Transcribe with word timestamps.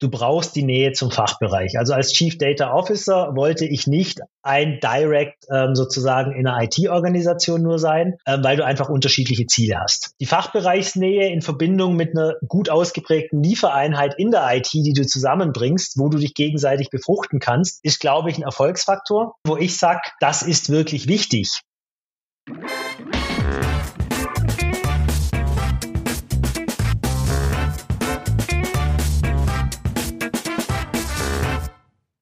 du 0.00 0.08
brauchst 0.08 0.56
die 0.56 0.64
Nähe 0.64 0.92
zum 0.92 1.10
Fachbereich. 1.10 1.78
Also 1.78 1.92
als 1.92 2.12
Chief 2.12 2.36
Data 2.38 2.72
Officer 2.72 3.36
wollte 3.36 3.66
ich 3.66 3.86
nicht 3.86 4.20
ein 4.42 4.80
Direct 4.80 5.44
ähm, 5.52 5.74
sozusagen 5.74 6.32
in 6.32 6.46
einer 6.46 6.64
IT-Organisation 6.64 7.62
nur 7.62 7.78
sein, 7.78 8.16
ähm, 8.26 8.42
weil 8.42 8.56
du 8.56 8.64
einfach 8.64 8.88
unterschiedliche 8.88 9.46
Ziele 9.46 9.78
hast. 9.78 10.14
Die 10.20 10.26
Fachbereichsnähe 10.26 11.30
in 11.30 11.42
Verbindung 11.42 11.94
mit 11.96 12.16
einer 12.16 12.34
gut 12.48 12.70
ausgeprägten 12.70 13.42
Liefereinheit 13.42 14.14
in 14.16 14.30
der 14.30 14.48
IT, 14.56 14.72
die 14.72 14.94
du 14.94 15.06
zusammenbringst, 15.06 15.98
wo 15.98 16.08
du 16.08 16.18
dich 16.18 16.34
gegenseitig 16.34 16.88
befruchten 16.90 17.38
kannst, 17.38 17.84
ist, 17.84 18.00
glaube 18.00 18.30
ich, 18.30 18.38
ein 18.38 18.42
Erfolgsfaktor, 18.42 19.34
wo 19.46 19.56
ich 19.56 19.76
sage, 19.76 20.00
das 20.20 20.42
ist 20.42 20.70
wirklich 20.70 21.06
wichtig. 21.06 21.60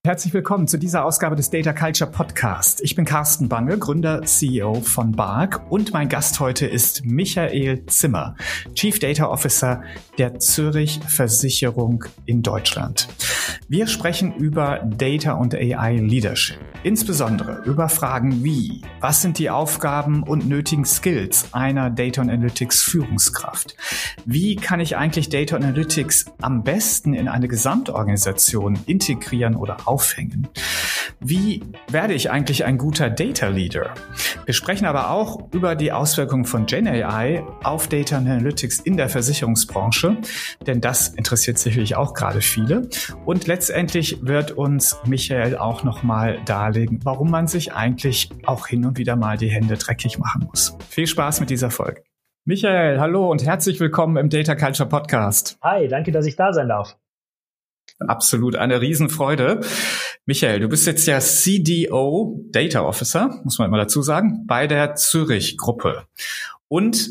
Herzlich 0.09 0.33
willkommen 0.33 0.67
zu 0.67 0.79
dieser 0.79 1.05
Ausgabe 1.05 1.37
des 1.37 1.51
Data 1.51 1.75
Culture 1.75 2.11
Podcast. 2.11 2.81
Ich 2.81 2.97
bin 2.97 3.05
Carsten 3.05 3.51
Bange, 3.51 3.77
Gründer, 3.77 4.23
CEO 4.23 4.81
von 4.81 5.13
BARC 5.13 5.61
und 5.71 5.93
mein 5.93 6.09
Gast 6.09 6.41
heute 6.41 6.65
ist 6.65 7.05
Michael 7.05 7.85
Zimmer, 7.85 8.35
Chief 8.73 8.99
Data 8.99 9.27
Officer 9.27 9.83
der 10.17 10.39
Zürich 10.39 10.99
Versicherung 11.07 12.07
in 12.25 12.41
Deutschland. 12.41 13.07
Wir 13.69 13.87
sprechen 13.87 14.35
über 14.35 14.79
Data 14.79 15.33
und 15.33 15.55
AI 15.55 15.97
Leadership, 15.97 16.57
insbesondere 16.85 17.61
über 17.67 17.91
Fragen 17.91 18.43
wie, 18.43 18.81
was 19.01 19.21
sind 19.21 19.39
die 19.39 19.51
Aufgaben 19.51 20.23
und 20.23 20.49
nötigen 20.49 20.87
Skills 20.87 21.53
einer 21.53 21.91
Data 21.91 22.23
Analytics 22.23 22.81
Führungskraft? 22.81 23.77
Wie 24.25 24.57
kann 24.57 24.81
ich 24.81 24.97
eigentlich 24.97 25.29
Data 25.29 25.57
Analytics 25.57 26.33
am 26.41 26.63
besten 26.63 27.13
in 27.13 27.29
eine 27.29 27.47
Gesamtorganisation 27.47 28.79
integrieren 28.87 29.55
oder 29.55 29.77
aufbauen? 29.87 29.98
Aufhängen. 29.99 30.47
Wie 31.19 31.61
werde 31.91 32.15
ich 32.15 32.31
eigentlich 32.31 32.65
ein 32.65 32.79
guter 32.79 33.11
Data 33.11 33.49
Leader? 33.49 33.95
Wir 34.45 34.55
sprechen 34.55 34.87
aber 34.87 35.11
auch 35.11 35.53
über 35.53 35.75
die 35.75 35.91
Auswirkungen 35.91 36.45
von 36.45 36.67
GenAI 36.67 37.43
auf 37.65 37.89
Data 37.89 38.17
Analytics 38.17 38.79
in 38.79 38.97
der 38.97 39.09
Versicherungsbranche, 39.09 40.17
denn 40.65 40.81
das 40.81 41.09
interessiert 41.09 41.59
sicherlich 41.59 41.97
auch 41.97 42.15
gerade 42.15 42.43
viele. 42.43 42.89
Und 43.25 43.49
letztendlich 43.49 44.25
wird 44.25 44.53
uns 44.53 44.97
Michael 45.05 45.57
auch 45.57 45.83
nochmal 45.83 46.39
darlegen, 46.45 47.01
warum 47.03 47.33
man 47.33 47.49
sich 47.49 47.73
eigentlich 47.73 48.31
auch 48.47 48.69
hin 48.69 48.87
und 48.87 48.99
wieder 48.99 49.17
mal 49.17 49.37
die 49.37 49.51
Hände 49.51 49.77
dreckig 49.77 50.21
machen 50.21 50.47
muss. 50.49 50.77
Viel 50.89 51.09
Spaß 51.09 51.41
mit 51.41 51.51
dieser 51.51 51.73
Folge. 51.73 52.05
Michael, 52.45 53.01
hallo 53.01 53.29
und 53.29 53.45
herzlich 53.45 53.81
willkommen 53.81 54.17
im 54.17 54.31
Data 54.31 54.55
Culture 54.55 54.89
Podcast. 54.89 55.59
Hi, 55.61 55.89
danke, 55.89 56.13
dass 56.13 56.25
ich 56.25 56.37
da 56.37 56.53
sein 56.53 56.69
darf. 56.69 56.97
Absolut 58.07 58.57
eine 58.57 58.81
Riesenfreude. 58.81 59.61
Michael, 60.25 60.61
du 60.61 60.69
bist 60.69 60.87
jetzt 60.87 61.07
ja 61.07 61.19
CDO 61.21 62.41
Data 62.51 62.83
Officer, 62.83 63.41
muss 63.45 63.59
man 63.59 63.69
immer 63.69 63.79
dazu 63.79 64.03
sagen, 64.03 64.45
bei 64.47 64.67
der 64.67 64.95
Zürich 64.95 65.57
Gruppe. 65.57 66.05
Und 66.69 67.09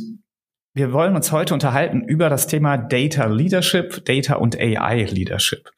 wir 0.77 0.93
wollen 0.93 1.15
uns 1.15 1.31
heute 1.31 1.55
unterhalten 1.55 2.03
über 2.03 2.29
das 2.29 2.45
Thema 2.45 2.77
Data 2.77 3.25
Leadership, 3.25 4.05
Data 4.05 4.35
und 4.35 4.59
AI 4.59 5.05
Leadership. 5.05 5.71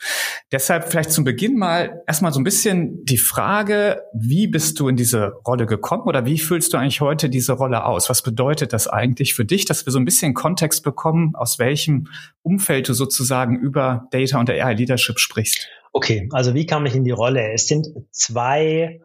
Deshalb 0.51 0.89
vielleicht 0.89 1.11
zum 1.11 1.23
Beginn 1.23 1.57
mal 1.57 2.01
erstmal 2.05 2.33
so 2.33 2.39
ein 2.39 2.43
bisschen 2.43 3.05
die 3.05 3.17
Frage, 3.17 4.01
wie 4.13 4.47
bist 4.47 4.79
du 4.79 4.89
in 4.89 4.97
diese 4.97 5.33
Rolle 5.47 5.65
gekommen 5.65 6.03
oder 6.03 6.25
wie 6.25 6.37
fühlst 6.37 6.73
du 6.73 6.77
eigentlich 6.77 6.99
heute 6.99 7.29
diese 7.29 7.53
Rolle 7.53 7.85
aus? 7.85 8.09
Was 8.09 8.21
bedeutet 8.21 8.73
das 8.73 8.87
eigentlich 8.87 9.35
für 9.35 9.45
dich, 9.45 9.63
dass 9.65 9.85
wir 9.85 9.93
so 9.93 9.99
ein 9.99 10.05
bisschen 10.05 10.33
Kontext 10.33 10.83
bekommen, 10.83 11.33
aus 11.35 11.59
welchem 11.59 12.07
Umfeld 12.41 12.89
du 12.89 12.93
sozusagen 12.93 13.57
über 13.57 14.07
Data 14.11 14.37
und 14.37 14.49
AI 14.49 14.73
Leadership 14.73 15.19
sprichst? 15.19 15.67
Okay, 15.93 16.27
also 16.33 16.53
wie 16.53 16.65
kam 16.65 16.85
ich 16.85 16.95
in 16.95 17.05
die 17.05 17.11
Rolle? 17.11 17.53
Es 17.53 17.67
sind 17.67 17.87
zwei 18.11 18.99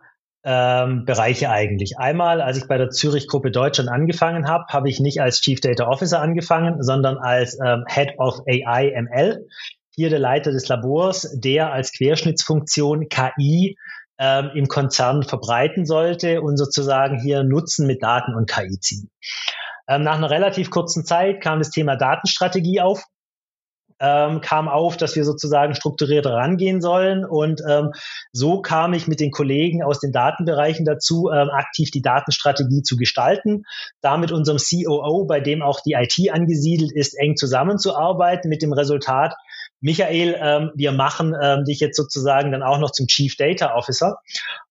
ähm, 0.45 1.05
Bereiche 1.07 1.51
eigentlich. 1.51 1.99
Einmal, 1.99 2.41
als 2.41 2.59
ich 2.59 2.69
bei 2.69 2.77
der 2.77 2.91
Zürich 2.91 3.29
Gruppe 3.29 3.51
Deutschland 3.51 3.89
angefangen 3.89 4.47
habe, 4.47 4.65
habe 4.69 4.89
ich 4.91 5.01
nicht 5.01 5.21
als 5.21 5.41
Chief 5.41 5.61
Data 5.61 5.89
Officer 5.89 6.21
angefangen, 6.21 6.83
sondern 6.83 7.17
als 7.17 7.59
ähm, 7.65 7.85
Head 7.89 8.19
of 8.19 8.41
AI 8.47 8.93
ML. 8.95 9.47
Hier 9.95 10.11
der 10.11 10.19
Leiter 10.19 10.53
des 10.53 10.69
Labors, 10.69 11.31
der 11.35 11.73
als 11.73 11.93
Querschnittsfunktion 11.93 13.09
KI 13.09 13.77
ähm, 14.19 14.51
im 14.55 14.67
Konzern 14.69 15.23
verbreiten 15.23 15.87
sollte 15.87 16.43
und 16.43 16.57
sozusagen 16.57 17.19
hier 17.21 17.43
Nutzen 17.43 17.87
mit 17.87 18.03
Daten 18.03 18.35
und 18.35 18.49
KI 18.49 18.79
ziehen. 18.81 19.11
Ähm, 19.89 20.03
nach 20.03 20.17
einer 20.17 20.31
relativ 20.31 20.71
kurzen 20.71 21.05
Zeit 21.05 21.41
kam 21.41 21.59
das 21.59 21.71
Thema 21.71 21.97
Datenstrategie 21.97 22.81
auf 22.81 23.05
ähm, 24.01 24.41
kam 24.41 24.69
auf, 24.69 24.97
dass 24.97 25.17
wir 25.17 25.25
sozusagen 25.25 25.75
strukturiert 25.75 26.27
rangehen 26.27 26.81
sollen. 26.81 27.25
Und 27.25 27.63
ähm, 27.69 27.93
so 28.33 28.61
kam 28.61 28.93
ich 28.93 29.07
mit 29.07 29.21
den 29.21 29.31
Kollegen 29.31 29.83
aus 29.83 30.01
den 30.01 30.13
Datenbereichen 30.13 30.85
dazu, 30.85 31.31
ähm, 31.33 31.49
aktiv 31.51 31.91
die 31.91 32.03
Datenstrategie 32.03 32.83
zu 32.83 32.97
gestalten, 32.97 33.65
da 34.01 34.17
mit 34.17 34.33
unserem 34.33 34.59
COO, 34.59 35.27
bei 35.27 35.41
dem 35.41 35.63
auch 35.63 35.81
die 35.81 35.93
IT 35.93 36.33
angesiedelt 36.33 36.93
ist, 36.93 37.15
eng 37.19 37.37
zusammenzuarbeiten, 37.37 38.49
mit 38.49 38.63
dem 38.63 38.73
Resultat, 38.73 39.35
Michael, 39.81 40.37
ähm, 40.41 40.71
wir 40.75 40.93
machen 40.93 41.37
ähm, 41.41 41.65
dich 41.65 41.79
jetzt 41.79 41.99
sozusagen 41.99 42.53
dann 42.53 42.63
auch 42.63 42.79
noch 42.79 42.91
zum 42.91 43.07
Chief 43.07 43.37
Data 43.37 43.75
Officer 43.75 44.17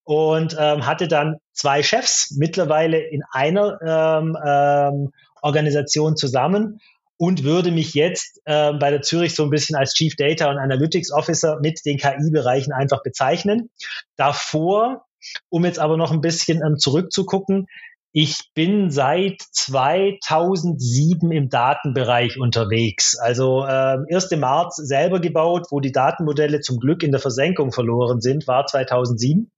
und 0.04 0.56
ähm, 0.60 0.88
hatte 0.88 1.08
dann 1.08 1.38
zwei 1.52 1.84
Chefs 1.84 2.36
mittlerweile 2.38 2.98
in 3.00 3.22
einer 3.32 3.78
ähm, 3.86 4.36
ähm, 4.44 5.12
Organisation 5.44 6.16
zusammen 6.16 6.80
und 7.18 7.44
würde 7.44 7.72
mich 7.72 7.94
jetzt 7.94 8.42
äh, 8.46 8.74
bei 8.74 8.92
der 8.92 9.02
Zürich 9.02 9.36
so 9.36 9.44
ein 9.44 9.50
bisschen 9.50 9.76
als 9.76 9.94
Chief 9.94 10.16
Data 10.16 10.50
und 10.50 10.58
Analytics 10.58 11.12
Officer 11.12 11.60
mit 11.62 11.80
den 11.86 11.98
KI-Bereichen 11.98 12.74
einfach 12.74 13.04
bezeichnen. 13.04 13.70
Davor, 14.16 15.06
um 15.50 15.66
jetzt 15.66 15.80
aber 15.80 15.98
noch 15.98 16.12
ein 16.12 16.22
bisschen 16.22 16.62
ähm, 16.66 16.78
zurückzugucken, 16.78 17.68
ich 18.16 18.52
bin 18.54 18.92
seit 18.92 19.42
2007 19.42 21.32
im 21.32 21.50
Datenbereich 21.50 22.40
unterwegs. 22.40 23.18
Also 23.18 23.66
äh, 23.66 23.98
1. 24.14 24.30
März 24.32 24.76
selber 24.76 25.20
gebaut, 25.20 25.68
wo 25.72 25.80
die 25.80 25.92
Datenmodelle 25.92 26.60
zum 26.60 26.80
Glück 26.80 27.02
in 27.02 27.12
der 27.12 27.20
Versenkung 27.20 27.72
verloren 27.72 28.22
sind, 28.22 28.48
war 28.48 28.68
2007. 28.68 29.52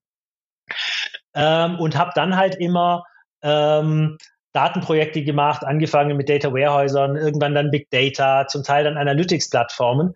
Ähm, 1.33 1.79
und 1.79 1.97
habe 1.97 2.11
dann 2.15 2.37
halt 2.37 2.55
immer 2.55 3.03
ähm, 3.41 4.17
Datenprojekte 4.55 5.23
gemacht, 5.23 5.63
angefangen 5.63 6.15
mit 6.15 6.29
Data 6.29 6.53
Warehäusern, 6.53 7.15
irgendwann 7.15 7.53
dann 7.53 7.71
Big 7.71 7.89
Data, 7.89 8.47
zum 8.47 8.63
Teil 8.63 8.85
dann 8.85 8.97
Analytics-Plattformen. 8.97 10.13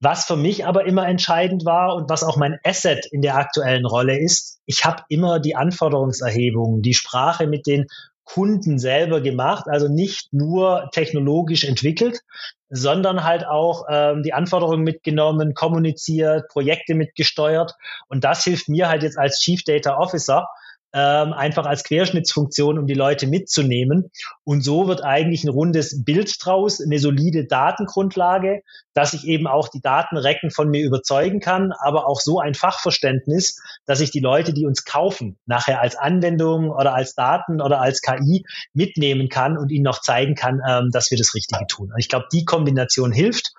Was 0.00 0.24
für 0.24 0.36
mich 0.36 0.64
aber 0.64 0.86
immer 0.86 1.06
entscheidend 1.06 1.64
war 1.66 1.94
und 1.94 2.08
was 2.08 2.24
auch 2.24 2.36
mein 2.36 2.58
Asset 2.64 3.06
in 3.10 3.20
der 3.20 3.36
aktuellen 3.36 3.84
Rolle 3.84 4.18
ist, 4.18 4.60
ich 4.64 4.84
habe 4.84 5.02
immer 5.08 5.40
die 5.40 5.56
Anforderungserhebung, 5.56 6.80
die 6.80 6.94
Sprache 6.94 7.46
mit 7.46 7.66
den 7.66 7.86
Kunden 8.24 8.78
selber 8.78 9.20
gemacht, 9.20 9.64
also 9.68 9.88
nicht 9.88 10.32
nur 10.32 10.88
technologisch 10.92 11.64
entwickelt, 11.64 12.20
sondern 12.68 13.24
halt 13.24 13.44
auch 13.44 13.86
ähm, 13.90 14.22
die 14.22 14.32
Anforderungen 14.32 14.84
mitgenommen, 14.84 15.52
kommuniziert, 15.54 16.48
Projekte 16.48 16.94
mitgesteuert. 16.94 17.74
Und 18.06 18.22
das 18.22 18.44
hilft 18.44 18.68
mir 18.68 18.88
halt 18.88 19.02
jetzt 19.02 19.18
als 19.18 19.40
Chief 19.40 19.64
Data 19.64 19.98
Officer, 19.98 20.46
ähm, 20.92 21.32
einfach 21.32 21.66
als 21.66 21.84
Querschnittsfunktion, 21.84 22.78
um 22.78 22.86
die 22.86 22.94
Leute 22.94 23.26
mitzunehmen. 23.26 24.10
Und 24.44 24.62
so 24.62 24.88
wird 24.88 25.04
eigentlich 25.04 25.44
ein 25.44 25.50
rundes 25.50 26.04
Bild 26.04 26.34
draus, 26.40 26.80
eine 26.80 26.98
solide 26.98 27.46
Datengrundlage, 27.46 28.62
dass 28.94 29.12
ich 29.12 29.24
eben 29.26 29.46
auch 29.46 29.68
die 29.68 29.80
Datenrecken 29.80 30.50
von 30.50 30.68
mir 30.68 30.84
überzeugen 30.84 31.40
kann, 31.40 31.72
aber 31.72 32.06
auch 32.08 32.20
so 32.20 32.40
ein 32.40 32.54
Fachverständnis, 32.54 33.60
dass 33.86 34.00
ich 34.00 34.10
die 34.10 34.20
Leute, 34.20 34.52
die 34.52 34.66
uns 34.66 34.84
kaufen, 34.84 35.38
nachher 35.46 35.80
als 35.80 35.96
Anwendung 35.96 36.70
oder 36.70 36.94
als 36.94 37.14
Daten 37.14 37.60
oder 37.60 37.80
als 37.80 38.00
KI 38.00 38.44
mitnehmen 38.72 39.28
kann 39.28 39.56
und 39.56 39.70
ihnen 39.70 39.84
noch 39.84 40.00
zeigen 40.00 40.34
kann, 40.34 40.60
ähm, 40.68 40.90
dass 40.92 41.10
wir 41.10 41.18
das 41.18 41.34
Richtige 41.34 41.66
tun. 41.66 41.92
Und 41.92 41.98
ich 41.98 42.08
glaube, 42.08 42.26
die 42.32 42.44
Kombination 42.44 43.12
hilft. 43.12 43.52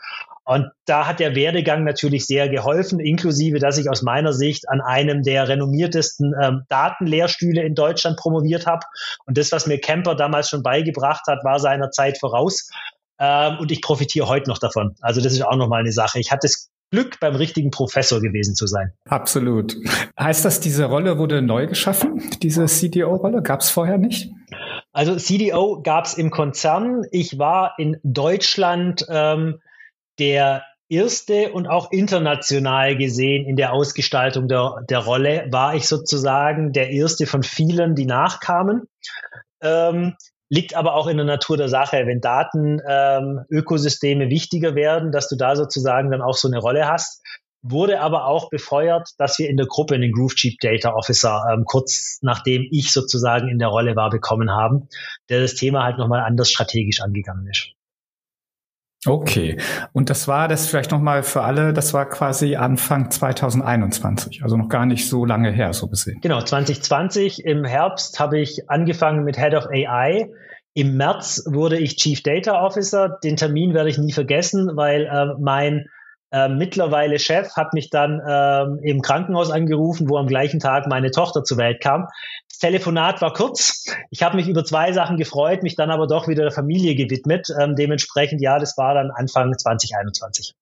Und 0.51 0.69
da 0.85 1.07
hat 1.07 1.21
der 1.21 1.33
Werdegang 1.33 1.85
natürlich 1.85 2.25
sehr 2.25 2.49
geholfen, 2.49 2.99
inklusive, 2.99 3.59
dass 3.59 3.77
ich 3.77 3.89
aus 3.89 4.01
meiner 4.01 4.33
Sicht 4.33 4.67
an 4.67 4.81
einem 4.81 5.23
der 5.23 5.47
renommiertesten 5.47 6.33
ähm, 6.43 6.63
Datenlehrstühle 6.67 7.63
in 7.63 7.73
Deutschland 7.73 8.17
promoviert 8.17 8.67
habe. 8.67 8.85
Und 9.25 9.37
das, 9.37 9.53
was 9.53 9.65
mir 9.65 9.79
Kemper 9.79 10.13
damals 10.13 10.49
schon 10.49 10.61
beigebracht 10.61 11.21
hat, 11.29 11.45
war 11.45 11.57
seiner 11.59 11.91
Zeit 11.91 12.19
voraus. 12.19 12.69
Ähm, 13.17 13.59
und 13.61 13.71
ich 13.71 13.81
profitiere 13.81 14.27
heute 14.27 14.49
noch 14.49 14.57
davon. 14.57 14.93
Also 14.99 15.21
das 15.21 15.31
ist 15.31 15.41
auch 15.41 15.55
nochmal 15.55 15.79
eine 15.79 15.93
Sache. 15.93 16.19
Ich 16.19 16.33
hatte 16.33 16.47
das 16.47 16.69
Glück, 16.91 17.21
beim 17.21 17.35
richtigen 17.35 17.71
Professor 17.71 18.19
gewesen 18.19 18.53
zu 18.53 18.67
sein. 18.67 18.91
Absolut. 19.05 19.77
Heißt 20.19 20.43
das, 20.43 20.59
diese 20.59 20.83
Rolle 20.83 21.17
wurde 21.17 21.41
neu 21.41 21.67
geschaffen, 21.67 22.29
diese 22.43 22.65
CDO-Rolle? 22.65 23.41
Gab 23.41 23.61
es 23.61 23.69
vorher 23.69 23.97
nicht? 23.97 24.29
Also 24.91 25.15
CDO 25.15 25.81
gab 25.81 26.07
es 26.07 26.15
im 26.15 26.29
Konzern. 26.29 27.05
Ich 27.11 27.39
war 27.39 27.75
in 27.77 28.01
Deutschland 28.03 29.05
ähm, 29.07 29.61
der 30.21 30.63
erste 30.87 31.51
und 31.51 31.67
auch 31.67 31.91
international 31.91 32.95
gesehen 32.95 33.47
in 33.47 33.55
der 33.55 33.73
Ausgestaltung 33.73 34.47
der, 34.47 34.75
der 34.87 34.99
Rolle 34.99 35.47
war 35.49 35.73
ich 35.73 35.87
sozusagen 35.87 36.73
der 36.73 36.91
erste 36.91 37.25
von 37.25 37.41
vielen, 37.41 37.95
die 37.95 38.05
nachkamen. 38.05 38.83
Ähm, 39.63 40.15
liegt 40.49 40.75
aber 40.75 40.93
auch 40.95 41.07
in 41.07 41.17
der 41.17 41.25
Natur 41.25 41.57
der 41.57 41.69
Sache, 41.69 42.05
wenn 42.05 42.21
Datenökosysteme 42.21 44.25
ähm, 44.25 44.29
wichtiger 44.29 44.75
werden, 44.75 45.11
dass 45.11 45.27
du 45.27 45.37
da 45.37 45.55
sozusagen 45.55 46.11
dann 46.11 46.21
auch 46.21 46.35
so 46.35 46.49
eine 46.49 46.59
Rolle 46.59 46.87
hast. 46.87 47.23
wurde 47.63 48.01
aber 48.01 48.25
auch 48.25 48.49
befeuert, 48.49 49.09
dass 49.17 49.39
wir 49.39 49.49
in 49.49 49.57
der 49.57 49.67
Gruppe 49.67 49.95
einen 49.95 50.11
Groove 50.11 50.35
Chief 50.35 50.55
Data 50.61 50.93
Officer 50.93 51.45
ähm, 51.51 51.63
kurz 51.65 52.19
nachdem 52.21 52.67
ich 52.69 52.91
sozusagen 52.91 53.47
in 53.47 53.59
der 53.59 53.69
Rolle 53.69 53.95
war 53.95 54.09
bekommen 54.09 54.51
haben, 54.51 54.87
der 55.29 55.41
das 55.41 55.55
Thema 55.55 55.83
halt 55.83 55.97
nochmal 55.97 56.21
anders 56.21 56.51
strategisch 56.51 57.01
angegangen 57.01 57.47
ist. 57.47 57.73
Okay. 59.05 59.57
Und 59.93 60.09
das 60.09 60.27
war 60.27 60.47
das 60.47 60.67
vielleicht 60.67 60.91
nochmal 60.91 61.23
für 61.23 61.41
alle, 61.41 61.73
das 61.73 61.93
war 61.93 62.07
quasi 62.07 62.55
Anfang 62.55 63.09
2021, 63.09 64.43
also 64.43 64.57
noch 64.57 64.69
gar 64.69 64.85
nicht 64.85 65.09
so 65.09 65.25
lange 65.25 65.51
her, 65.51 65.73
so 65.73 65.87
gesehen. 65.87 66.19
Genau, 66.21 66.41
2020 66.41 67.45
im 67.45 67.65
Herbst 67.65 68.19
habe 68.19 68.39
ich 68.39 68.69
angefangen 68.69 69.23
mit 69.23 69.37
Head 69.37 69.55
of 69.55 69.67
AI. 69.67 70.29
Im 70.73 70.97
März 70.97 71.43
wurde 71.47 71.77
ich 71.77 71.97
Chief 71.97 72.21
Data 72.21 72.63
Officer. 72.63 73.17
Den 73.23 73.37
Termin 73.37 73.73
werde 73.73 73.89
ich 73.89 73.97
nie 73.97 74.13
vergessen, 74.13 74.71
weil 74.75 75.05
äh, 75.05 75.33
mein 75.39 75.87
äh, 76.31 76.47
mittlerweile 76.47 77.19
Chef 77.19 77.55
hat 77.55 77.73
mich 77.73 77.89
dann 77.89 78.21
ähm, 78.27 78.79
im 78.83 79.01
Krankenhaus 79.01 79.51
angerufen, 79.51 80.09
wo 80.09 80.17
am 80.17 80.27
gleichen 80.27 80.59
Tag 80.59 80.87
meine 80.87 81.11
Tochter 81.11 81.43
zur 81.43 81.57
Welt 81.57 81.81
kam. 81.81 82.07
Das 82.49 82.59
Telefonat 82.59 83.21
war 83.21 83.33
kurz. 83.33 83.85
Ich 84.09 84.23
habe 84.23 84.37
mich 84.37 84.47
über 84.47 84.63
zwei 84.63 84.93
Sachen 84.93 85.17
gefreut, 85.17 85.63
mich 85.63 85.75
dann 85.75 85.91
aber 85.91 86.07
doch 86.07 86.27
wieder 86.27 86.43
der 86.43 86.51
Familie 86.51 86.95
gewidmet. 86.95 87.47
Ähm, 87.59 87.75
dementsprechend, 87.75 88.41
ja, 88.41 88.59
das 88.59 88.77
war 88.77 88.93
dann 88.93 89.11
Anfang 89.11 89.57
2021. 89.57 90.53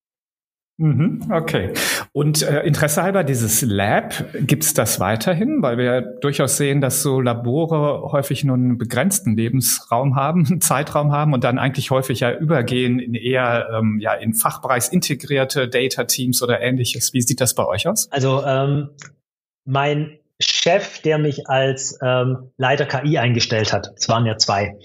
Mhm, 0.80 1.30
okay. 1.30 1.74
Und 2.14 2.42
äh, 2.42 2.62
Interesse 2.62 3.04
halber, 3.04 3.26
dieses 3.26 3.62
Lab, 3.62 4.14
gibt's 4.34 4.74
das 4.74 5.02
weiterhin? 5.02 5.62
Weil 5.62 5.78
wir 5.78 5.84
ja 5.84 6.00
durchaus 6.00 6.56
sehen, 6.56 6.80
dass 6.80 7.04
so 7.04 7.20
Labore 7.20 8.14
häufig 8.14 8.46
nur 8.46 8.56
einen 8.56 8.78
begrenzten 8.78 9.36
Lebensraum 9.36 10.16
haben, 10.16 10.62
Zeitraum 10.62 11.12
haben 11.12 11.34
und 11.34 11.44
dann 11.44 11.60
eigentlich 11.60 11.92
häufig 11.92 12.22
ja 12.22 12.32
übergehen 12.32 13.00
in 13.00 13.14
eher 13.14 13.68
ähm, 13.78 14.00
ja, 14.00 14.14
in 14.14 14.34
fachbereichsintegrierte 14.34 15.68
Data-Teams 15.68 16.42
oder 16.42 16.62
ähnliches. 16.62 17.14
Wie 17.14 17.22
sieht 17.22 17.42
das 17.42 17.56
bei 17.56 17.66
euch 17.66 17.86
aus? 17.86 18.10
Also 18.10 18.42
ähm, 18.46 18.92
mein 19.66 20.18
Chef, 20.40 21.02
der 21.02 21.18
mich 21.18 21.50
als 21.50 22.00
ähm, 22.02 22.52
Leiter 22.56 22.86
KI 22.86 23.18
eingestellt 23.18 23.74
hat, 23.74 23.92
es 23.98 24.08
waren 24.08 24.26
ja 24.26 24.38
zwei, 24.38 24.78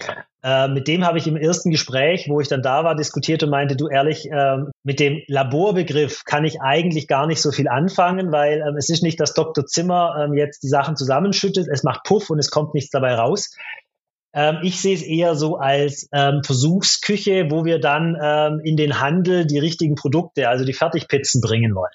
äh, 0.45 0.67
mit 0.67 0.87
dem 0.87 1.03
habe 1.03 1.17
ich 1.17 1.25
im 1.25 1.37
ersten 1.37 1.71
Gespräch, 1.71 2.27
wo 2.29 2.39
ich 2.39 2.47
dann 2.47 2.61
da 2.61 2.83
war, 2.83 2.95
diskutiert 2.95 3.41
und 3.41 3.49
meinte, 3.49 3.75
du 3.75 3.87
ehrlich, 3.87 4.29
äh, 4.29 4.57
mit 4.83 4.99
dem 4.99 5.23
Laborbegriff 5.25 6.23
kann 6.23 6.45
ich 6.45 6.61
eigentlich 6.61 7.07
gar 7.07 7.25
nicht 7.25 7.41
so 7.41 7.51
viel 7.51 7.67
anfangen, 7.67 8.31
weil 8.31 8.61
ähm, 8.61 8.75
es 8.77 8.89
ist 8.89 9.01
nicht, 9.01 9.19
dass 9.19 9.33
Dr. 9.33 9.65
Zimmer 9.65 10.15
ähm, 10.19 10.35
jetzt 10.35 10.61
die 10.61 10.67
Sachen 10.67 10.97
zusammenschüttet, 10.97 11.67
es 11.67 11.81
macht 11.81 12.03
Puff 12.03 12.29
und 12.29 12.37
es 12.37 12.51
kommt 12.51 12.75
nichts 12.75 12.91
dabei 12.91 13.15
raus. 13.15 13.55
Ähm, 14.35 14.59
ich 14.61 14.79
sehe 14.79 14.93
es 14.93 15.01
eher 15.01 15.33
so 15.33 15.57
als 15.57 16.07
ähm, 16.11 16.43
Versuchsküche, 16.45 17.47
wo 17.49 17.65
wir 17.65 17.79
dann 17.79 18.15
ähm, 18.21 18.61
in 18.63 18.77
den 18.77 19.01
Handel 19.01 19.47
die 19.47 19.57
richtigen 19.57 19.95
Produkte, 19.95 20.47
also 20.47 20.63
die 20.63 20.73
Fertigpizzen 20.73 21.41
bringen 21.41 21.73
wollen. 21.73 21.89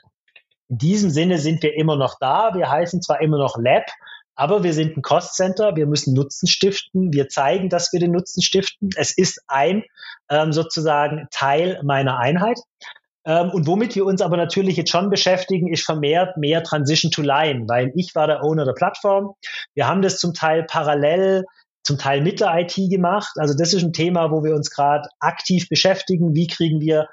In 0.69 0.79
diesem 0.79 1.11
Sinne 1.11 1.39
sind 1.39 1.63
wir 1.63 1.77
immer 1.77 1.95
noch 1.95 2.17
da. 2.19 2.53
Wir 2.55 2.69
heißen 2.69 3.01
zwar 3.01 3.21
immer 3.21 3.39
noch 3.39 3.57
Lab, 3.59 3.85
aber 4.41 4.63
wir 4.63 4.73
sind 4.73 4.97
ein 4.97 5.03
Cost 5.03 5.35
Center, 5.35 5.77
wir 5.77 5.87
müssen 5.87 6.15
Nutzen 6.15 6.49
stiften, 6.49 7.13
wir 7.13 7.29
zeigen, 7.29 7.69
dass 7.69 7.93
wir 7.93 8.01
den 8.01 8.13
Nutzen 8.13 8.41
stiften. 8.41 8.89
Es 8.97 9.15
ist 9.15 9.43
ein 9.49 9.85
ähm, 10.31 10.55
sozusagen 10.55 11.27
Teil 11.31 11.79
meiner 11.85 12.19
Einheit. 12.19 12.59
Ähm, 13.27 13.51
und 13.51 13.67
womit 13.67 13.97
wir 13.97 14.07
uns 14.07 14.23
aber 14.23 14.39
natürlich 14.39 14.79
jetzt 14.79 14.93
schon 14.93 15.11
beschäftigen, 15.11 15.71
ist 15.71 15.85
vermehrt 15.85 16.39
mehr 16.39 16.63
Transition 16.63 17.11
to 17.11 17.21
Line, 17.21 17.67
weil 17.69 17.93
ich 17.97 18.15
war 18.15 18.29
der 18.29 18.43
Owner 18.43 18.65
der 18.65 18.73
Plattform. 18.73 19.35
Wir 19.75 19.87
haben 19.87 20.01
das 20.01 20.17
zum 20.17 20.33
Teil 20.33 20.65
parallel 20.65 21.45
zum 21.83 21.99
Teil 21.99 22.23
mit 22.23 22.41
der 22.41 22.59
IT 22.61 22.77
gemacht. 22.91 23.33
Also 23.37 23.55
das 23.55 23.75
ist 23.75 23.83
ein 23.83 23.93
Thema, 23.93 24.31
wo 24.31 24.43
wir 24.43 24.55
uns 24.55 24.71
gerade 24.71 25.07
aktiv 25.19 25.69
beschäftigen. 25.69 26.35
Wie 26.35 26.47
kriegen 26.47 26.81
wir 26.81 27.09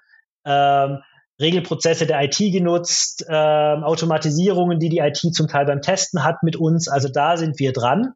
ähm, 0.45 0.99
Regelprozesse 1.39 2.07
der 2.07 2.23
IT 2.23 2.37
genutzt, 2.37 3.25
äh, 3.27 3.33
Automatisierungen, 3.33 4.79
die 4.79 4.89
die 4.89 4.99
IT 4.99 5.17
zum 5.17 5.47
Teil 5.47 5.65
beim 5.65 5.81
Testen 5.81 6.23
hat 6.23 6.43
mit 6.43 6.55
uns. 6.55 6.87
Also 6.87 7.09
da 7.09 7.37
sind 7.37 7.59
wir 7.59 7.73
dran. 7.73 8.13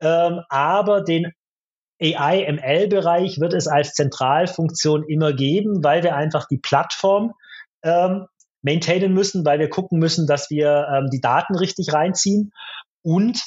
Ähm, 0.00 0.40
aber 0.48 1.02
den 1.02 1.32
AI-ML-Bereich 2.00 3.40
wird 3.40 3.54
es 3.54 3.66
als 3.66 3.92
Zentralfunktion 3.94 5.04
immer 5.08 5.32
geben, 5.32 5.82
weil 5.82 6.02
wir 6.02 6.14
einfach 6.14 6.46
die 6.46 6.58
Plattform 6.58 7.34
ähm, 7.82 8.26
maintainen 8.62 9.12
müssen, 9.12 9.44
weil 9.44 9.58
wir 9.58 9.68
gucken 9.68 9.98
müssen, 9.98 10.26
dass 10.26 10.50
wir 10.50 10.86
ähm, 10.92 11.10
die 11.10 11.20
Daten 11.20 11.56
richtig 11.56 11.92
reinziehen 11.92 12.52
und 13.02 13.40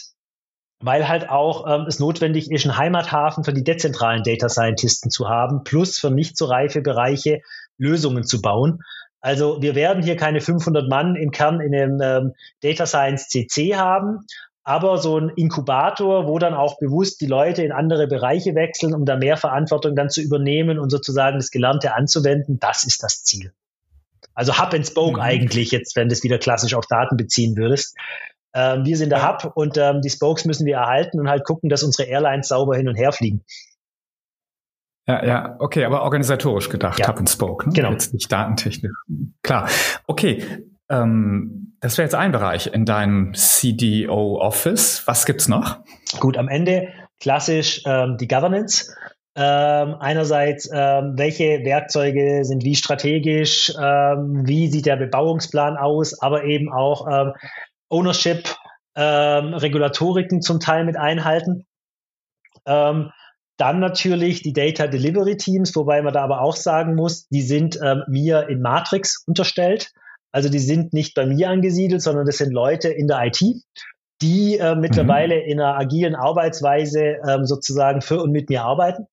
weil 0.81 1.07
halt 1.07 1.29
auch 1.29 1.65
ähm, 1.67 1.85
es 1.87 1.99
notwendig 1.99 2.51
ist, 2.51 2.65
einen 2.65 2.77
Heimathafen 2.77 3.43
für 3.43 3.53
die 3.53 3.63
dezentralen 3.63 4.23
Data 4.23 4.49
Scientisten 4.49 5.11
zu 5.11 5.29
haben, 5.29 5.63
plus 5.63 5.97
für 5.97 6.11
nicht 6.11 6.37
so 6.37 6.45
reife 6.45 6.81
Bereiche 6.81 7.41
Lösungen 7.77 8.23
zu 8.23 8.41
bauen. 8.41 8.79
Also 9.21 9.61
wir 9.61 9.75
werden 9.75 10.03
hier 10.03 10.15
keine 10.15 10.41
500 10.41 10.89
Mann 10.89 11.15
im 11.15 11.31
Kern 11.31 11.61
in 11.61 11.71
dem 11.71 12.01
ähm, 12.01 12.33
Data 12.61 12.87
Science 12.87 13.27
CC 13.29 13.75
haben, 13.75 14.25
aber 14.63 14.97
so 14.97 15.19
ein 15.19 15.29
Inkubator, 15.29 16.27
wo 16.27 16.39
dann 16.39 16.53
auch 16.53 16.79
bewusst 16.79 17.21
die 17.21 17.27
Leute 17.27 17.63
in 17.63 17.71
andere 17.71 18.07
Bereiche 18.07 18.55
wechseln, 18.55 18.93
um 18.93 19.05
da 19.05 19.15
mehr 19.15 19.37
Verantwortung 19.37 19.95
dann 19.95 20.09
zu 20.09 20.21
übernehmen 20.21 20.79
und 20.79 20.89
sozusagen 20.89 21.37
das 21.37 21.51
Gelernte 21.51 21.93
anzuwenden, 21.93 22.59
das 22.59 22.83
ist 22.83 23.03
das 23.03 23.23
Ziel. 23.23 23.53
Also 24.33 24.59
Hub 24.59 24.73
and 24.73 24.87
Spoke 24.87 25.17
mhm. 25.17 25.23
eigentlich 25.23 25.71
jetzt, 25.71 25.95
wenn 25.95 26.09
du 26.09 26.13
es 26.13 26.23
wieder 26.23 26.37
klassisch 26.37 26.73
auf 26.73 26.87
Daten 26.87 27.17
beziehen 27.17 27.57
würdest. 27.57 27.95
Ähm, 28.53 28.85
wir 28.85 28.97
sind 28.97 29.09
der 29.09 29.27
Hub 29.27 29.51
und 29.55 29.77
ähm, 29.77 30.01
die 30.01 30.09
Spokes 30.09 30.45
müssen 30.45 30.65
wir 30.65 30.77
erhalten 30.77 31.19
und 31.19 31.29
halt 31.29 31.43
gucken, 31.45 31.69
dass 31.69 31.83
unsere 31.83 32.09
Airlines 32.09 32.47
sauber 32.47 32.75
hin 32.75 32.87
und 32.87 32.95
her 32.95 33.11
fliegen. 33.11 33.43
Ja, 35.07 35.25
ja, 35.25 35.55
okay, 35.59 35.83
aber 35.85 36.03
organisatorisch 36.03 36.69
gedacht, 36.69 36.99
ja. 36.99 37.07
Hub 37.07 37.17
and 37.17 37.29
Spoke, 37.29 37.67
ne? 37.67 37.73
genau. 37.73 37.91
jetzt 37.91 38.13
nicht 38.13 38.31
datentechnisch. 38.31 38.91
Klar. 39.41 39.67
Okay, 40.05 40.43
ähm, 40.89 41.75
das 41.79 41.97
wäre 41.97 42.05
jetzt 42.05 42.15
ein 42.15 42.31
Bereich 42.31 42.67
in 42.67 42.85
deinem 42.85 43.33
CDO-Office. 43.33 45.03
Was 45.07 45.25
gibt's 45.25 45.47
noch? 45.47 45.79
Gut, 46.19 46.37
am 46.37 46.47
Ende 46.47 46.89
klassisch 47.19 47.81
ähm, 47.85 48.17
die 48.19 48.27
Governance. 48.27 48.93
Ähm, 49.33 49.95
einerseits, 49.99 50.69
ähm, 50.73 51.13
welche 51.15 51.63
Werkzeuge 51.63 52.43
sind 52.43 52.65
wie 52.65 52.75
strategisch, 52.75 53.73
ähm, 53.81 54.43
wie 54.45 54.67
sieht 54.67 54.85
der 54.85 54.97
Bebauungsplan 54.97 55.77
aus, 55.77 56.21
aber 56.21 56.43
eben 56.43 56.71
auch 56.71 57.07
ähm, 57.09 57.33
Ownership, 57.91 58.55
ähm, 58.95 59.53
Regulatoriken 59.53 60.41
zum 60.41 60.59
Teil 60.59 60.85
mit 60.85 60.97
einhalten. 60.97 61.65
Ähm, 62.65 63.11
dann 63.57 63.79
natürlich 63.79 64.41
die 64.41 64.53
Data 64.53 64.87
Delivery 64.87 65.37
Teams, 65.37 65.75
wobei 65.75 66.01
man 66.01 66.13
da 66.13 66.23
aber 66.23 66.41
auch 66.41 66.55
sagen 66.55 66.95
muss, 66.95 67.27
die 67.27 67.43
sind 67.43 67.79
ähm, 67.83 68.03
mir 68.07 68.49
in 68.49 68.61
Matrix 68.61 69.23
unterstellt. 69.27 69.91
Also 70.31 70.49
die 70.49 70.59
sind 70.59 70.93
nicht 70.93 71.13
bei 71.13 71.25
mir 71.25 71.49
angesiedelt, 71.49 72.01
sondern 72.01 72.25
das 72.25 72.37
sind 72.37 72.53
Leute 72.53 72.89
in 72.89 73.07
der 73.07 73.25
IT, 73.25 73.39
die 74.21 74.57
äh, 74.57 74.75
mittlerweile 74.75 75.35
mhm. 75.35 75.41
in 75.43 75.59
einer 75.59 75.77
agilen 75.77 76.15
Arbeitsweise 76.15 77.17
ähm, 77.27 77.45
sozusagen 77.45 78.01
für 78.01 78.21
und 78.21 78.31
mit 78.31 78.49
mir 78.49 78.63
arbeiten. 78.63 79.05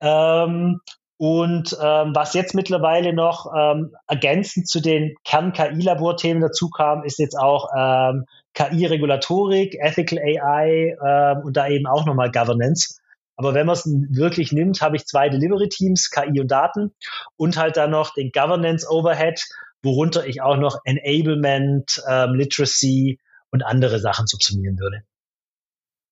Ähm, 0.00 0.80
und 1.22 1.76
ähm, 1.80 2.16
was 2.16 2.34
jetzt 2.34 2.52
mittlerweile 2.52 3.12
noch 3.12 3.46
ähm, 3.56 3.94
ergänzend 4.08 4.66
zu 4.66 4.80
den 4.80 5.14
Kern-KI-Laborthemen 5.22 6.42
dazu 6.42 6.68
kam, 6.68 7.04
ist 7.04 7.20
jetzt 7.20 7.38
auch 7.38 7.68
ähm, 7.78 8.24
KI-Regulatorik, 8.54 9.76
Ethical 9.80 10.18
AI 10.18 10.96
ähm, 11.00 11.44
und 11.44 11.56
da 11.56 11.68
eben 11.68 11.86
auch 11.86 12.06
nochmal 12.06 12.32
Governance. 12.32 12.98
Aber 13.36 13.54
wenn 13.54 13.66
man 13.66 13.74
es 13.74 13.86
wirklich 13.86 14.50
nimmt, 14.50 14.80
habe 14.80 14.96
ich 14.96 15.06
zwei 15.06 15.28
Delivery-Teams, 15.28 16.10
KI 16.10 16.40
und 16.40 16.50
Daten 16.50 16.92
und 17.36 17.56
halt 17.56 17.76
dann 17.76 17.92
noch 17.92 18.14
den 18.14 18.32
Governance-Overhead, 18.32 19.44
worunter 19.84 20.26
ich 20.26 20.42
auch 20.42 20.56
noch 20.56 20.80
Enablement, 20.84 22.02
ähm, 22.10 22.34
Literacy 22.34 23.20
und 23.52 23.64
andere 23.64 24.00
Sachen 24.00 24.26
subsumieren 24.26 24.76
würde. 24.76 25.04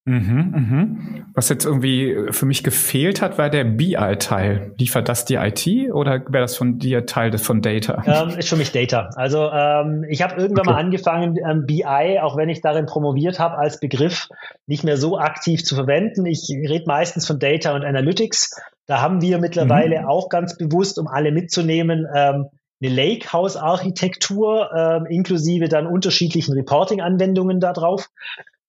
Mhm, 0.07 0.55
mhm. 0.57 1.25
Was 1.35 1.51
jetzt 1.51 1.67
irgendwie 1.67 2.29
für 2.31 2.47
mich 2.47 2.65
gefehlt 2.65 3.21
hat, 3.21 3.37
war 3.37 3.51
der 3.51 3.65
BI-Teil. 3.65 4.73
Liefert 4.79 5.09
das 5.09 5.27
die 5.27 5.35
IT 5.35 5.93
oder 5.93 6.23
wäre 6.29 6.43
das 6.43 6.57
von 6.57 6.79
dir 6.79 7.05
Teil 7.05 7.37
von 7.37 7.61
Data? 7.61 8.03
Ähm, 8.07 8.39
ist 8.39 8.49
für 8.49 8.57
mich 8.57 8.73
Data. 8.73 9.11
Also 9.15 9.51
ähm, 9.51 10.05
ich 10.09 10.23
habe 10.23 10.41
irgendwann 10.41 10.67
okay. 10.67 10.75
mal 10.75 10.81
angefangen, 10.81 11.37
ähm, 11.47 11.67
BI, 11.67 12.19
auch 12.21 12.37
wenn 12.39 12.49
ich 12.49 12.63
darin 12.63 12.87
promoviert 12.87 13.39
habe, 13.39 13.59
als 13.59 13.79
Begriff 13.79 14.29
nicht 14.67 14.85
mehr 14.85 14.97
so 14.97 15.19
aktiv 15.19 15.65
zu 15.65 15.75
verwenden. 15.75 16.25
Ich 16.25 16.49
rede 16.51 16.85
meistens 16.87 17.27
von 17.27 17.39
Data 17.39 17.75
und 17.75 17.85
Analytics. 17.85 18.59
Da 18.87 19.03
haben 19.03 19.21
wir 19.21 19.39
mittlerweile 19.39 20.01
mhm. 20.01 20.07
auch 20.07 20.31
ganz 20.31 20.57
bewusst, 20.57 20.99
um 20.99 21.09
alle 21.09 21.31
mitzunehmen, 21.31 22.07
ähm, 22.15 22.47
eine 22.83 22.95
Lakehouse-Architektur 22.95 24.71
ähm, 24.75 25.07
inklusive 25.07 25.69
dann 25.69 25.87
unterschiedlichen 25.87 26.55
Reporting-Anwendungen 26.55 27.61
darauf. 27.61 28.09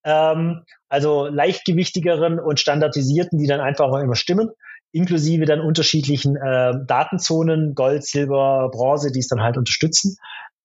Ähm, 0.04 0.64
also 0.90 1.28
leichtgewichtigeren 1.28 2.40
und 2.40 2.60
standardisierten, 2.60 3.38
die 3.38 3.48
dann 3.48 3.62
einfach 3.62 3.86
auch 3.86 4.00
immer 4.00 4.16
stimmen, 4.16 4.50
inklusive 4.92 5.46
dann 5.46 5.62
unterschiedlichen 5.62 6.36
äh, 6.36 6.74
Datenzonen, 6.86 7.76
Gold, 7.76 8.06
Silber, 8.06 8.70
Bronze, 8.72 9.12
die 9.12 9.20
es 9.20 9.28
dann 9.28 9.42
halt 9.42 9.58
unterstützen. 9.58 10.18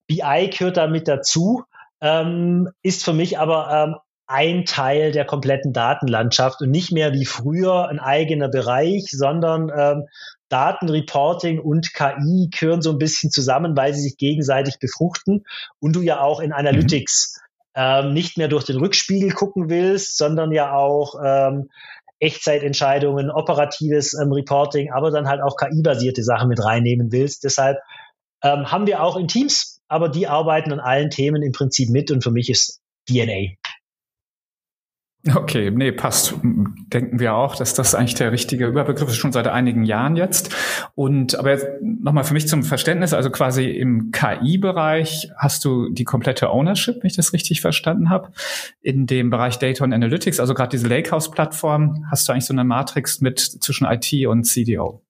BI 0.07 0.51
gehört 0.57 0.77
damit 0.77 1.09
dazu, 1.09 1.65
ähm, 2.01 2.69
ist 2.83 3.05
für 3.05 3.13
mich 3.13 3.39
aber 3.39 3.71
ähm, 3.71 3.97
ein 4.27 4.65
Teil 4.65 5.13
der 5.13 5.25
kompletten 5.25 5.73
Datenlandschaft 5.73 6.61
und 6.61 6.71
nicht 6.71 6.91
mehr 6.91 7.13
wie 7.13 7.25
früher 7.25 7.89
ein 7.89 8.01
eigener 8.01 8.49
Bereich, 8.49 9.07
sondern 9.11 9.71
ähm, 9.77 10.07
Datenreporting 10.49 11.61
und 11.61 11.93
KI 11.93 12.51
gehören 12.51 12.83
so 12.83 12.91
ein 12.91 12.99
bisschen 12.99 13.31
zusammen, 13.31 13.77
weil 13.77 13.95
sie 13.95 14.03
sich 14.03 14.17
gegenseitig 14.17 14.79
befruchten 14.79 15.45
und 15.81 15.95
du 15.95 16.03
ja 16.03 16.21
auch 16.21 16.41
in 16.41 16.53
Analytics 16.53 17.37
mhm. 17.37 17.46
Ähm, 17.77 18.15
nicht 18.15 18.39
mehr 18.39 18.49
durch 18.49 18.65
den 18.65 18.79
Rückspiegel 18.79 19.31
gucken 19.33 19.69
willst, 19.69 20.17
sondern 20.17 20.51
ja 20.51 20.75
auch 20.75 21.15
ähm, 21.23 21.69
Echtzeitentscheidungen, 22.19 23.31
operatives 23.31 24.15
ähm, 24.15 24.33
Reporting, 24.33 24.91
aber 24.93 25.11
dann 25.11 25.29
halt 25.29 25.43
auch 25.43 25.57
KI-basierte 25.57 26.23
Sachen 26.23 26.49
mit 26.49 26.65
reinnehmen 26.65 27.13
willst. 27.13 27.45
Deshalb 27.45 27.79
ähm, 28.43 28.73
haben 28.73 28.87
wir 28.87 29.03
auch 29.03 29.17
in 29.17 29.29
Teams, 29.29 29.83
aber 29.89 30.09
die 30.09 30.27
arbeiten 30.27 30.73
an 30.73 30.81
allen 30.81 31.11
Themen 31.11 31.43
im 31.43 31.53
Prinzip 31.53 31.91
mit 31.91 32.11
und 32.11 32.25
für 32.25 32.31
mich 32.31 32.49
ist 32.49 32.81
DNA. 33.09 33.57
Okay, 35.35 35.71
nee, 35.71 35.93
passt. 35.93 36.35
Denken 36.43 37.19
wir 37.19 37.35
auch, 37.35 37.57
dass 37.57 37.75
das 37.75 37.95
eigentlich 37.95 38.15
der 38.15 38.33
richtige 38.33 38.67
Überbegriff 38.67 39.09
ist, 39.09 39.17
schon 39.17 39.33
seit 39.33 39.49
einigen 39.49 39.85
Jahren 39.85 40.17
jetzt. 40.17 40.55
Und 40.95 41.37
aber 41.39 41.51
jetzt 41.51 41.67
nochmal 41.83 42.25
für 42.25 42.35
mich 42.35 42.47
zum 42.47 42.63
Verständnis, 42.63 43.13
also 43.13 43.31
quasi 43.31 43.71
im 43.71 44.13
KI-Bereich 44.13 45.31
hast 45.37 45.65
du 45.65 45.89
die 45.91 46.05
komplette 46.05 46.51
Ownership, 46.51 46.97
wenn 47.03 47.09
ich 47.09 47.17
das 47.17 47.33
richtig 47.33 47.61
verstanden 47.61 48.11
habe. 48.11 48.31
In 48.83 49.07
dem 49.07 49.31
Bereich 49.31 49.59
Data 49.59 49.85
und 49.85 49.93
Analytics, 49.93 50.39
also 50.39 50.55
gerade 50.55 50.71
diese 50.71 50.89
Lakehouse-Plattform, 50.89 52.07
hast 52.11 52.29
du 52.29 52.33
eigentlich 52.33 52.47
so 52.47 52.55
eine 52.55 52.65
Matrix 52.65 53.21
mit 53.21 53.41
zwischen 53.41 53.87
IT 53.87 54.13
und 54.27 54.45
CDO. 54.45 55.06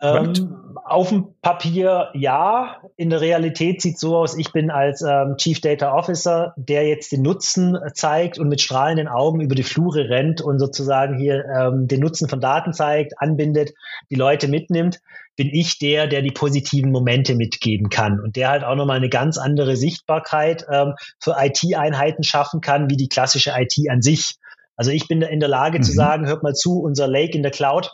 Ähm, 0.00 0.76
auf 0.84 1.08
dem 1.08 1.34
Papier 1.40 2.10
ja, 2.14 2.82
in 2.96 3.08
der 3.08 3.22
Realität 3.22 3.80
sieht 3.80 3.94
es 3.94 4.00
so 4.00 4.16
aus, 4.16 4.36
ich 4.36 4.52
bin 4.52 4.70
als 4.70 5.00
ähm, 5.00 5.36
Chief 5.38 5.60
Data 5.60 5.94
Officer, 5.94 6.52
der 6.56 6.86
jetzt 6.86 7.12
den 7.12 7.22
Nutzen 7.22 7.78
zeigt 7.94 8.38
und 8.38 8.48
mit 8.48 8.60
strahlenden 8.60 9.08
Augen 9.08 9.40
über 9.40 9.54
die 9.54 9.62
Flure 9.62 10.10
rennt 10.10 10.42
und 10.42 10.58
sozusagen 10.58 11.18
hier 11.18 11.44
ähm, 11.46 11.88
den 11.88 12.00
Nutzen 12.00 12.28
von 12.28 12.40
Daten 12.40 12.74
zeigt, 12.74 13.14
anbindet, 13.18 13.72
die 14.10 14.16
Leute 14.16 14.48
mitnimmt, 14.48 15.00
bin 15.34 15.48
ich 15.50 15.78
der, 15.78 16.06
der 16.06 16.20
die 16.20 16.30
positiven 16.30 16.92
Momente 16.92 17.34
mitgeben 17.34 17.88
kann 17.88 18.20
und 18.20 18.36
der 18.36 18.50
halt 18.50 18.64
auch 18.64 18.74
nochmal 18.74 18.98
eine 18.98 19.08
ganz 19.08 19.38
andere 19.38 19.76
Sichtbarkeit 19.76 20.66
ähm, 20.70 20.94
für 21.18 21.36
IT-Einheiten 21.38 22.22
schaffen 22.22 22.60
kann, 22.60 22.90
wie 22.90 22.96
die 22.96 23.08
klassische 23.08 23.54
IT 23.56 23.74
an 23.90 24.02
sich. 24.02 24.36
Also 24.76 24.90
ich 24.90 25.08
bin 25.08 25.22
in 25.22 25.40
der 25.40 25.48
Lage 25.48 25.78
mhm. 25.78 25.82
zu 25.82 25.92
sagen, 25.92 26.26
hört 26.26 26.42
mal 26.42 26.54
zu, 26.54 26.80
unser 26.80 27.08
Lake 27.08 27.34
in 27.36 27.42
der 27.42 27.52
Cloud, 27.52 27.92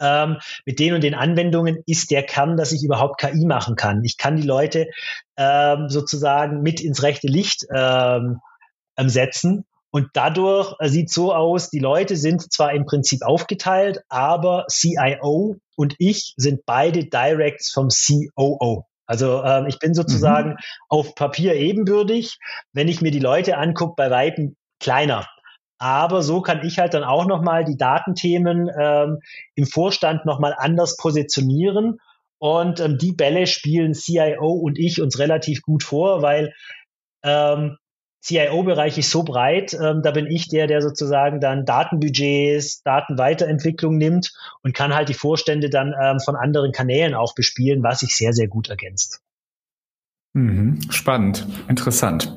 ähm, 0.00 0.38
mit 0.64 0.78
den 0.78 0.94
und 0.94 1.02
den 1.02 1.14
Anwendungen 1.14 1.82
ist 1.86 2.10
der 2.10 2.22
Kern, 2.22 2.56
dass 2.56 2.72
ich 2.72 2.82
überhaupt 2.82 3.20
KI 3.20 3.46
machen 3.46 3.76
kann. 3.76 4.04
Ich 4.04 4.16
kann 4.16 4.36
die 4.36 4.46
Leute 4.46 4.88
ähm, 5.36 5.88
sozusagen 5.88 6.62
mit 6.62 6.80
ins 6.80 7.02
rechte 7.02 7.26
Licht 7.26 7.66
ähm, 7.74 8.40
ähm 8.96 9.08
setzen. 9.08 9.64
Und 9.90 10.08
dadurch 10.14 10.74
äh, 10.80 10.88
sieht 10.88 11.10
so 11.10 11.32
aus, 11.32 11.70
die 11.70 11.78
Leute 11.78 12.16
sind 12.16 12.52
zwar 12.52 12.72
im 12.72 12.84
Prinzip 12.84 13.22
aufgeteilt, 13.22 14.00
aber 14.08 14.66
CIO 14.68 15.56
und 15.76 15.94
ich 15.98 16.34
sind 16.36 16.66
beide 16.66 17.04
Directs 17.04 17.70
vom 17.70 17.88
COO. 17.90 18.86
Also 19.06 19.44
ähm, 19.44 19.66
ich 19.68 19.78
bin 19.78 19.94
sozusagen 19.94 20.50
mhm. 20.50 20.56
auf 20.88 21.14
Papier 21.14 21.54
ebenbürtig. 21.54 22.38
Wenn 22.72 22.88
ich 22.88 23.02
mir 23.02 23.10
die 23.10 23.20
Leute 23.20 23.56
angucke, 23.56 23.94
bei 23.96 24.10
Weitem 24.10 24.56
kleiner. 24.80 25.26
Aber 25.78 26.22
so 26.22 26.40
kann 26.40 26.64
ich 26.64 26.78
halt 26.78 26.94
dann 26.94 27.04
auch 27.04 27.26
nochmal 27.26 27.64
die 27.64 27.76
Datenthemen 27.76 28.70
ähm, 28.78 29.18
im 29.54 29.66
Vorstand 29.66 30.24
nochmal 30.24 30.54
anders 30.56 30.96
positionieren. 30.96 31.98
Und 32.38 32.80
ähm, 32.80 32.98
die 32.98 33.12
Bälle 33.12 33.46
spielen 33.46 33.94
CIO 33.94 34.50
und 34.50 34.78
ich 34.78 35.00
uns 35.00 35.18
relativ 35.18 35.62
gut 35.62 35.82
vor, 35.82 36.22
weil 36.22 36.52
ähm, 37.22 37.76
CIO-Bereich 38.24 38.96
ist 38.96 39.10
so 39.10 39.22
breit, 39.22 39.74
ähm, 39.74 40.00
da 40.02 40.10
bin 40.10 40.26
ich 40.26 40.48
der, 40.48 40.66
der 40.66 40.80
sozusagen 40.80 41.40
dann 41.40 41.66
Datenbudgets, 41.66 42.82
Datenweiterentwicklung 42.82 43.98
nimmt 43.98 44.32
und 44.62 44.74
kann 44.74 44.94
halt 44.94 45.10
die 45.10 45.14
Vorstände 45.14 45.68
dann 45.68 45.94
ähm, 46.00 46.20
von 46.20 46.34
anderen 46.34 46.72
Kanälen 46.72 47.14
auch 47.14 47.34
bespielen, 47.34 47.82
was 47.82 48.00
sich 48.00 48.16
sehr, 48.16 48.32
sehr 48.32 48.48
gut 48.48 48.70
ergänzt. 48.70 49.20
Mhm, 50.32 50.80
spannend, 50.90 51.46
interessant. 51.68 52.34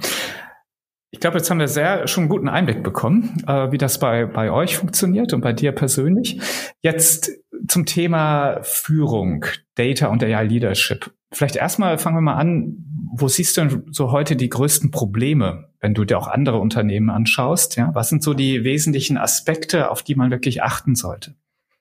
Ich 1.12 1.22
glaube, 1.22 1.38
jetzt 1.38 1.50
haben 1.50 1.60
wir 1.60 1.70
sehr 1.70 2.08
schon 2.08 2.24
einen 2.24 2.30
guten 2.30 2.50
Einblick 2.50 2.84
bekommen, 2.84 3.42
äh, 3.48 3.72
wie 3.72 3.78
das 3.78 4.00
bei, 4.00 4.26
bei 4.26 4.52
euch 4.52 4.78
funktioniert 4.78 5.34
und 5.34 5.42
bei 5.42 5.54
dir 5.54 5.72
persönlich. 5.72 6.42
Jetzt 6.82 7.32
zum 7.68 7.86
Thema 7.86 8.60
Führung, 8.62 9.46
Data 9.76 10.08
und 10.08 10.24
AI 10.24 10.44
Leadership. 10.44 11.12
Vielleicht 11.32 11.56
erstmal 11.56 11.98
fangen 11.98 12.18
wir 12.18 12.22
mal 12.22 12.36
an. 12.36 12.84
Wo 13.16 13.28
siehst 13.28 13.58
du 13.58 13.62
denn 13.62 13.86
so 13.92 14.12
heute 14.12 14.36
die 14.36 14.50
größten 14.50 14.92
Probleme, 14.92 15.70
wenn 15.80 15.94
du 15.94 16.04
dir 16.04 16.18
auch 16.18 16.28
andere 16.28 16.60
Unternehmen 16.60 17.10
anschaust? 17.10 17.78
Ja, 17.78 17.90
was 17.94 18.10
sind 18.10 18.22
so 18.22 18.34
die 18.34 18.64
wesentlichen 18.64 19.18
Aspekte, 19.18 19.90
auf 19.90 20.04
die 20.04 20.16
man 20.16 20.30
wirklich 20.30 20.62
achten 20.62 20.96
sollte? 20.96 21.36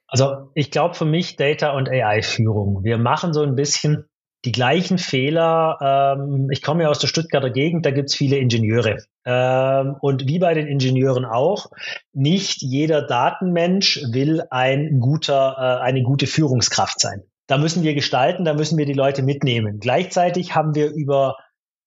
Also 0.09 0.51
ich 0.55 0.71
glaube 0.71 0.95
für 0.95 1.05
mich 1.05 1.37
Data 1.37 1.77
und 1.77 1.89
AI-Führung. 1.89 2.85
Wir 2.85 2.97
machen 2.97 3.33
so 3.33 3.43
ein 3.43 3.57
bisschen 3.57 4.05
die 4.47 4.53
gleichen 4.53 4.97
Fehler. 4.97 6.17
Ähm, 6.19 6.49
ich 6.51 6.63
komme 6.63 6.85
ja 6.85 6.89
aus 6.89 7.01
der 7.01 7.09
Stuttgarter 7.09 7.51
Gegend, 7.51 7.85
da 7.85 7.91
gibt 7.91 8.09
es 8.09 8.15
viele 8.15 8.39
Ingenieure. 8.39 8.99
Ähm, 9.27 9.97
und 10.01 10.27
wie 10.27 10.39
bei 10.39 10.55
den 10.55 10.67
Ingenieuren 10.67 11.25
auch, 11.25 11.67
nicht 12.13 12.63
jeder 12.63 13.03
Datenmensch 13.03 14.01
will 14.13 14.45
ein 14.51 15.01
guter, 15.01 15.57
äh, 15.59 15.85
eine 15.85 16.03
gute 16.03 16.27
Führungskraft 16.27 17.01
sein. 17.01 17.23
Da 17.49 17.59
müssen 17.59 17.83
wir 17.83 17.95
gestalten, 17.95 18.45
da 18.45 18.55
müssen 18.55 18.79
wir 18.79 18.87
die 18.87 18.93
Leute 18.93 19.23
mitnehmen. 19.23 19.79
Gleichzeitig 19.81 20.55
haben 20.55 20.75
wir 20.75 20.91
über 20.91 21.37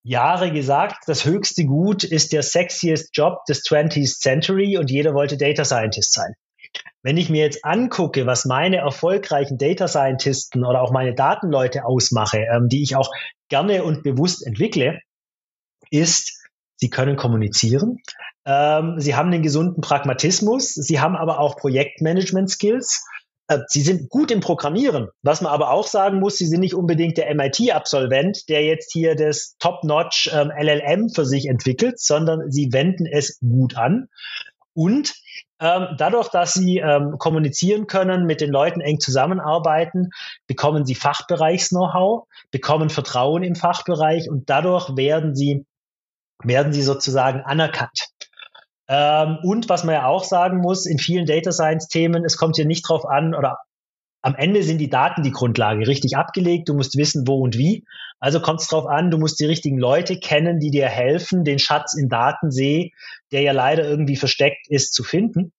Jahre 0.02 0.52
gesagt, 0.52 1.04
das 1.06 1.24
höchste 1.24 1.64
Gut 1.64 2.04
ist 2.04 2.32
der 2.32 2.42
sexiest 2.42 3.16
Job 3.16 3.44
des 3.46 3.62
20th 3.64 4.18
Century 4.20 4.78
und 4.78 4.90
jeder 4.90 5.12
wollte 5.14 5.36
Data 5.36 5.64
Scientist 5.64 6.12
sein. 6.12 6.34
Wenn 7.02 7.16
ich 7.16 7.30
mir 7.30 7.42
jetzt 7.42 7.64
angucke, 7.64 8.26
was 8.26 8.44
meine 8.44 8.76
erfolgreichen 8.76 9.56
Data 9.56 9.88
Scientisten 9.88 10.64
oder 10.64 10.82
auch 10.82 10.92
meine 10.92 11.14
Datenleute 11.14 11.84
ausmache, 11.84 12.38
ähm, 12.38 12.68
die 12.68 12.82
ich 12.82 12.96
auch 12.96 13.10
gerne 13.48 13.84
und 13.84 14.02
bewusst 14.02 14.46
entwickle, 14.46 15.00
ist, 15.90 16.38
sie 16.76 16.90
können 16.90 17.16
kommunizieren, 17.16 17.98
ähm, 18.46 18.94
sie 18.98 19.14
haben 19.14 19.32
einen 19.32 19.42
gesunden 19.42 19.80
Pragmatismus, 19.80 20.74
sie 20.74 21.00
haben 21.00 21.16
aber 21.16 21.40
auch 21.40 21.56
Projektmanagement-Skills, 21.56 23.04
äh, 23.48 23.58
sie 23.68 23.82
sind 23.82 24.08
gut 24.08 24.30
im 24.30 24.40
Programmieren. 24.40 25.08
Was 25.22 25.40
man 25.40 25.52
aber 25.52 25.70
auch 25.70 25.86
sagen 25.86 26.20
muss, 26.20 26.36
sie 26.36 26.46
sind 26.46 26.60
nicht 26.60 26.74
unbedingt 26.74 27.18
der 27.18 27.34
MIT-Absolvent, 27.34 28.48
der 28.48 28.64
jetzt 28.64 28.92
hier 28.92 29.16
das 29.16 29.56
Top-Notch 29.58 30.30
ähm, 30.32 30.50
LLM 30.56 31.10
für 31.10 31.26
sich 31.26 31.46
entwickelt, 31.46 31.98
sondern 31.98 32.50
sie 32.50 32.72
wenden 32.72 33.06
es 33.06 33.38
gut 33.40 33.76
an. 33.76 34.08
Und 34.72 35.14
ähm, 35.60 35.88
dadurch, 35.98 36.28
dass 36.28 36.54
sie 36.54 36.78
ähm, 36.78 37.16
kommunizieren 37.18 37.86
können, 37.86 38.24
mit 38.24 38.40
den 38.40 38.50
Leuten 38.50 38.80
eng 38.80 38.98
zusammenarbeiten, 38.98 40.10
bekommen 40.46 40.86
sie 40.86 40.94
Fachbereichs-Know-how, 40.94 42.26
bekommen 42.50 42.88
Vertrauen 42.88 43.42
im 43.42 43.54
Fachbereich 43.54 44.30
und 44.30 44.48
dadurch 44.48 44.96
werden 44.96 45.36
sie, 45.36 45.66
werden 46.42 46.72
sie 46.72 46.82
sozusagen 46.82 47.42
anerkannt. 47.42 48.08
Ähm, 48.88 49.38
und 49.42 49.68
was 49.68 49.84
man 49.84 49.94
ja 49.94 50.06
auch 50.06 50.24
sagen 50.24 50.58
muss, 50.58 50.86
in 50.86 50.98
vielen 50.98 51.26
Data 51.26 51.52
Science 51.52 51.88
Themen, 51.88 52.24
es 52.24 52.38
kommt 52.38 52.56
hier 52.56 52.66
nicht 52.66 52.88
drauf 52.88 53.04
an 53.04 53.34
oder 53.34 53.58
am 54.22 54.34
Ende 54.34 54.62
sind 54.62 54.78
die 54.78 54.90
Daten 54.90 55.22
die 55.22 55.30
Grundlage, 55.30 55.86
richtig 55.86 56.16
abgelegt. 56.16 56.68
Du 56.68 56.74
musst 56.74 56.96
wissen, 56.96 57.26
wo 57.26 57.40
und 57.40 57.56
wie. 57.56 57.84
Also 58.20 58.40
kommt 58.40 58.60
es 58.60 58.68
darauf 58.68 58.86
an, 58.86 59.10
du 59.10 59.18
musst 59.18 59.40
die 59.40 59.46
richtigen 59.46 59.78
Leute 59.78 60.18
kennen, 60.18 60.60
die 60.60 60.70
dir 60.70 60.88
helfen, 60.88 61.42
den 61.42 61.58
Schatz 61.58 61.94
im 61.94 62.08
Datensee, 62.08 62.92
der 63.32 63.40
ja 63.40 63.52
leider 63.52 63.84
irgendwie 63.84 64.16
versteckt 64.16 64.68
ist, 64.68 64.92
zu 64.92 65.02
finden. 65.02 65.52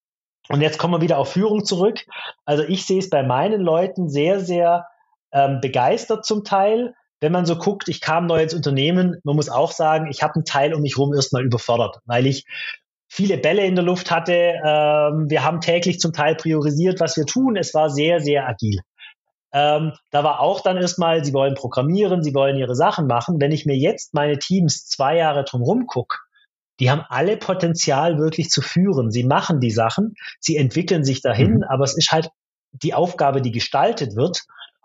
Und 0.47 0.61
jetzt 0.61 0.77
kommen 0.77 0.93
wir 0.93 1.01
wieder 1.01 1.17
auf 1.17 1.31
Führung 1.31 1.65
zurück. 1.65 2.05
Also 2.45 2.63
ich 2.63 2.85
sehe 2.85 2.99
es 2.99 3.09
bei 3.09 3.23
meinen 3.23 3.61
Leuten 3.61 4.09
sehr, 4.09 4.39
sehr 4.39 4.85
ähm, 5.31 5.59
begeistert 5.61 6.25
zum 6.25 6.43
Teil. 6.43 6.93
Wenn 7.19 7.31
man 7.31 7.45
so 7.45 7.55
guckt, 7.55 7.87
ich 7.87 8.01
kam 8.01 8.25
neu 8.25 8.41
ins 8.43 8.53
Unternehmen, 8.53 9.17
man 9.23 9.35
muss 9.35 9.49
auch 9.49 9.71
sagen, 9.71 10.07
ich 10.09 10.23
habe 10.23 10.35
einen 10.35 10.45
Teil 10.45 10.73
um 10.73 10.81
mich 10.81 10.97
herum 10.97 11.13
erstmal 11.13 11.45
überfordert, 11.45 11.99
weil 12.05 12.25
ich 12.25 12.45
viele 13.07 13.37
Bälle 13.37 13.65
in 13.65 13.75
der 13.75 13.83
Luft 13.83 14.09
hatte. 14.11 14.33
Ähm, 14.33 15.29
wir 15.29 15.43
haben 15.43 15.61
täglich 15.61 15.99
zum 15.99 16.13
Teil 16.13 16.35
priorisiert, 16.35 16.99
was 16.99 17.17
wir 17.17 17.25
tun. 17.25 17.55
Es 17.55 17.73
war 17.73 17.89
sehr, 17.89 18.19
sehr 18.19 18.47
agil. 18.47 18.81
Ähm, 19.53 19.93
da 20.11 20.23
war 20.23 20.39
auch 20.39 20.61
dann 20.61 20.77
erstmal, 20.77 21.25
sie 21.25 21.33
wollen 21.33 21.55
programmieren, 21.55 22.23
sie 22.23 22.33
wollen 22.33 22.57
ihre 22.57 22.75
Sachen 22.75 23.07
machen. 23.07 23.39
Wenn 23.39 23.51
ich 23.51 23.65
mir 23.65 23.75
jetzt 23.75 24.13
meine 24.13 24.39
Teams 24.39 24.87
zwei 24.87 25.17
Jahre 25.17 25.43
drumherum 25.43 25.87
gucke, 25.87 26.17
die 26.79 26.89
haben 26.89 27.03
alle 27.09 27.37
Potenzial 27.37 28.17
wirklich 28.17 28.49
zu 28.49 28.61
führen. 28.61 29.11
Sie 29.11 29.23
machen 29.23 29.59
die 29.59 29.71
Sachen, 29.71 30.15
sie 30.39 30.57
entwickeln 30.57 31.03
sich 31.03 31.21
dahin, 31.21 31.57
mhm. 31.57 31.63
aber 31.63 31.83
es 31.83 31.95
ist 31.95 32.11
halt 32.11 32.29
die 32.71 32.93
Aufgabe, 32.93 33.41
die 33.41 33.51
gestaltet 33.51 34.15
wird. 34.15 34.43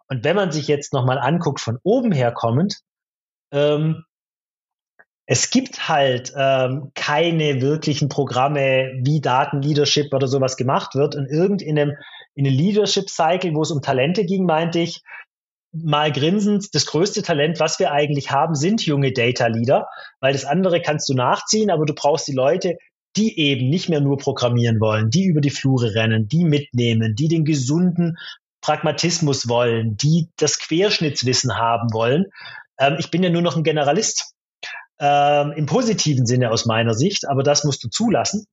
Und 0.08 0.25
wenn 0.25 0.37
man 0.37 0.52
sich 0.52 0.68
jetzt 0.68 0.92
nochmal 0.92 1.18
anguckt, 1.18 1.61
von 1.61 1.78
oben 1.82 2.12
her 2.12 2.32
kommend, 2.32 2.80
ähm, 3.52 4.04
es 5.26 5.50
gibt 5.50 5.88
halt 5.88 6.32
ähm, 6.37 6.92
keine 6.94 7.61
wirklichen 7.61 8.08
Programme, 8.08 8.92
wie 9.02 9.20
Datenleadership 9.20 10.14
oder 10.14 10.28
sowas 10.28 10.56
gemacht 10.56 10.94
wird. 10.94 11.16
Und 11.16 11.26
irgend 11.26 11.62
in 11.62 11.78
einem, 11.78 11.96
in 12.36 12.46
einem 12.46 12.56
Leadership-Cycle, 12.56 13.54
wo 13.54 13.62
es 13.62 13.70
um 13.70 13.82
Talente 13.82 14.24
ging, 14.24 14.44
meinte 14.44 14.78
ich, 14.78 15.02
mal 15.72 16.12
grinsend, 16.12 16.74
das 16.74 16.86
größte 16.86 17.22
Talent, 17.22 17.60
was 17.60 17.78
wir 17.78 17.92
eigentlich 17.92 18.30
haben, 18.30 18.54
sind 18.54 18.86
junge 18.86 19.12
Data 19.12 19.46
Leader, 19.46 19.88
weil 20.20 20.32
das 20.32 20.44
andere 20.44 20.80
kannst 20.80 21.08
du 21.08 21.14
nachziehen, 21.14 21.70
aber 21.70 21.84
du 21.84 21.94
brauchst 21.94 22.28
die 22.28 22.34
Leute, 22.34 22.76
die 23.16 23.38
eben 23.38 23.68
nicht 23.68 23.88
mehr 23.88 24.00
nur 24.00 24.18
programmieren 24.18 24.80
wollen, 24.80 25.10
die 25.10 25.24
über 25.24 25.40
die 25.40 25.50
Flure 25.50 25.94
rennen, 25.94 26.28
die 26.28 26.44
mitnehmen, 26.44 27.14
die 27.14 27.28
den 27.28 27.44
gesunden 27.44 28.16
Pragmatismus 28.60 29.48
wollen, 29.48 29.96
die 29.96 30.28
das 30.36 30.58
Querschnittswissen 30.58 31.56
haben 31.56 31.92
wollen. 31.92 32.26
Ähm, 32.78 32.96
ich 32.98 33.10
bin 33.10 33.22
ja 33.22 33.30
nur 33.30 33.42
noch 33.42 33.56
ein 33.56 33.64
Generalist. 33.64 34.34
Ähm, 34.98 35.52
Im 35.52 35.66
positiven 35.66 36.26
Sinne 36.26 36.50
aus 36.50 36.64
meiner 36.66 36.94
Sicht, 36.94 37.28
aber 37.28 37.42
das 37.42 37.64
musst 37.64 37.84
du 37.84 37.88
zulassen. 37.88 38.46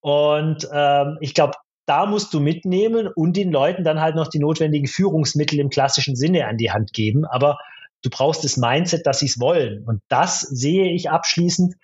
Und 0.00 0.68
ähm, 0.72 1.18
ich 1.20 1.34
glaube, 1.34 1.54
da 1.86 2.06
musst 2.06 2.34
du 2.34 2.40
mitnehmen 2.40 3.08
und 3.14 3.36
den 3.36 3.50
Leuten 3.50 3.84
dann 3.84 4.00
halt 4.00 4.16
noch 4.16 4.28
die 4.28 4.40
notwendigen 4.40 4.88
Führungsmittel 4.88 5.58
im 5.58 5.70
klassischen 5.70 6.16
Sinne 6.16 6.46
an 6.46 6.56
die 6.56 6.70
Hand 6.72 6.92
geben. 6.92 7.24
Aber 7.24 7.58
du 8.02 8.10
brauchst 8.10 8.44
das 8.44 8.56
Mindset, 8.56 9.06
dass 9.06 9.20
sie 9.20 9.26
es 9.26 9.40
wollen. 9.40 9.84
Und 9.86 10.02
das 10.08 10.40
sehe 10.40 10.92
ich 10.92 11.10
abschließend 11.10 11.74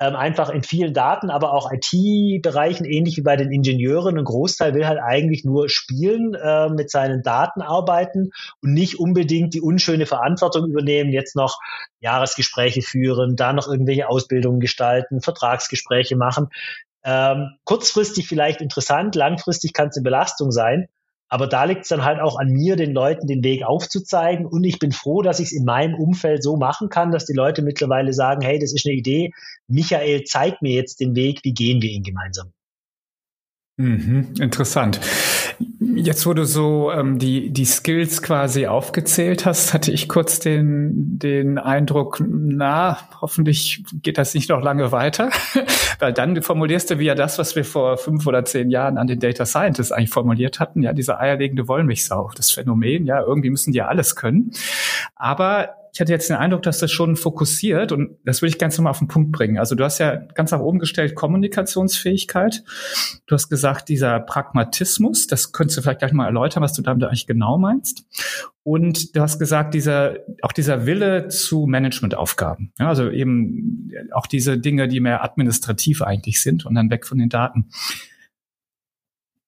ähm, 0.00 0.16
einfach 0.16 0.50
in 0.50 0.62
vielen 0.62 0.92
Daten, 0.92 1.30
aber 1.30 1.52
auch 1.52 1.70
IT-Bereichen, 1.70 2.84
ähnlich 2.84 3.16
wie 3.16 3.22
bei 3.22 3.36
den 3.36 3.52
Ingenieuren. 3.52 4.18
Ein 4.18 4.24
Großteil 4.24 4.74
will 4.74 4.86
halt 4.86 4.98
eigentlich 5.00 5.44
nur 5.44 5.68
spielen, 5.68 6.34
äh, 6.34 6.68
mit 6.68 6.90
seinen 6.90 7.22
Daten 7.22 7.62
arbeiten 7.62 8.30
und 8.60 8.72
nicht 8.72 8.98
unbedingt 8.98 9.54
die 9.54 9.60
unschöne 9.60 10.06
Verantwortung 10.06 10.68
übernehmen, 10.68 11.12
jetzt 11.12 11.36
noch 11.36 11.58
Jahresgespräche 12.00 12.82
führen, 12.82 13.36
da 13.36 13.52
noch 13.52 13.68
irgendwelche 13.68 14.08
Ausbildungen 14.08 14.58
gestalten, 14.58 15.20
Vertragsgespräche 15.20 16.16
machen. 16.16 16.48
Ähm, 17.04 17.50
kurzfristig 17.64 18.26
vielleicht 18.26 18.60
interessant, 18.60 19.14
langfristig 19.14 19.72
kann 19.72 19.88
es 19.88 19.96
eine 19.96 20.04
Belastung 20.04 20.50
sein. 20.50 20.88
Aber 21.28 21.46
da 21.46 21.64
liegt 21.64 21.82
es 21.82 21.88
dann 21.88 22.04
halt 22.04 22.20
auch 22.20 22.38
an 22.38 22.48
mir, 22.48 22.76
den 22.76 22.92
Leuten 22.92 23.26
den 23.26 23.42
Weg 23.42 23.64
aufzuzeigen. 23.64 24.46
Und 24.46 24.62
ich 24.64 24.78
bin 24.78 24.92
froh, 24.92 25.22
dass 25.22 25.40
ich 25.40 25.46
es 25.46 25.52
in 25.52 25.64
meinem 25.64 25.94
Umfeld 25.94 26.42
so 26.42 26.56
machen 26.56 26.88
kann, 26.88 27.10
dass 27.10 27.24
die 27.24 27.32
Leute 27.32 27.62
mittlerweile 27.62 28.12
sagen, 28.12 28.42
hey, 28.42 28.58
das 28.58 28.72
ist 28.72 28.86
eine 28.86 28.94
Idee. 28.94 29.32
Michael, 29.66 30.24
zeig 30.24 30.62
mir 30.62 30.74
jetzt 30.74 31.00
den 31.00 31.16
Weg, 31.16 31.40
wie 31.42 31.52
gehen 31.52 31.82
wir 31.82 31.90
ihn 31.90 32.02
gemeinsam? 32.02 32.52
Mhm, 33.76 34.34
interessant. 34.38 35.00
Jetzt, 36.04 36.26
wo 36.26 36.34
du 36.34 36.44
so 36.44 36.92
ähm, 36.92 37.18
die, 37.18 37.50
die 37.50 37.64
Skills 37.64 38.20
quasi 38.20 38.66
aufgezählt 38.66 39.46
hast, 39.46 39.72
hatte 39.72 39.90
ich 39.90 40.06
kurz 40.06 40.38
den, 40.38 41.18
den 41.18 41.56
Eindruck, 41.56 42.22
na, 42.28 42.98
hoffentlich 43.22 43.84
geht 44.02 44.18
das 44.18 44.34
nicht 44.34 44.50
noch 44.50 44.60
lange 44.60 44.92
weiter, 44.92 45.30
weil 46.00 46.12
dann 46.12 46.42
formulierst 46.42 46.90
du 46.90 46.98
wieder 46.98 47.14
das, 47.14 47.38
was 47.38 47.56
wir 47.56 47.64
vor 47.64 47.96
fünf 47.96 48.26
oder 48.26 48.44
zehn 48.44 48.68
Jahren 48.68 48.98
an 48.98 49.06
den 49.06 49.18
Data 49.18 49.46
Scientists 49.46 49.92
eigentlich 49.92 50.10
formuliert 50.10 50.60
hatten, 50.60 50.82
ja, 50.82 50.92
diese 50.92 51.18
eierlegende 51.18 51.68
Wollmilchsau, 51.68 52.32
das 52.36 52.50
Phänomen, 52.50 53.06
ja, 53.06 53.22
irgendwie 53.22 53.48
müssen 53.48 53.72
die 53.72 53.78
ja 53.78 53.86
alles 53.86 54.14
können. 54.14 54.50
Aber 55.16 55.70
ich 55.94 56.00
hatte 56.00 56.10
jetzt 56.10 56.28
den 56.28 56.36
Eindruck, 56.36 56.62
dass 56.62 56.80
das 56.80 56.90
schon 56.90 57.14
fokussiert 57.14 57.92
und 57.92 58.18
das 58.24 58.42
würde 58.42 58.50
ich 58.50 58.58
ganz 58.58 58.76
nochmal 58.76 58.90
auf 58.90 58.98
den 58.98 59.06
Punkt 59.06 59.30
bringen. 59.30 59.58
Also 59.58 59.76
du 59.76 59.84
hast 59.84 59.98
ja 59.98 60.16
ganz 60.16 60.50
nach 60.50 60.58
oben 60.58 60.80
gestellt 60.80 61.14
Kommunikationsfähigkeit. 61.14 62.64
Du 63.26 63.34
hast 63.36 63.48
gesagt, 63.48 63.88
dieser 63.88 64.18
Pragmatismus, 64.18 65.28
das 65.28 65.52
könntest 65.52 65.78
du 65.78 65.82
vielleicht 65.82 66.00
gleich 66.00 66.12
mal 66.12 66.26
erläutern, 66.26 66.64
was 66.64 66.72
du 66.72 66.82
damit 66.82 67.04
eigentlich 67.04 67.28
genau 67.28 67.58
meinst. 67.58 68.06
Und 68.64 69.14
du 69.14 69.20
hast 69.20 69.38
gesagt, 69.38 69.72
dieser, 69.72 70.16
auch 70.42 70.50
dieser 70.50 70.84
Wille 70.84 71.28
zu 71.28 71.66
Managementaufgaben. 71.66 72.72
Ja, 72.80 72.88
also 72.88 73.08
eben 73.08 73.92
auch 74.10 74.26
diese 74.26 74.58
Dinge, 74.58 74.88
die 74.88 74.98
mehr 74.98 75.22
administrativ 75.22 76.02
eigentlich 76.02 76.42
sind 76.42 76.66
und 76.66 76.74
dann 76.74 76.90
weg 76.90 77.06
von 77.06 77.18
den 77.18 77.28
Daten. 77.28 77.68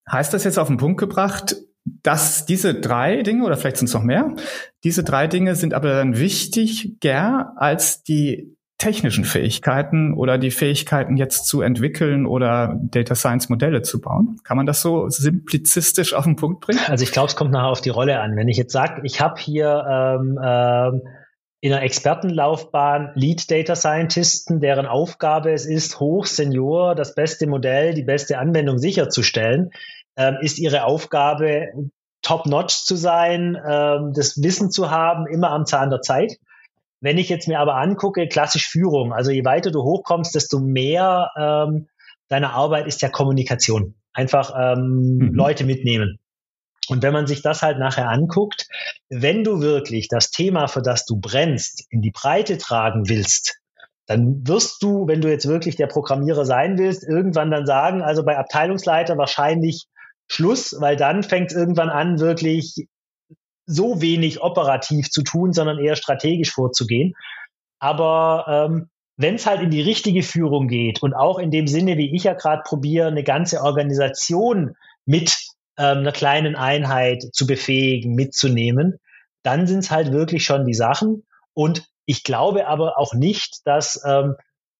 Heißt 0.09 0.33
das 0.33 0.45
jetzt 0.45 0.61
auf 0.61 0.69
den 0.69 0.77
Punkt 0.77 1.01
gebracht, 1.01 1.57
dass 2.03 2.47
diese 2.47 2.75
drei 2.75 3.23
Dinge, 3.23 3.45
oder 3.45 3.57
vielleicht 3.57 3.79
sind 3.79 3.89
es 3.89 3.95
noch 3.95 4.03
mehr, 4.03 4.35
diese 4.85 5.05
drei 5.05 5.27
Dinge 5.27 5.55
sind 5.55 5.75
aber 5.75 5.95
dann 5.95 6.19
wichtiger 6.19 7.53
als 7.57 8.03
die 8.03 8.57
technischen 8.79 9.25
Fähigkeiten 9.25 10.13
oder 10.13 10.37
die 10.37 10.51
Fähigkeiten 10.51 11.17
jetzt 11.17 11.47
zu 11.47 11.63
entwickeln 11.63 12.27
oder 12.27 12.79
Data 12.79 13.15
Science 13.15 13.49
Modelle 13.49 13.81
zu 13.83 14.01
bauen. 14.01 14.39
Kann 14.45 14.59
man 14.59 14.67
das 14.67 14.83
so 14.83 15.09
simplizistisch 15.09 16.13
auf 16.13 16.25
den 16.25 16.37
Punkt 16.37 16.61
bringen? 16.61 16.81
Also 16.87 17.03
ich 17.03 17.13
glaube, 17.13 17.29
es 17.29 17.37
kommt 17.37 17.53
nachher 17.53 17.71
auf 17.71 17.81
die 17.81 17.91
Rolle 17.91 18.21
an. 18.21 18.37
Wenn 18.37 18.49
ich 18.49 18.59
jetzt 18.59 18.73
sage, 18.73 19.01
ich 19.05 19.21
habe 19.21 19.41
hier 19.41 19.83
ähm, 19.89 20.39
ähm, 20.43 21.03
in 21.61 21.73
einer 21.73 21.83
Expertenlaufbahn 21.83 23.13
Lead 23.15 23.51
Data 23.51 23.75
Scientisten, 23.75 24.61
deren 24.61 24.85
Aufgabe 24.85 25.53
es 25.53 25.65
ist, 25.65 25.99
hoch 25.99 26.27
Senior 26.27 26.95
das 26.95 27.15
beste 27.15 27.47
Modell, 27.47 27.95
die 27.95 28.05
beste 28.05 28.39
Anwendung 28.39 28.77
sicherzustellen, 28.79 29.71
ähm, 30.17 30.39
ist 30.41 30.59
ihre 30.59 30.85
Aufgabe, 30.85 31.69
top-notch 32.23 32.85
zu 32.85 32.97
sein, 32.97 33.57
ähm, 33.69 34.13
das 34.15 34.43
Wissen 34.43 34.71
zu 34.71 34.91
haben, 34.91 35.27
immer 35.27 35.51
am 35.51 35.67
Zahn 35.67 35.91
der 35.91 36.01
Zeit. 36.01 36.39
Wenn 37.01 37.19
ich 37.19 37.29
jetzt 37.29 37.47
mir 37.47 37.61
aber 37.61 37.77
angucke, 37.77 38.27
klassisch 38.27 38.69
Führung, 38.69 39.13
also 39.13 39.31
je 39.31 39.45
weiter 39.45 39.71
du 39.71 39.83
hochkommst, 39.83 40.35
desto 40.35 40.59
mehr 40.59 41.31
ähm, 41.37 41.89
deiner 42.29 42.53
Arbeit 42.53 42.87
ist 42.87 43.03
ja 43.03 43.09
Kommunikation. 43.09 43.95
Einfach 44.13 44.53
ähm, 44.59 45.19
mhm. 45.19 45.35
Leute 45.35 45.65
mitnehmen. 45.65 46.19
Und 46.89 47.03
wenn 47.03 47.13
man 47.13 47.27
sich 47.27 47.43
das 47.43 47.63
halt 47.63 47.79
nachher 47.79 48.09
anguckt, 48.09 48.67
wenn 49.09 49.45
du 49.45 49.61
wirklich 49.61 50.09
das 50.09 50.31
Thema, 50.31 50.69
für 50.69 50.83
das 50.83 51.05
du 51.05 51.17
brennst, 51.21 51.85
in 51.91 52.01
die 52.01 52.13
Breite 52.13 52.59
tragen 52.59 53.09
willst, 53.09 53.61
dann 54.07 54.47
wirst 54.47 54.83
du, 54.83 55.07
wenn 55.09 55.21
du 55.21 55.29
jetzt 55.29 55.49
wirklich 55.49 55.77
der 55.77 55.89
Programmierer 55.89 56.45
sein 56.45 56.79
willst, 56.79 57.03
irgendwann 57.03 57.51
dann 57.51 57.67
sagen, 57.67 58.03
also 58.03 58.25
bei 58.25 58.39
Abteilungsleiter 58.39 59.19
wahrscheinlich 59.19 59.89
Schluss, 60.29 60.77
weil 60.81 60.97
dann 60.97 61.23
fängt 61.23 61.51
es 61.51 61.57
irgendwann 61.57 61.91
an, 61.91 62.21
wirklich 62.21 62.87
so 63.67 64.01
wenig 64.01 64.43
operativ 64.43 65.11
zu 65.11 65.23
tun, 65.23 65.53
sondern 65.53 65.79
eher 65.79 65.97
strategisch 65.97 66.53
vorzugehen. 66.53 67.15
Aber 67.79 68.45
ähm, 68.49 68.91
wenn 69.17 69.37
es 69.37 69.47
halt 69.47 69.63
in 69.63 69.71
die 69.71 69.81
richtige 69.81 70.23
Führung 70.23 70.69
geht 70.69 71.03
und 71.03 71.15
auch 71.15 71.39
in 71.39 71.51
dem 71.51 71.67
Sinne, 71.67 71.97
wie 71.97 72.15
ich 72.15 72.25
ja 72.25 72.35
gerade 72.35 72.63
probiere, 72.65 73.09
eine 73.09 73.25
ganze 73.25 73.63
Organisation 73.63 74.77
mit 75.05 75.35
ähm, 75.79 75.99
einer 75.99 76.13
kleinen 76.13 76.55
Einheit 76.55 77.23
zu 77.33 77.47
befähigen, 77.47 78.15
mitzunehmen, 78.15 78.99
dann 79.43 79.67
sind 79.67 79.81
es 79.81 79.91
halt 79.91 80.13
wirklich 80.13 80.45
schon 80.45 80.67
die 80.67 80.75
Sachen. 80.75 81.25
Und 81.55 81.87
ich 82.05 82.25
glaube 82.25 82.67
aber 82.67 82.99
auch 82.99 83.15
nicht, 83.15 83.61
dass 83.65 84.03
ähm, 84.07 84.37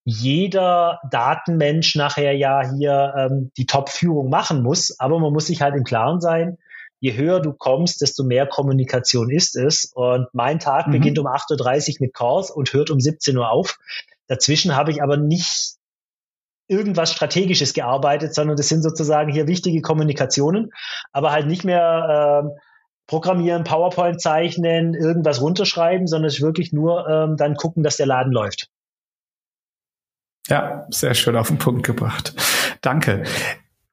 jeder 0.09 1.01
Datenmensch 1.11 1.97
nachher 1.97 2.33
ja 2.33 2.63
hier 2.77 3.13
ähm, 3.19 3.51
die 3.57 3.67
Top-Führung 3.67 4.31
machen 4.31 4.63
muss. 4.63 4.99
Aber 5.01 5.19
man 5.19 5.33
muss 5.33 5.49
sich 5.49 5.61
halt 5.61 5.75
im 5.75 5.83
Klaren 5.83 6.21
sein, 6.21 6.59
je 7.01 7.17
höher 7.17 7.41
du 7.41 7.53
kommst, 7.53 8.01
desto 8.03 8.23
mehr 8.23 8.47
Kommunikation 8.47 9.31
ist 9.31 9.57
es. 9.57 9.91
Und 9.93 10.29
mein 10.33 10.61
Tag 10.61 10.87
mhm. 10.87 10.93
beginnt 10.93 11.19
um 11.19 11.27
8.30 11.27 11.89
Uhr 11.89 11.97
mit 12.07 12.15
Calls 12.15 12.53
und 12.53 12.73
hört 12.73 12.91
um 12.91 13.01
17 13.01 13.37
Uhr 13.37 13.51
auf. 13.51 13.79
Dazwischen 14.29 14.77
habe 14.77 14.93
ich 14.93 15.03
aber 15.03 15.17
nicht 15.17 15.75
irgendwas 16.69 17.11
Strategisches 17.11 17.75
gearbeitet, 17.75 18.33
sondern 18.33 18.57
das 18.57 18.69
sind 18.69 18.83
sozusagen 18.83 19.33
hier 19.33 19.49
wichtige 19.49 19.83
Kommunikationen, 19.83 20.71
aber 21.13 21.33
halt 21.33 21.49
nicht 21.49 21.65
mehr 21.65 22.45
ähm, 22.45 22.51
programmieren, 23.09 23.65
PowerPoint 23.65 24.21
zeichnen, 24.21 24.95
irgendwas 24.95 25.41
runterschreiben, 25.41 26.07
sondern 26.07 26.29
es 26.29 26.37
ist 26.37 26.43
wirklich 26.43 26.73
nur 26.73 27.09
ähm, 27.09 27.37
dann 27.37 27.57
gucken, 27.57 27.83
dass 27.83 27.97
der 27.97 28.07
Laden 28.07 28.33
läuft. 28.33 28.69
Ja, 30.49 30.87
sehr 30.91 31.15
schön 31.15 31.37
auf 31.37 31.49
den 31.49 31.59
Punkt 31.59 31.85
gebracht. 31.85 32.35
Danke. 32.81 33.25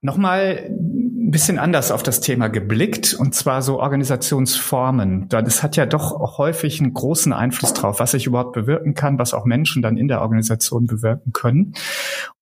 Nochmal 0.02 0.70
ein 0.70 1.32
bisschen 1.32 1.58
anders 1.58 1.89
auf 1.89 2.04
das 2.04 2.20
Thema 2.20 2.50
geblickt, 2.50 3.13
und 3.13 3.34
zwar 3.34 3.62
so 3.62 3.80
Organisationsformen. 3.80 5.30
Das 5.30 5.63
hat 5.63 5.78
ja 5.78 5.86
doch 5.86 6.38
häufig 6.38 6.80
einen 6.82 6.94
großen 6.94 7.32
Einfluss 7.32 7.74
drauf, 7.74 8.00
was 8.00 8.13
ich 8.13 8.26
überhaupt 8.26 8.54
bewirken 8.54 8.94
kann, 8.94 9.18
was 9.18 9.34
auch 9.34 9.46
Menschen 9.46 9.82
dann 9.82 9.98
in 9.98 10.10
der 10.10 10.22
Organisation 10.22 10.86
bewirken 10.86 11.32
können. 11.32 11.74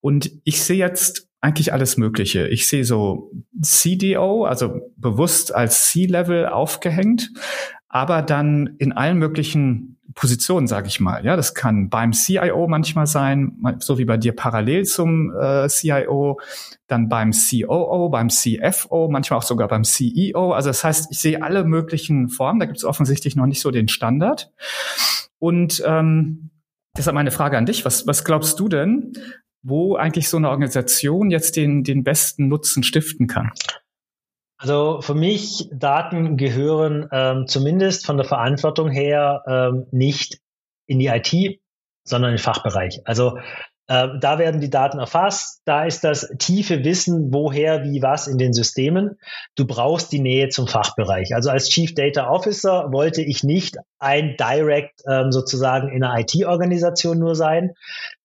Und 0.02 0.32
ich 0.44 0.64
sehe 0.64 0.78
jetzt 0.78 1.28
eigentlich 1.40 1.72
alles 1.74 1.98
Mögliche. 1.98 2.48
Ich 2.48 2.68
sehe 2.68 2.84
so 2.84 3.32
CDO, 3.62 4.46
also 4.46 4.82
bewusst 4.96 5.54
als 5.54 5.92
C-Level 5.92 6.48
aufgehängt, 6.48 7.32
aber 7.92 8.22
dann 8.22 8.76
in 8.80 8.94
allen 8.94 9.18
möglichen 9.18 9.98
Positionen, 10.16 10.68
sage 10.68 10.88
ich 10.88 11.00
mal. 11.00 11.26
Ja, 11.26 11.36
das 11.36 11.54
kann 11.54 11.90
beim 11.90 12.14
CIO 12.14 12.68
manchmal 12.68 13.06
sein, 13.06 13.58
so 13.80 13.98
wie 13.98 14.06
bei 14.06 14.18
dir 14.18 14.34
parallel 14.34 14.86
zum 14.86 15.34
äh, 15.38 15.68
CIO, 15.68 16.40
dann 16.88 17.10
beim 17.10 17.32
COO, 17.32 18.10
beim 18.10 18.30
CFO, 18.30 19.10
manchmal 19.10 19.40
auch 19.40 19.44
sogar 19.44 19.68
beim 19.68 19.84
CEO. 19.84 20.54
Also 20.54 20.70
das 20.70 20.84
heißt, 20.84 21.12
ich 21.12 21.20
sehe 21.20 21.44
alle 21.44 21.64
möglichen 21.66 22.30
Formen. 22.30 22.60
Da 22.60 22.66
gibt 22.66 22.78
es 22.78 22.86
offensichtlich 22.86 23.36
noch 23.36 23.46
nicht 23.46 23.62
so 23.62 23.72
den 23.72 23.90
Standard. 23.90 24.52
Und 25.40 25.84
ähm, 25.86 26.52
deshalb 26.98 27.16
meine 27.16 27.32
Frage 27.32 27.58
an 27.58 27.66
dich: 27.66 27.84
Was, 27.86 28.08
was 28.08 28.24
glaubst 28.24 28.60
du 28.60 28.70
denn, 28.70 29.14
wo 29.64 29.96
eigentlich 29.96 30.30
so 30.30 30.38
eine 30.38 30.50
Organisation 30.50 31.30
jetzt 31.30 31.56
den 31.56 31.84
den 31.84 32.04
besten 32.04 32.48
Nutzen 32.48 32.84
stiften 32.84 33.28
kann? 33.28 33.52
Also 34.62 35.02
für 35.02 35.16
mich, 35.16 35.68
Daten 35.74 36.38
gehören 36.38 37.10
ähm, 37.12 37.48
zumindest 37.48 38.06
von 38.06 38.18
der 38.18 38.28
Verantwortung 38.28 38.92
her 38.92 39.42
ähm, 39.48 39.88
nicht 39.92 40.38
in 40.86 41.00
die 41.00 41.08
IT, 41.08 41.60
sondern 42.04 42.30
in 42.30 42.38
den 42.38 42.44
Fachbereich. 42.44 43.02
Also 43.06 43.40
äh, 43.88 44.08
da 44.20 44.38
werden 44.38 44.62
die 44.62 44.70
Daten 44.70 45.00
erfasst, 45.00 45.64
da 45.66 45.86
ist 45.86 46.04
das 46.04 46.32
tiefe 46.38 46.84
Wissen, 46.84 47.34
woher, 47.34 47.84
wie, 47.84 48.04
was 48.04 48.28
in 48.28 48.38
den 48.38 48.54
Systemen. 48.54 49.18
Du 49.56 49.66
brauchst 49.66 50.12
die 50.12 50.20
Nähe 50.20 50.50
zum 50.50 50.68
Fachbereich. 50.68 51.34
Also 51.34 51.50
als 51.50 51.68
Chief 51.68 51.96
Data 51.96 52.30
Officer 52.30 52.92
wollte 52.92 53.24
ich 53.24 53.44
nicht 53.44 53.78
ein 53.98 54.36
Direct 54.38 55.02
ähm, 55.10 55.32
sozusagen 55.32 55.90
in 55.90 56.04
einer 56.04 56.20
IT-Organisation 56.20 57.18
nur 57.18 57.34
sein, 57.34 57.72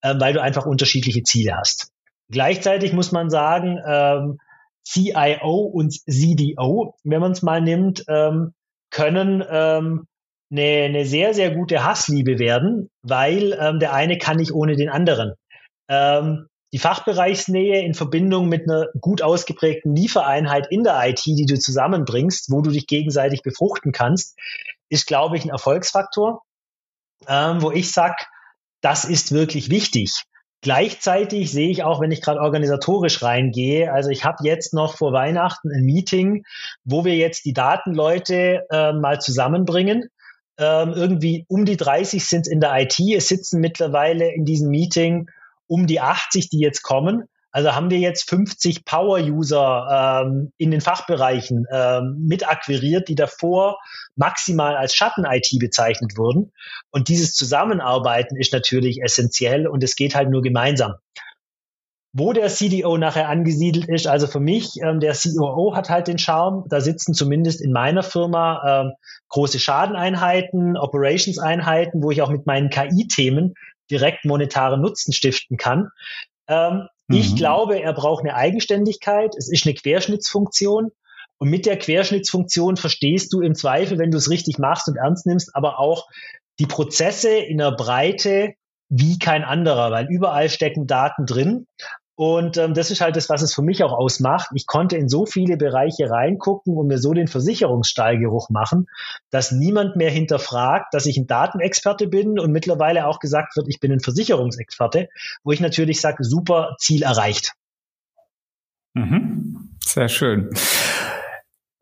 äh, 0.02 0.14
weil 0.18 0.34
du 0.34 0.42
einfach 0.42 0.66
unterschiedliche 0.66 1.22
Ziele 1.22 1.56
hast. 1.56 1.92
Gleichzeitig 2.28 2.92
muss 2.92 3.10
man 3.10 3.30
sagen, 3.30 3.78
ähm, 3.86 4.38
CIO 4.86 5.70
und 5.72 5.92
CDO, 5.92 6.94
wenn 7.04 7.20
man 7.20 7.32
es 7.32 7.42
mal 7.42 7.60
nimmt, 7.60 8.04
ähm, 8.08 8.54
können 8.90 9.44
ähm, 9.48 10.06
eine, 10.50 10.84
eine 10.84 11.04
sehr, 11.04 11.34
sehr 11.34 11.50
gute 11.54 11.84
Hassliebe 11.84 12.38
werden, 12.38 12.88
weil 13.02 13.56
ähm, 13.60 13.80
der 13.80 13.92
eine 13.92 14.18
kann 14.18 14.36
nicht 14.36 14.52
ohne 14.52 14.76
den 14.76 14.88
anderen. 14.88 15.34
Ähm, 15.88 16.46
die 16.72 16.78
Fachbereichsnähe 16.78 17.80
in 17.82 17.94
Verbindung 17.94 18.48
mit 18.48 18.68
einer 18.68 18.88
gut 19.00 19.22
ausgeprägten 19.22 19.94
Liefereinheit 19.94 20.66
in 20.70 20.84
der 20.84 21.00
IT, 21.08 21.24
die 21.24 21.46
du 21.46 21.58
zusammenbringst, 21.58 22.50
wo 22.50 22.60
du 22.60 22.70
dich 22.70 22.86
gegenseitig 22.86 23.42
befruchten 23.42 23.92
kannst, 23.92 24.38
ist, 24.88 25.06
glaube 25.06 25.36
ich, 25.36 25.44
ein 25.44 25.50
Erfolgsfaktor, 25.50 26.42
ähm, 27.28 27.62
wo 27.62 27.70
ich 27.70 27.92
sage, 27.92 28.16
das 28.82 29.04
ist 29.04 29.32
wirklich 29.32 29.70
wichtig. 29.70 30.22
Gleichzeitig 30.62 31.52
sehe 31.52 31.70
ich 31.70 31.82
auch, 31.84 32.00
wenn 32.00 32.10
ich 32.10 32.22
gerade 32.22 32.40
organisatorisch 32.40 33.22
reingehe, 33.22 33.92
also 33.92 34.10
ich 34.10 34.24
habe 34.24 34.38
jetzt 34.42 34.74
noch 34.74 34.96
vor 34.96 35.12
Weihnachten 35.12 35.70
ein 35.70 35.84
Meeting, 35.84 36.44
wo 36.84 37.04
wir 37.04 37.14
jetzt 37.14 37.44
die 37.44 37.52
Datenleute 37.52 38.66
äh, 38.70 38.92
mal 38.92 39.20
zusammenbringen. 39.20 40.08
Ähm, 40.58 40.94
irgendwie 40.94 41.44
um 41.48 41.66
die 41.66 41.76
30 41.76 42.24
sind 42.24 42.48
in 42.48 42.60
der 42.60 42.74
IT. 42.80 42.98
Es 43.14 43.28
sitzen 43.28 43.60
mittlerweile 43.60 44.32
in 44.32 44.46
diesem 44.46 44.70
Meeting 44.70 45.28
um 45.66 45.86
die 45.86 46.00
80, 46.00 46.48
die 46.48 46.60
jetzt 46.60 46.82
kommen. 46.82 47.28
Also 47.56 47.74
haben 47.74 47.88
wir 47.88 47.98
jetzt 47.98 48.28
50 48.28 48.84
Power-User 48.84 50.26
ähm, 50.26 50.52
in 50.58 50.70
den 50.70 50.82
Fachbereichen 50.82 51.64
ähm, 51.72 52.18
mit 52.20 52.46
akquiriert, 52.46 53.08
die 53.08 53.14
davor 53.14 53.78
maximal 54.14 54.76
als 54.76 54.94
Schatten-IT 54.94 55.58
bezeichnet 55.58 56.18
wurden. 56.18 56.52
Und 56.90 57.08
dieses 57.08 57.32
Zusammenarbeiten 57.32 58.36
ist 58.36 58.52
natürlich 58.52 59.00
essentiell 59.02 59.66
und 59.66 59.82
es 59.82 59.96
geht 59.96 60.14
halt 60.14 60.28
nur 60.28 60.42
gemeinsam. 60.42 60.96
Wo 62.12 62.34
der 62.34 62.48
CDO 62.48 62.98
nachher 62.98 63.30
angesiedelt 63.30 63.88
ist, 63.88 64.06
also 64.06 64.26
für 64.26 64.40
mich, 64.40 64.72
ähm, 64.82 65.00
der 65.00 65.14
COO 65.14 65.74
hat 65.74 65.88
halt 65.88 66.08
den 66.08 66.18
Charme, 66.18 66.64
da 66.68 66.82
sitzen 66.82 67.14
zumindest 67.14 67.62
in 67.62 67.72
meiner 67.72 68.02
Firma 68.02 68.82
ähm, 68.82 68.92
große 69.30 69.60
Schadeneinheiten, 69.60 70.76
Operations-Einheiten, 70.76 72.02
wo 72.02 72.10
ich 72.10 72.20
auch 72.20 72.30
mit 72.30 72.44
meinen 72.44 72.68
KI-Themen 72.68 73.54
direkt 73.90 74.26
monetaren 74.26 74.82
Nutzen 74.82 75.14
stiften 75.14 75.56
kann. 75.56 75.88
Ähm, 76.48 76.88
mhm. 77.08 77.16
Ich 77.16 77.36
glaube, 77.36 77.80
er 77.80 77.92
braucht 77.92 78.24
eine 78.24 78.34
Eigenständigkeit. 78.34 79.34
Es 79.36 79.50
ist 79.50 79.66
eine 79.66 79.74
Querschnittsfunktion. 79.74 80.90
Und 81.38 81.50
mit 81.50 81.66
der 81.66 81.78
Querschnittsfunktion 81.78 82.76
verstehst 82.76 83.32
du 83.32 83.40
im 83.40 83.54
Zweifel, 83.54 83.98
wenn 83.98 84.10
du 84.10 84.16
es 84.16 84.30
richtig 84.30 84.58
machst 84.58 84.88
und 84.88 84.96
ernst 84.96 85.26
nimmst, 85.26 85.54
aber 85.54 85.78
auch 85.78 86.06
die 86.58 86.66
Prozesse 86.66 87.36
in 87.36 87.58
der 87.58 87.72
Breite 87.72 88.54
wie 88.88 89.18
kein 89.18 89.44
anderer, 89.44 89.90
weil 89.90 90.06
überall 90.08 90.48
stecken 90.48 90.86
Daten 90.86 91.26
drin. 91.26 91.66
Und 92.16 92.56
ähm, 92.56 92.72
das 92.72 92.90
ist 92.90 93.02
halt 93.02 93.14
das, 93.16 93.28
was 93.28 93.42
es 93.42 93.54
für 93.54 93.60
mich 93.60 93.84
auch 93.84 93.92
ausmacht. 93.92 94.48
Ich 94.54 94.66
konnte 94.66 94.96
in 94.96 95.08
so 95.08 95.26
viele 95.26 95.58
Bereiche 95.58 96.10
reingucken 96.10 96.74
und 96.74 96.86
mir 96.86 96.98
so 96.98 97.12
den 97.12 97.28
Versicherungsstallgeruch 97.28 98.48
machen, 98.48 98.86
dass 99.30 99.52
niemand 99.52 99.96
mehr 99.96 100.10
hinterfragt, 100.10 100.94
dass 100.94 101.04
ich 101.04 101.18
ein 101.18 101.26
Datenexperte 101.26 102.08
bin 102.08 102.38
und 102.38 102.52
mittlerweile 102.52 103.06
auch 103.06 103.20
gesagt 103.20 103.54
wird, 103.56 103.68
ich 103.68 103.80
bin 103.80 103.92
ein 103.92 104.00
Versicherungsexperte, 104.00 105.10
wo 105.44 105.52
ich 105.52 105.60
natürlich 105.60 106.00
sage, 106.00 106.24
super 106.24 106.74
Ziel 106.78 107.02
erreicht. 107.02 107.52
Mhm. 108.94 109.76
Sehr 109.84 110.08
schön. 110.08 110.48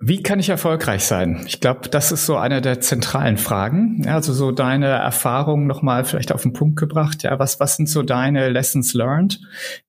Wie 0.07 0.23
kann 0.23 0.39
ich 0.39 0.51
erfolgreich 0.51 1.03
sein? 1.07 1.45
Ich 1.47 1.61
glaube, 1.61 1.89
das 1.89 2.13
ist 2.13 2.27
so 2.27 2.37
eine 2.37 2.61
der 2.61 2.79
zentralen 2.79 3.39
Fragen. 3.39 4.07
also 4.07 4.35
so 4.35 4.53
deine 4.53 4.89
Erfahrungen 4.89 5.67
nochmal 5.67 6.05
vielleicht 6.05 6.31
auf 6.31 6.43
den 6.43 6.53
Punkt 6.53 6.77
gebracht. 6.79 7.23
Ja, 7.23 7.39
was, 7.39 7.59
was 7.59 7.77
sind 7.77 7.89
so 7.89 8.03
deine 8.03 8.51
Lessons 8.51 8.93
learned? 8.93 9.41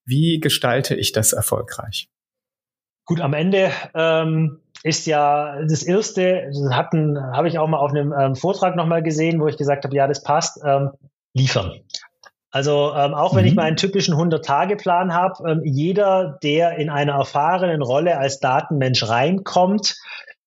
Wie 0.05 0.39
gestalte 0.39 0.95
ich 0.95 1.11
das 1.11 1.33
erfolgreich? 1.33 2.07
Gut, 3.03 3.19
am 3.19 3.33
Ende 3.33 3.71
ähm, 3.93 4.61
ist 4.83 5.05
ja 5.05 5.61
das 5.63 5.83
erste, 5.83 6.49
hatten, 6.71 7.19
habe 7.19 7.49
ich 7.49 7.59
auch 7.59 7.67
mal 7.67 7.79
auf 7.79 7.91
einem 7.91 8.13
ähm, 8.17 8.35
Vortrag 8.37 8.77
nochmal 8.77 9.03
gesehen, 9.03 9.41
wo 9.41 9.47
ich 9.47 9.57
gesagt 9.57 9.83
habe, 9.83 9.97
ja, 9.97 10.07
das 10.07 10.23
passt, 10.23 10.61
ähm, 10.65 10.91
liefern. 11.33 11.73
Also 12.55 12.93
ähm, 12.95 13.13
auch 13.13 13.35
wenn 13.35 13.41
mhm. 13.41 13.49
ich 13.49 13.55
meinen 13.55 13.75
typischen 13.75 14.13
100-Tage-Plan 14.13 15.13
habe, 15.13 15.51
ähm, 15.51 15.61
jeder, 15.65 16.39
der 16.41 16.77
in 16.77 16.89
einer 16.89 17.11
erfahrenen 17.11 17.81
Rolle 17.81 18.17
als 18.17 18.39
Datenmensch 18.39 19.09
reinkommt, 19.09 19.97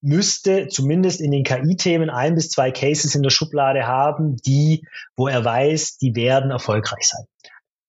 müsste 0.00 0.68
zumindest 0.68 1.20
in 1.20 1.32
den 1.32 1.44
KI-Themen 1.44 2.08
ein 2.08 2.34
bis 2.34 2.48
zwei 2.48 2.70
Cases 2.70 3.14
in 3.14 3.22
der 3.22 3.28
Schublade 3.28 3.86
haben, 3.86 4.38
die, 4.38 4.86
wo 5.18 5.28
er 5.28 5.44
weiß, 5.44 5.98
die 5.98 6.16
werden 6.16 6.50
erfolgreich 6.50 7.06
sein. 7.06 7.26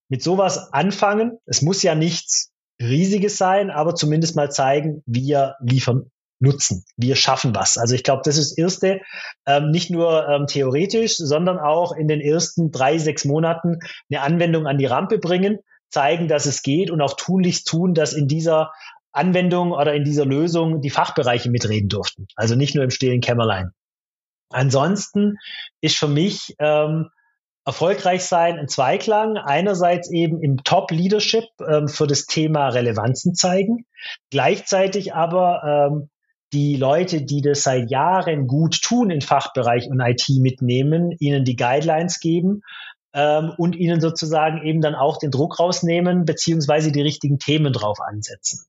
Mit 0.10 0.22
sowas 0.22 0.74
anfangen. 0.74 1.38
Es 1.46 1.62
muss 1.62 1.82
ja 1.82 1.96
nichts 1.96 2.52
Riesiges 2.82 3.38
sein, 3.38 3.70
aber 3.70 3.96
zumindest 3.96 4.36
mal 4.36 4.52
zeigen, 4.52 5.02
wir 5.06 5.56
liefern 5.62 6.12
nutzen. 6.40 6.86
Wir 6.96 7.16
schaffen 7.16 7.54
was. 7.56 7.78
Also 7.78 7.96
ich 7.96 8.04
glaube, 8.04 8.22
das 8.24 8.38
ist 8.38 8.52
das 8.52 8.58
Erste, 8.58 9.02
ähm, 9.46 9.72
nicht 9.72 9.90
nur 9.90 10.28
ähm, 10.28 10.48
theoretisch, 10.48 11.18
sondern 11.18 11.60
auch 11.60 11.92
in 11.92 12.08
den 12.08 12.22
ersten 12.22 12.72
drei, 12.72 12.98
sechs 12.98 13.26
Monaten 13.26 13.80
eine 14.10 14.22
Anwendung 14.22 14.66
an 14.66 14.78
die 14.78 14.86
Rampe 14.86 15.20
bringen, 15.20 15.60
zeigen, 15.90 16.28
dass 16.28 16.46
es 16.46 16.62
geht 16.62 16.92
und 16.92 17.02
auch 17.02 17.16
tunlichst 17.16 17.68
tun, 17.68 17.94
dass 17.94 18.14
in 18.14 18.28
dieser 18.28 18.72
Anwendung 19.12 19.72
oder 19.72 19.94
in 19.94 20.04
dieser 20.04 20.26
Lösung 20.26 20.82
die 20.82 20.92
Fachbereiche 20.92 21.50
mitreden 21.50 21.90
durften. 21.90 22.28
Also 22.36 22.56
nicht 22.56 22.76
nur 22.76 22.84
im 22.84 22.92
stillen 22.92 23.22
Kämmerlein. 23.22 23.72
Ansonsten 24.50 25.38
ist 25.82 25.98
für 25.98 26.08
mich 26.08 26.56
ähm, 26.60 27.10
erfolgreich 27.66 28.24
sein 28.24 28.58
ein 28.58 28.68
Zweiklang. 28.68 29.38
Einerseits 29.38 30.10
eben 30.12 30.42
im 30.42 30.64
Top-Leadership 30.64 31.46
ähm, 31.68 31.88
für 31.88 32.08
das 32.08 32.26
Thema 32.26 32.70
Relevanzen 32.70 33.36
zeigen, 33.36 33.86
gleichzeitig 34.32 35.14
aber 35.14 35.90
ähm, 35.92 36.10
die 36.54 36.76
Leute, 36.76 37.22
die 37.22 37.42
das 37.42 37.64
seit 37.64 37.92
Jahren 37.92 38.48
gut 38.48 38.82
tun 38.82 39.12
in 39.12 39.22
Fachbereich 39.22 39.88
und 39.90 40.00
IT 40.00 40.26
mitnehmen, 40.30 41.12
ihnen 41.20 41.46
die 41.46 41.56
Guidelines 41.56 42.20
geben 42.20 42.62
ähm, 43.14 43.52
und 43.58 43.76
ihnen 43.76 44.02
sozusagen 44.02 44.64
eben 44.64 44.82
dann 44.82 44.96
auch 44.96 45.18
den 45.18 45.32
Druck 45.32 45.60
rausnehmen, 45.60 46.26
beziehungsweise 46.26 46.92
die 46.92 47.02
richtigen 47.02 47.40
Themen 47.40 47.74
drauf 47.74 48.00
ansetzen. 48.02 48.66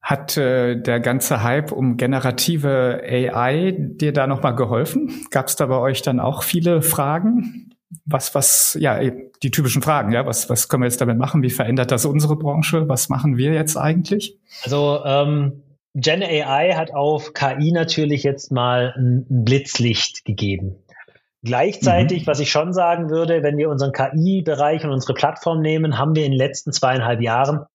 Hat 0.00 0.36
äh, 0.36 0.80
der 0.80 0.98
ganze 0.98 1.44
Hype 1.44 1.70
um 1.70 1.96
generative 1.96 3.00
AI 3.04 3.72
dir 3.78 4.12
da 4.12 4.26
nochmal 4.26 4.56
geholfen? 4.56 5.26
Gab 5.30 5.46
es 5.46 5.54
da 5.54 5.66
bei 5.66 5.78
euch 5.78 6.02
dann 6.02 6.18
auch 6.18 6.42
viele 6.42 6.82
Fragen? 6.82 7.70
Was, 8.04 8.34
was, 8.34 8.76
ja, 8.80 8.98
die 9.00 9.50
typischen 9.50 9.82
Fragen, 9.82 10.12
ja, 10.12 10.26
was, 10.26 10.50
was 10.50 10.68
können 10.68 10.82
wir 10.82 10.88
jetzt 10.88 11.00
damit 11.00 11.18
machen? 11.18 11.42
Wie 11.42 11.50
verändert 11.50 11.92
das 11.92 12.04
unsere 12.04 12.36
Branche? 12.36 12.88
Was 12.88 13.10
machen 13.10 13.36
wir 13.36 13.52
jetzt 13.52 13.76
eigentlich? 13.76 14.38
Also 14.64 15.00
ähm, 15.04 15.62
Gen 15.94 16.22
AI 16.22 16.74
hat 16.74 16.94
auf 16.94 17.34
KI 17.34 17.72
natürlich 17.72 18.22
jetzt 18.22 18.50
mal 18.50 18.94
ein 18.96 19.26
Blitzlicht 19.28 20.24
gegeben. 20.24 20.76
Gleichzeitig, 21.42 22.22
mhm. 22.22 22.26
was 22.28 22.40
ich 22.40 22.50
schon 22.50 22.72
sagen 22.72 23.10
würde, 23.10 23.42
wenn 23.42 23.58
wir 23.58 23.68
unseren 23.68 23.92
KI-Bereich 23.92 24.84
und 24.84 24.90
unsere 24.90 25.14
Plattform 25.14 25.60
nehmen, 25.60 25.98
haben 25.98 26.14
wir 26.14 26.24
in 26.24 26.32
den 26.32 26.38
letzten 26.38 26.72
zweieinhalb 26.72 27.20
Jahren 27.20 27.66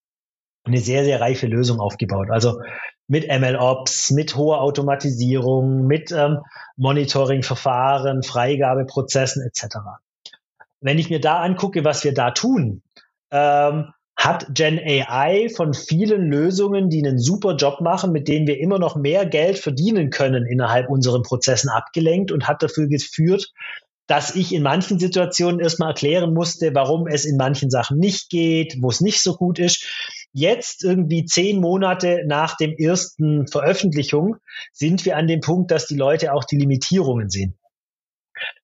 eine 0.63 0.79
sehr, 0.79 1.03
sehr 1.03 1.21
reife 1.21 1.47
Lösung 1.47 1.79
aufgebaut. 1.79 2.29
Also 2.29 2.61
mit 3.07 3.27
MLOps, 3.27 4.11
mit 4.11 4.35
hoher 4.35 4.61
Automatisierung, 4.61 5.85
mit 5.85 6.11
ähm, 6.11 6.39
Monitoring-Verfahren, 6.75 8.23
Freigabeprozessen 8.23 9.45
etc. 9.45 9.77
Wenn 10.81 10.97
ich 10.97 11.09
mir 11.09 11.19
da 11.19 11.41
angucke, 11.41 11.83
was 11.85 12.03
wir 12.03 12.13
da 12.13 12.31
tun, 12.31 12.81
ähm, 13.31 13.93
hat 14.17 14.47
Gen 14.49 14.79
AI 14.79 15.47
von 15.55 15.75
vielen 15.75 16.27
Lösungen, 16.27 16.89
die 16.89 17.05
einen 17.05 17.19
super 17.19 17.55
Job 17.55 17.81
machen, 17.81 18.11
mit 18.11 18.27
denen 18.27 18.47
wir 18.47 18.59
immer 18.59 18.79
noch 18.79 18.95
mehr 18.95 19.27
Geld 19.27 19.59
verdienen 19.59 20.09
können 20.09 20.47
innerhalb 20.47 20.89
unseren 20.89 21.21
Prozessen 21.21 21.69
abgelenkt 21.69 22.31
und 22.31 22.47
hat 22.47 22.63
dafür 22.63 22.87
geführt, 22.87 23.53
dass 24.07 24.35
ich 24.35 24.53
in 24.53 24.63
manchen 24.63 24.99
Situationen 24.99 25.59
erstmal 25.59 25.89
erklären 25.89 26.33
musste, 26.33 26.73
warum 26.73 27.07
es 27.07 27.25
in 27.25 27.37
manchen 27.37 27.69
Sachen 27.69 27.99
nicht 27.99 28.29
geht, 28.29 28.77
wo 28.81 28.89
es 28.89 29.01
nicht 29.01 29.21
so 29.21 29.35
gut 29.35 29.59
ist. 29.59 29.85
Jetzt 30.33 30.83
irgendwie 30.83 31.25
zehn 31.25 31.59
Monate 31.59 32.23
nach 32.25 32.57
dem 32.57 32.71
ersten 32.71 33.47
Veröffentlichung 33.47 34.37
sind 34.71 35.05
wir 35.05 35.17
an 35.17 35.27
dem 35.27 35.41
Punkt, 35.41 35.71
dass 35.71 35.87
die 35.87 35.95
Leute 35.95 36.33
auch 36.33 36.45
die 36.45 36.57
Limitierungen 36.57 37.29
sehen. 37.29 37.57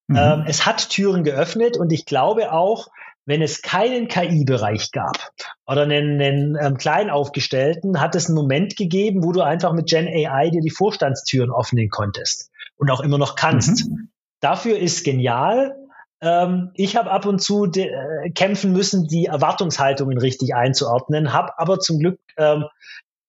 Mhm. 0.07 0.17
Ähm, 0.17 0.43
es 0.47 0.65
hat 0.65 0.89
Türen 0.89 1.23
geöffnet 1.23 1.77
und 1.77 1.91
ich 1.91 2.05
glaube 2.05 2.51
auch, 2.51 2.87
wenn 3.25 3.41
es 3.41 3.61
keinen 3.61 4.07
KI-Bereich 4.07 4.91
gab 4.91 5.31
oder 5.65 5.83
einen, 5.83 6.21
einen 6.21 6.57
ähm, 6.61 6.77
klein 6.77 7.09
aufgestellten, 7.09 8.01
hat 8.01 8.15
es 8.15 8.27
einen 8.27 8.35
Moment 8.35 8.75
gegeben, 8.75 9.23
wo 9.23 9.31
du 9.31 9.41
einfach 9.41 9.73
mit 9.73 9.87
Gen 9.87 10.07
AI 10.07 10.49
dir 10.49 10.61
die 10.61 10.69
Vorstandstüren 10.69 11.51
öffnen 11.51 11.89
konntest 11.89 12.51
und 12.75 12.91
auch 12.91 13.01
immer 13.01 13.17
noch 13.17 13.35
kannst. 13.35 13.89
Mhm. 13.89 14.09
Dafür 14.41 14.77
ist 14.77 15.05
genial. 15.05 15.75
Ähm, 16.21 16.71
ich 16.73 16.95
habe 16.97 17.11
ab 17.11 17.25
und 17.25 17.41
zu 17.41 17.65
äh, 17.65 18.29
kämpfen 18.31 18.73
müssen, 18.73 19.07
die 19.07 19.25
Erwartungshaltungen 19.25 20.17
richtig 20.17 20.53
einzuordnen, 20.53 21.33
habe 21.33 21.57
aber 21.57 21.79
zum 21.79 21.99
Glück 21.99 22.19
ähm, 22.37 22.65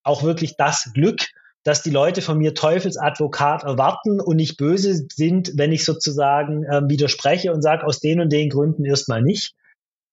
auch 0.03 0.23
wirklich 0.23 0.57
das 0.57 0.91
Glück, 0.93 1.27
dass 1.63 1.83
die 1.83 1.91
Leute 1.91 2.21
von 2.21 2.37
mir 2.37 2.55
Teufelsadvokat 2.55 3.63
erwarten 3.63 4.21
und 4.21 4.37
nicht 4.37 4.59
böse 4.59 5.07
sind, 5.13 5.53
wenn 5.57 5.73
ich 5.73 5.85
sozusagen 5.85 6.65
ähm, 6.71 6.89
widerspreche 6.89 7.53
und 7.53 7.63
sage, 7.63 7.87
aus 7.87 8.01
den 8.01 8.21
und 8.21 8.33
den 8.33 8.51
Gründen 8.51 8.85
erstmal 8.85 9.23
nicht. 9.23 9.55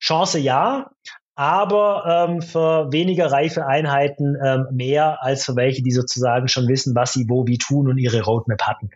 Chance 0.02 0.40
ja, 0.40 0.92
aber 1.36 2.28
ähm, 2.30 2.42
für 2.42 2.92
weniger 2.92 3.32
reife 3.32 3.66
Einheiten 3.66 4.36
ähm, 4.44 4.68
mehr 4.72 5.24
als 5.24 5.46
für 5.46 5.56
welche, 5.56 5.82
die 5.82 5.92
sozusagen 5.92 6.48
schon 6.48 6.68
wissen, 6.68 6.94
was 6.96 7.14
sie 7.14 7.26
wo 7.30 7.48
wie 7.48 7.58
tun 7.58 7.90
und 7.90 7.98
ihre 7.98 8.22
Roadmap 8.22 8.62
hatten. 8.64 8.90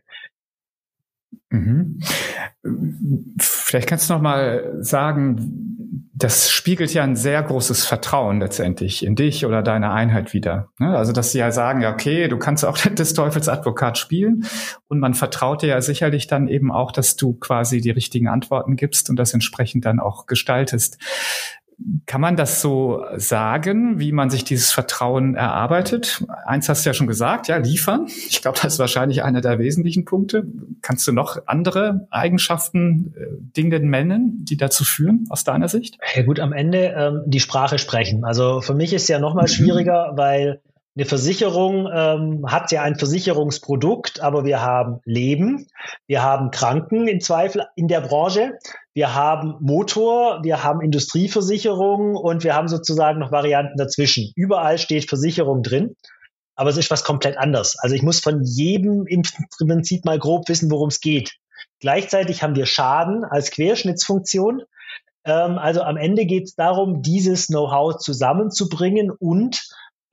Mhm. 1.55 1.99
Vielleicht 3.39 3.87
kannst 3.87 4.09
du 4.09 4.13
noch 4.13 4.21
mal 4.21 4.75
sagen, 4.79 5.65
das 6.17 6.49
spiegelt 6.49 6.93
ja 6.93 7.03
ein 7.03 7.17
sehr 7.17 7.43
großes 7.43 7.85
Vertrauen 7.85 8.39
letztendlich 8.39 9.05
in 9.05 9.15
dich 9.15 9.45
oder 9.45 9.61
deine 9.61 9.91
Einheit 9.91 10.33
wieder. 10.33 10.69
Ne? 10.79 10.95
Also, 10.95 11.11
dass 11.11 11.33
sie 11.33 11.39
ja 11.39 11.51
sagen, 11.51 11.81
ja, 11.81 11.91
okay, 11.91 12.29
du 12.29 12.37
kannst 12.37 12.63
auch 12.63 12.77
des 12.95 13.13
Teufels 13.13 13.49
Advokat 13.49 13.97
spielen 13.97 14.45
und 14.87 14.99
man 14.99 15.13
vertraut 15.13 15.61
dir 15.61 15.67
ja 15.67 15.81
sicherlich 15.81 16.27
dann 16.27 16.47
eben 16.47 16.71
auch, 16.71 16.93
dass 16.93 17.17
du 17.17 17.33
quasi 17.33 17.81
die 17.81 17.91
richtigen 17.91 18.29
Antworten 18.29 18.77
gibst 18.77 19.09
und 19.09 19.17
das 19.17 19.33
entsprechend 19.33 19.85
dann 19.85 19.99
auch 19.99 20.25
gestaltest. 20.25 20.97
Kann 22.05 22.21
man 22.21 22.37
das 22.37 22.61
so 22.61 23.03
sagen, 23.17 23.99
wie 23.99 24.11
man 24.11 24.29
sich 24.29 24.43
dieses 24.43 24.71
Vertrauen 24.71 25.35
erarbeitet? 25.35 26.23
Eins 26.45 26.69
hast 26.69 26.85
du 26.85 26.89
ja 26.89 26.93
schon 26.93 27.07
gesagt, 27.07 27.47
ja, 27.47 27.57
liefern. 27.57 28.07
Ich 28.07 28.41
glaube, 28.41 28.57
das 28.61 28.73
ist 28.73 28.79
wahrscheinlich 28.79 29.23
einer 29.23 29.41
der 29.41 29.59
wesentlichen 29.59 30.05
Punkte. 30.05 30.45
Kannst 30.81 31.05
du 31.07 31.11
noch 31.11 31.47
andere 31.47 32.07
Eigenschaften, 32.11 33.13
äh, 33.17 33.25
Dinge 33.57 33.79
nennen, 33.79 34.45
die 34.45 34.57
dazu 34.57 34.83
führen, 34.83 35.25
aus 35.29 35.43
deiner 35.43 35.67
Sicht? 35.67 35.97
Ja 36.15 36.23
gut, 36.23 36.39
am 36.39 36.53
Ende 36.53 36.95
ähm, 36.97 37.23
die 37.25 37.39
Sprache 37.39 37.77
sprechen. 37.77 38.23
Also 38.23 38.61
für 38.61 38.73
mich 38.73 38.93
ist 38.93 39.07
ja 39.09 39.19
noch 39.19 39.33
mal 39.33 39.47
schwieriger, 39.47 40.13
weil 40.15 40.61
eine 40.97 41.05
Versicherung 41.05 41.89
ähm, 41.93 42.45
hat 42.47 42.71
ja 42.71 42.83
ein 42.83 42.95
Versicherungsprodukt, 42.95 44.21
aber 44.21 44.45
wir 44.45 44.61
haben 44.61 45.01
Leben, 45.03 45.67
wir 46.07 46.23
haben 46.23 46.51
Kranken 46.51 47.07
im 47.09 47.19
Zweifel 47.19 47.65
in 47.75 47.89
der 47.89 47.99
Branche, 47.99 48.53
wir 48.95 49.13
haben 49.13 49.57
Motor, 49.59 50.41
wir 50.43 50.63
haben 50.63 50.79
Industrieversicherung 50.79 52.15
und 52.15 52.45
wir 52.45 52.55
haben 52.55 52.69
sozusagen 52.69 53.19
noch 53.19 53.31
Varianten 53.31 53.77
dazwischen. 53.77 54.31
Überall 54.35 54.77
steht 54.77 55.09
Versicherung 55.09 55.63
drin, 55.63 55.97
aber 56.55 56.69
es 56.69 56.77
ist 56.77 56.89
was 56.89 57.03
komplett 57.03 57.37
anderes. 57.37 57.77
Also 57.77 57.93
ich 57.93 58.03
muss 58.03 58.21
von 58.21 58.41
jedem 58.43 59.05
im 59.05 59.23
Prinzip 59.57 60.05
mal 60.05 60.17
grob 60.17 60.47
wissen, 60.47 60.71
worum 60.71 60.87
es 60.87 61.01
geht. 61.01 61.33
Gleichzeitig 61.81 62.41
haben 62.41 62.55
wir 62.55 62.65
Schaden 62.65 63.25
als 63.25 63.51
Querschnittsfunktion. 63.51 64.63
Ähm, 65.25 65.57
also 65.57 65.81
am 65.81 65.97
Ende 65.97 66.25
geht 66.25 66.45
es 66.45 66.55
darum, 66.55 67.01
dieses 67.01 67.47
Know-how 67.47 67.97
zusammenzubringen 67.97 69.11
und 69.11 69.61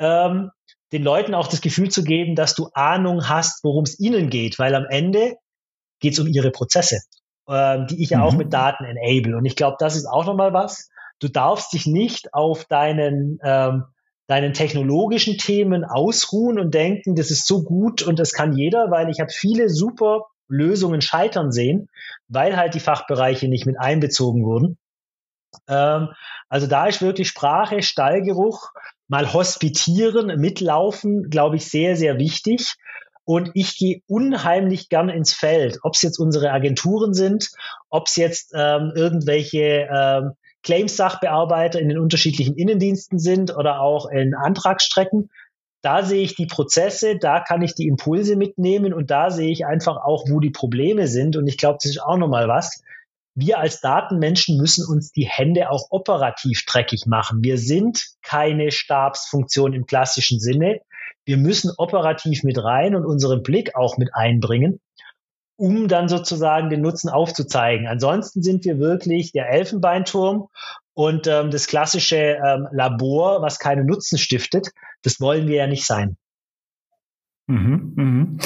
ähm, 0.01 0.51
den 0.93 1.05
Leuten 1.05 1.35
auch 1.37 1.47
das 1.47 1.61
Gefühl 1.61 1.89
zu 1.89 2.03
geben, 2.03 2.35
dass 2.35 2.57
du 2.57 2.69
Ahnung 2.75 3.29
hast, 3.29 3.63
worum 3.63 3.85
es 3.85 4.01
ihnen 4.01 4.29
geht, 4.29 4.59
weil 4.59 4.75
am 4.75 4.87
Ende 4.91 5.37
geht 6.01 6.15
es 6.15 6.19
um 6.19 6.27
ihre 6.27 6.51
Prozesse, 6.51 6.99
ähm, 7.53 7.87
die 7.87 8.03
ich 8.03 8.11
ja 8.11 8.19
mhm. 8.19 8.25
auch 8.25 8.33
mit 8.33 8.53
Daten 8.53 8.85
enable. 8.85 9.37
Und 9.37 9.45
ich 9.45 9.57
glaube, 9.57 9.77
das 9.79 9.95
ist 9.95 10.07
auch 10.07 10.25
nochmal 10.25 10.55
was. 10.55 10.91
Du 11.21 11.29
darfst 11.29 11.73
dich 11.73 11.87
nicht 11.87 12.33
auf 12.33 12.65
deinen, 12.65 13.39
ähm, 13.45 13.85
deinen 14.27 14.55
technologischen 14.55 15.37
Themen 15.37 15.85
ausruhen 15.85 16.59
und 16.59 16.73
denken, 16.73 17.15
das 17.15 17.31
ist 17.31 17.47
so 17.47 17.63
gut 17.63 18.03
und 18.03 18.19
das 18.19 18.33
kann 18.33 18.57
jeder, 18.57 18.91
weil 18.91 19.11
ich 19.11 19.21
habe 19.21 19.31
viele 19.31 19.69
super 19.69 20.27
Lösungen 20.49 21.03
scheitern 21.03 21.53
sehen, 21.53 21.89
weil 22.29 22.57
halt 22.57 22.75
die 22.75 22.81
Fachbereiche 22.81 23.49
nicht 23.49 23.67
mit 23.67 23.79
einbezogen 23.79 24.45
wurden. 24.45 24.79
Ähm, 25.69 26.09
also 26.49 26.67
da 26.67 26.87
ist 26.87 27.03
wirklich 27.03 27.29
Sprache, 27.29 27.83
Stallgeruch, 27.83 28.71
mal 29.09 29.33
hospitieren, 29.33 30.41
mitlaufen, 30.41 31.29
glaube 31.29 31.57
ich, 31.57 31.69
sehr, 31.69 31.97
sehr 31.97 32.19
wichtig. 32.19 32.77
Und 33.25 33.51
ich 33.55 33.77
gehe 33.77 34.03
unheimlich 34.09 34.89
gern 34.89 35.09
ins 35.09 35.33
Feld, 35.33 35.79
ob 35.83 35.95
es 35.95 36.03
jetzt 36.03 36.19
unsere 36.19 36.51
Agenturen 36.51 37.15
sind, 37.15 37.51
ob 37.89 38.07
es 38.09 38.17
jetzt 38.17 38.53
ähm, 38.55 38.93
irgendwelche 38.95 39.89
ähm, 39.93 40.33
Claims-Sachbearbeiter 40.63 41.81
in 41.81 41.89
den 41.89 41.99
unterschiedlichen 41.99 42.57
Innendiensten 42.57 43.19
sind 43.19 43.57
oder 43.57 43.81
auch 43.81 44.07
in 44.09 44.35
Antragsstrecken. 44.35 45.31
Da 45.83 46.05
sehe 46.05 46.23
ich 46.23 46.37
die 46.37 46.47
Prozesse, 46.47 47.19
da 47.19 47.41
kann 47.41 47.63
ich 47.63 47.75
die 47.75 47.89
Impulse 47.89 48.37
mitnehmen 48.37 48.95
und 48.95 49.11
da 49.11 49.31
sehe 49.31 49.51
ich 49.51 49.67
einfach 49.67 49.97
auch, 49.97 50.25
wo 50.29 50.39
die 50.39 50.51
Probleme 50.51 51.09
sind. 51.09 51.37
Und 51.37 51.49
ich 51.49 51.59
glaube, 51.59 51.79
das 51.83 51.91
ist 51.91 52.03
auch 52.03 52.17
nochmal 52.17 52.49
was 52.49 52.83
wir 53.35 53.59
als 53.59 53.81
Datenmenschen 53.81 54.59
müssen 54.59 54.87
uns 54.87 55.13
die 55.13 55.27
Hände 55.27 55.71
auch 55.71 55.87
operativ 55.91 56.65
dreckig 56.67 57.07
machen. 57.07 57.43
Wir 57.43 57.59
sind 57.59 58.05
keine 58.23 58.71
Stabsfunktion 58.71 59.73
im 59.73 59.87
klassischen 59.87 60.39
Sinne. 60.39 60.81
Wir 61.25 61.37
müssen 61.37 61.71
operativ 61.77 62.43
mit 62.43 62.63
rein 62.63 62.95
und 62.95 63.05
unseren 63.05 63.43
Blick 63.43 63.75
auch 63.77 63.97
mit 63.99 64.15
einbringen, 64.15 64.81
um 65.57 65.89
dann 65.89 66.09
sozusagen 66.09 66.71
den 66.71 66.81
Nutzen 66.81 67.09
aufzuzeigen. 67.09 67.87
Ansonsten 67.87 68.43
sind 68.43 68.65
wir 68.65 68.79
wirklich 68.79 69.33
der 69.33 69.49
Elfenbeinturm 69.51 70.49
und 70.95 71.27
ähm, 71.27 71.51
das 71.51 71.67
klassische 71.67 72.17
ähm, 72.17 72.69
Labor, 72.73 73.43
was 73.43 73.59
keine 73.59 73.85
Nutzen 73.85 74.19
stiftet. 74.19 74.71
Das 75.03 75.21
wollen 75.21 75.47
wir 75.49 75.57
ja 75.57 75.67
nicht 75.67 75.87
sein. 75.87 76.17
Mhm, 77.47 77.93
mhm. 77.97 78.39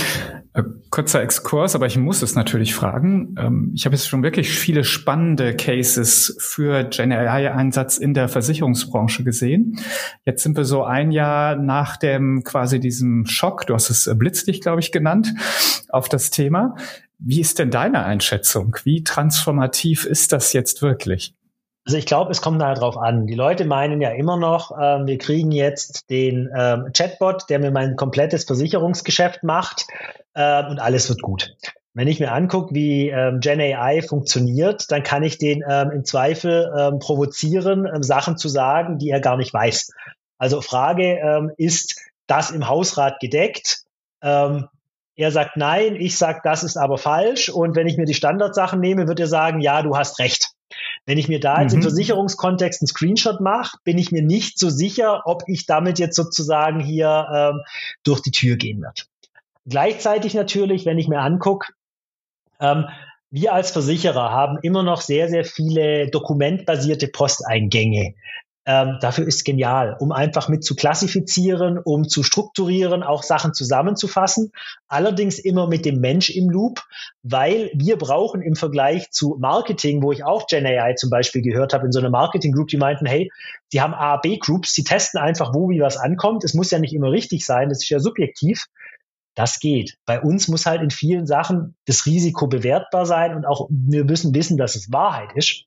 Äh, 0.56 0.62
kurzer 0.88 1.22
Exkurs, 1.22 1.74
aber 1.74 1.84
ich 1.84 1.98
muss 1.98 2.22
es 2.22 2.34
natürlich 2.34 2.74
fragen. 2.74 3.34
Ähm, 3.38 3.72
ich 3.74 3.84
habe 3.84 3.94
jetzt 3.94 4.08
schon 4.08 4.22
wirklich 4.22 4.50
viele 4.50 4.84
spannende 4.84 5.54
Cases 5.54 6.34
für 6.40 6.84
Gen 6.84 7.12
AI-Einsatz 7.12 7.98
in 7.98 8.14
der 8.14 8.28
Versicherungsbranche 8.28 9.22
gesehen. 9.22 9.78
Jetzt 10.24 10.42
sind 10.42 10.56
wir 10.56 10.64
so 10.64 10.82
ein 10.82 11.10
Jahr 11.10 11.56
nach 11.56 11.98
dem 11.98 12.42
quasi 12.42 12.80
diesem 12.80 13.26
Schock, 13.26 13.66
du 13.66 13.74
hast 13.74 13.90
es 13.90 14.10
Blitzlicht, 14.16 14.62
glaube 14.62 14.80
ich, 14.80 14.92
genannt, 14.92 15.34
auf 15.90 16.08
das 16.08 16.30
Thema. 16.30 16.74
Wie 17.18 17.40
ist 17.40 17.58
denn 17.58 17.70
deine 17.70 18.04
Einschätzung? 18.04 18.76
Wie 18.84 19.04
transformativ 19.04 20.06
ist 20.06 20.32
das 20.32 20.54
jetzt 20.54 20.80
wirklich? 20.80 21.34
Also 21.84 21.98
ich 21.98 22.06
glaube, 22.06 22.32
es 22.32 22.40
kommt 22.40 22.60
da 22.62 22.74
drauf 22.74 22.96
an. 22.96 23.26
Die 23.26 23.34
Leute 23.34 23.64
meinen 23.64 24.00
ja 24.00 24.10
immer 24.10 24.38
noch, 24.38 24.72
ähm, 24.72 25.06
wir 25.06 25.18
kriegen 25.18 25.52
jetzt 25.52 26.10
den 26.10 26.48
ähm, 26.56 26.90
Chatbot, 26.96 27.44
der 27.48 27.58
mir 27.58 27.70
mein 27.70 27.94
komplettes 27.94 28.44
Versicherungsgeschäft 28.44 29.44
macht 29.44 29.86
ähm, 30.36 30.66
und 30.68 30.78
alles 30.78 31.08
wird 31.08 31.22
gut. 31.22 31.56
Wenn 31.94 32.08
ich 32.08 32.20
mir 32.20 32.30
angucke, 32.30 32.74
wie 32.74 33.08
ähm, 33.08 33.40
Gen 33.40 33.58
AI 33.58 34.02
funktioniert, 34.02 34.92
dann 34.92 35.02
kann 35.02 35.22
ich 35.22 35.38
den 35.38 35.64
ähm, 35.66 35.90
im 35.90 36.04
Zweifel 36.04 36.70
ähm, 36.78 36.98
provozieren, 36.98 37.86
ähm, 37.86 38.02
Sachen 38.02 38.36
zu 38.36 38.48
sagen, 38.48 38.98
die 38.98 39.08
er 39.08 39.20
gar 39.20 39.38
nicht 39.38 39.54
weiß. 39.54 39.92
Also 40.36 40.60
Frage, 40.60 41.18
ähm, 41.18 41.50
ist 41.56 41.98
das 42.26 42.50
im 42.50 42.68
Hausrat 42.68 43.18
gedeckt? 43.18 43.84
Ähm, 44.20 44.68
er 45.14 45.32
sagt 45.32 45.56
nein, 45.56 45.96
ich 45.96 46.18
sage, 46.18 46.40
das 46.44 46.62
ist 46.62 46.76
aber 46.76 46.98
falsch. 46.98 47.48
Und 47.48 47.74
wenn 47.74 47.86
ich 47.86 47.96
mir 47.96 48.04
die 48.04 48.12
Standardsachen 48.12 48.78
nehme, 48.78 49.08
wird 49.08 49.18
er 49.18 49.28
sagen, 49.28 49.60
ja, 49.60 49.80
du 49.80 49.96
hast 49.96 50.18
recht. 50.18 50.50
Wenn 51.06 51.16
ich 51.16 51.28
mir 51.28 51.40
da 51.40 51.62
jetzt 51.62 51.72
mhm. 51.72 51.78
im 51.78 51.82
Versicherungskontext 51.82 52.82
einen 52.82 52.88
Screenshot 52.88 53.40
mache, 53.40 53.78
bin 53.84 53.96
ich 53.96 54.12
mir 54.12 54.22
nicht 54.22 54.58
so 54.58 54.68
sicher, 54.68 55.22
ob 55.24 55.44
ich 55.46 55.64
damit 55.64 55.98
jetzt 55.98 56.16
sozusagen 56.16 56.80
hier 56.80 57.26
ähm, 57.32 57.62
durch 58.02 58.20
die 58.20 58.32
Tür 58.32 58.56
gehen 58.56 58.82
wird. 58.82 59.06
Gleichzeitig 59.68 60.34
natürlich, 60.34 60.86
wenn 60.86 60.98
ich 60.98 61.08
mir 61.08 61.20
angucke, 61.20 61.72
ähm, 62.60 62.86
wir 63.30 63.52
als 63.52 63.72
Versicherer 63.72 64.30
haben 64.30 64.58
immer 64.62 64.82
noch 64.82 65.00
sehr, 65.00 65.28
sehr 65.28 65.44
viele 65.44 66.08
dokumentbasierte 66.08 67.08
Posteingänge. 67.08 68.14
Ähm, 68.68 68.98
dafür 69.00 69.26
ist 69.28 69.44
genial, 69.44 69.96
um 70.00 70.10
einfach 70.10 70.48
mit 70.48 70.64
zu 70.64 70.74
klassifizieren, 70.74 71.78
um 71.78 72.08
zu 72.08 72.24
strukturieren, 72.24 73.04
auch 73.04 73.22
Sachen 73.22 73.54
zusammenzufassen. 73.54 74.50
Allerdings 74.88 75.38
immer 75.38 75.68
mit 75.68 75.84
dem 75.84 76.00
Mensch 76.00 76.30
im 76.30 76.50
Loop, 76.50 76.82
weil 77.22 77.70
wir 77.74 77.96
brauchen 77.96 78.42
im 78.42 78.56
Vergleich 78.56 79.10
zu 79.12 79.36
Marketing, 79.38 80.02
wo 80.02 80.10
ich 80.10 80.24
auch 80.24 80.48
Gen 80.48 80.66
AI 80.66 80.94
zum 80.94 81.10
Beispiel 81.10 81.42
gehört 81.42 81.74
habe, 81.74 81.86
in 81.86 81.92
so 81.92 82.00
einer 82.00 82.10
Marketing 82.10 82.52
Group, 82.52 82.68
die 82.68 82.76
meinten, 82.76 83.06
hey, 83.06 83.30
sie 83.68 83.80
haben 83.80 83.94
A, 83.94 84.16
B 84.16 84.38
Groups, 84.38 84.74
sie 84.74 84.82
testen 84.82 85.20
einfach, 85.20 85.54
wo 85.54 85.70
wie 85.70 85.80
was 85.80 85.96
ankommt. 85.96 86.42
Es 86.42 86.54
muss 86.54 86.72
ja 86.72 86.80
nicht 86.80 86.92
immer 86.94 87.12
richtig 87.12 87.46
sein, 87.46 87.68
das 87.68 87.84
ist 87.84 87.88
ja 87.88 88.00
subjektiv. 88.00 88.64
Das 89.36 89.60
geht. 89.60 89.98
Bei 90.06 90.20
uns 90.20 90.48
muss 90.48 90.66
halt 90.66 90.82
in 90.82 90.90
vielen 90.90 91.26
Sachen 91.26 91.76
das 91.84 92.06
Risiko 92.06 92.48
bewertbar 92.48 93.04
sein 93.04 93.36
und 93.36 93.44
auch 93.44 93.68
wir 93.70 94.04
müssen 94.04 94.34
wissen, 94.34 94.56
dass 94.56 94.74
es 94.74 94.90
Wahrheit 94.90 95.30
ist. 95.34 95.66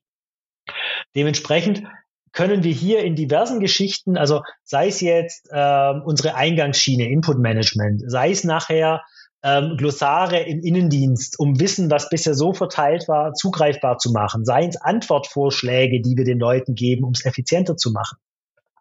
Dementsprechend 1.14 1.84
können 2.32 2.64
wir 2.64 2.72
hier 2.72 3.02
in 3.04 3.14
diversen 3.14 3.60
Geschichten, 3.60 4.16
also 4.16 4.42
sei 4.64 4.88
es 4.88 5.00
jetzt 5.00 5.48
äh, 5.50 5.92
unsere 6.04 6.34
Eingangsschiene, 6.34 7.08
Input 7.08 7.38
Management, 7.38 8.02
sei 8.06 8.32
es 8.32 8.44
nachher 8.44 9.02
ähm, 9.42 9.76
Glossare 9.76 10.40
im 10.40 10.60
Innendienst, 10.60 11.38
um 11.38 11.60
Wissen, 11.60 11.90
was 11.90 12.08
bisher 12.08 12.34
so 12.34 12.52
verteilt 12.52 13.06
war, 13.06 13.34
zugreifbar 13.34 13.98
zu 13.98 14.10
machen, 14.10 14.44
sei 14.44 14.66
es 14.66 14.76
Antwortvorschläge, 14.76 16.02
die 16.02 16.16
wir 16.16 16.24
den 16.24 16.38
Leuten 16.38 16.74
geben, 16.74 17.04
um 17.04 17.12
es 17.12 17.24
effizienter 17.24 17.76
zu 17.76 17.92
machen. 17.92 18.18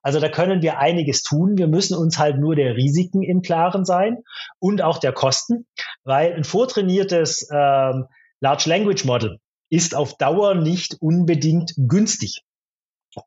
Also 0.02 0.20
da 0.20 0.30
können 0.30 0.62
wir 0.62 0.80
einiges 0.80 1.24
tun. 1.24 1.58
Wir 1.58 1.68
müssen 1.68 1.98
uns 1.98 2.18
halt 2.18 2.38
nur 2.38 2.56
der 2.56 2.76
Risiken 2.76 3.22
im 3.22 3.42
Klaren 3.42 3.86
sein 3.86 4.24
und 4.60 4.82
auch 4.82 4.98
der 5.00 5.12
Kosten, 5.12 5.66
weil 6.04 6.34
ein 6.34 6.44
vortrainiertes 6.44 7.50
ähm, 7.52 8.06
Large 8.40 8.70
Language 8.70 9.06
Model 9.06 9.40
ist 9.70 9.96
auf 9.96 10.18
Dauer 10.18 10.56
nicht 10.56 10.98
unbedingt 11.00 11.74
günstig 11.78 12.42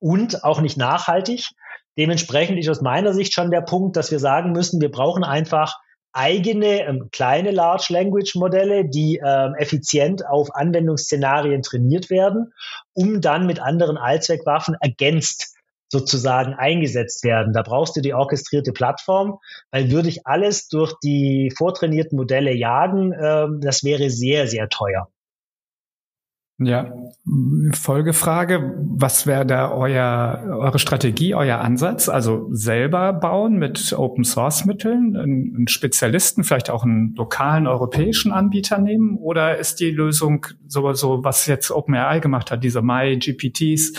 und 0.01 0.45
auch 0.45 0.61
nicht 0.61 0.77
nachhaltig. 0.77 1.49
Dementsprechend 1.99 2.59
ist 2.59 2.69
aus 2.69 2.81
meiner 2.81 3.13
Sicht 3.13 3.35
schon 3.35 3.51
der 3.51 3.61
Punkt, 3.61 3.97
dass 3.97 4.11
wir 4.11 4.19
sagen 4.19 4.53
müssen, 4.53 4.81
wir 4.81 4.91
brauchen 4.91 5.25
einfach 5.25 5.79
eigene 6.13 6.87
ähm, 6.87 7.09
kleine 7.11 7.51
Large 7.51 7.87
Language 7.91 8.35
Modelle, 8.35 8.89
die 8.89 9.21
ähm, 9.25 9.55
effizient 9.57 10.27
auf 10.27 10.55
Anwendungsszenarien 10.55 11.63
trainiert 11.63 12.11
werden, 12.11 12.53
um 12.93 13.21
dann 13.21 13.47
mit 13.47 13.61
anderen 13.61 13.97
Allzweckwaffen 13.97 14.77
ergänzt 14.81 15.55
sozusagen 15.93 16.55
eingesetzt 16.55 17.23
werden. 17.23 17.53
Da 17.53 17.61
brauchst 17.61 17.95
du 17.97 18.01
die 18.01 18.15
orchestrierte 18.15 18.73
Plattform, 18.73 19.39
weil 19.71 19.91
würde 19.91 20.09
ich 20.09 20.27
alles 20.27 20.69
durch 20.69 20.95
die 21.05 21.53
vortrainierten 21.57 22.17
Modelle 22.17 22.55
jagen, 22.55 23.13
äh, 23.13 23.47
das 23.61 23.85
wäre 23.85 24.09
sehr, 24.09 24.49
sehr 24.49 24.71
teuer. 24.71 25.09
Ja, 26.64 26.92
Folgefrage, 27.72 28.75
was 28.79 29.29
wäre 29.29 29.46
da 29.46 29.70
euer, 29.70 30.42
eure 30.59 30.81
Strategie, 30.81 31.37
euer 31.37 31.59
Ansatz? 31.59 32.09
Also 32.09 32.48
selber 32.51 33.12
bauen 33.12 33.59
mit 33.59 33.92
Open 33.92 34.25
Source 34.25 34.64
Mitteln, 34.64 35.16
einen 35.16 35.68
Spezialisten, 35.68 36.42
vielleicht 36.42 36.68
auch 36.68 36.83
einen 36.83 37.14
lokalen 37.14 37.68
europäischen 37.68 38.33
Anbieter 38.33 38.79
nehmen? 38.79 39.16
Oder 39.18 39.59
ist 39.59 39.79
die 39.79 39.92
Lösung 39.92 40.46
sowieso, 40.66 41.22
was 41.22 41.46
jetzt 41.46 41.70
OpenAI 41.70 42.18
gemacht 42.18 42.51
hat, 42.51 42.64
diese 42.64 42.83
My-GPTs, 42.83 43.92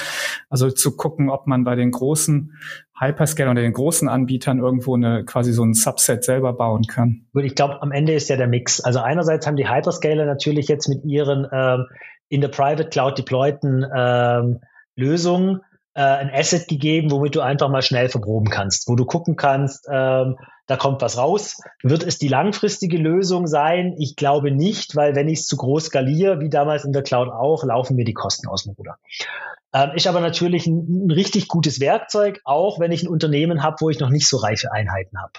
also 0.50 0.70
zu 0.70 0.98
gucken, 0.98 1.30
ob 1.30 1.48
man 1.48 1.64
bei 1.64 1.76
den 1.76 1.92
großen 1.92 2.52
Hyperscale 3.00 3.50
oder 3.50 3.62
den 3.62 3.74
großen 3.74 4.08
Anbietern 4.10 4.60
irgendwo 4.60 4.96
eine 4.96 5.24
quasi 5.24 5.54
so 5.54 5.64
ein 5.64 5.74
Subset 5.74 6.24
selber 6.24 6.54
bauen 6.54 6.84
kann? 6.88 7.26
Gut, 7.34 7.44
ich 7.44 7.56
glaube, 7.56 7.82
am 7.82 7.92
Ende 7.92 8.14
ist 8.14 8.30
ja 8.30 8.36
der 8.36 8.48
Mix. 8.48 8.82
Also 8.82 9.00
einerseits 9.00 9.48
haben 9.48 9.56
die 9.56 9.70
Hyperscaler 9.70 10.26
natürlich 10.26 10.68
jetzt 10.68 10.90
mit 10.90 11.04
ihren 11.06 11.48
ähm, 11.52 11.86
in 12.34 12.42
der 12.42 12.48
Private 12.48 12.90
Cloud 12.90 13.16
deployten 13.16 13.86
ähm, 13.96 14.62
Lösung 14.96 15.60
äh, 15.94 16.02
ein 16.02 16.32
Asset 16.34 16.68
gegeben, 16.68 17.12
womit 17.12 17.36
du 17.36 17.42
einfach 17.42 17.70
mal 17.70 17.84
schnell 17.84 18.10
verproben 18.10 18.50
kannst, 18.50 18.88
wo 18.88 18.96
du 18.96 19.06
gucken 19.06 19.36
kannst, 19.36 19.88
ähm, 19.88 20.38
da 20.66 20.76
kommt 20.76 21.04
was 21.04 21.16
raus. 21.16 21.62
Wird 21.84 22.02
es 22.02 22.18
die 22.18 22.30
langfristige 22.30 22.98
Lösung 22.98 23.46
sein? 23.46 23.94
Ich 24.00 24.16
glaube 24.16 24.50
nicht, 24.50 24.96
weil 24.96 25.14
wenn 25.14 25.28
ich 25.28 25.42
es 25.42 25.48
zu 25.48 25.58
groß 25.58 25.86
skaliere, 25.86 26.40
wie 26.40 26.50
damals 26.50 26.86
in 26.86 26.92
der 26.92 27.04
Cloud 27.04 27.30
auch, 27.30 27.64
laufen 27.64 27.96
mir 27.96 28.06
die 28.06 28.16
Kosten 28.16 28.48
aus 28.48 28.64
dem 28.64 28.74
Ruder. 28.74 28.98
Ähm, 29.72 29.92
ist 29.94 30.08
aber 30.08 30.20
natürlich 30.20 30.66
ein, 30.66 31.06
ein 31.06 31.12
richtig 31.12 31.48
gutes 31.48 31.80
Werkzeug, 31.80 32.40
auch 32.46 32.80
wenn 32.80 32.92
ich 32.92 33.04
ein 33.04 33.10
Unternehmen 33.10 33.62
habe, 33.62 33.76
wo 33.80 33.92
ich 33.92 34.00
noch 34.00 34.10
nicht 34.10 34.28
so 34.28 34.38
reife 34.38 34.72
Einheiten 34.72 35.22
habe. 35.22 35.34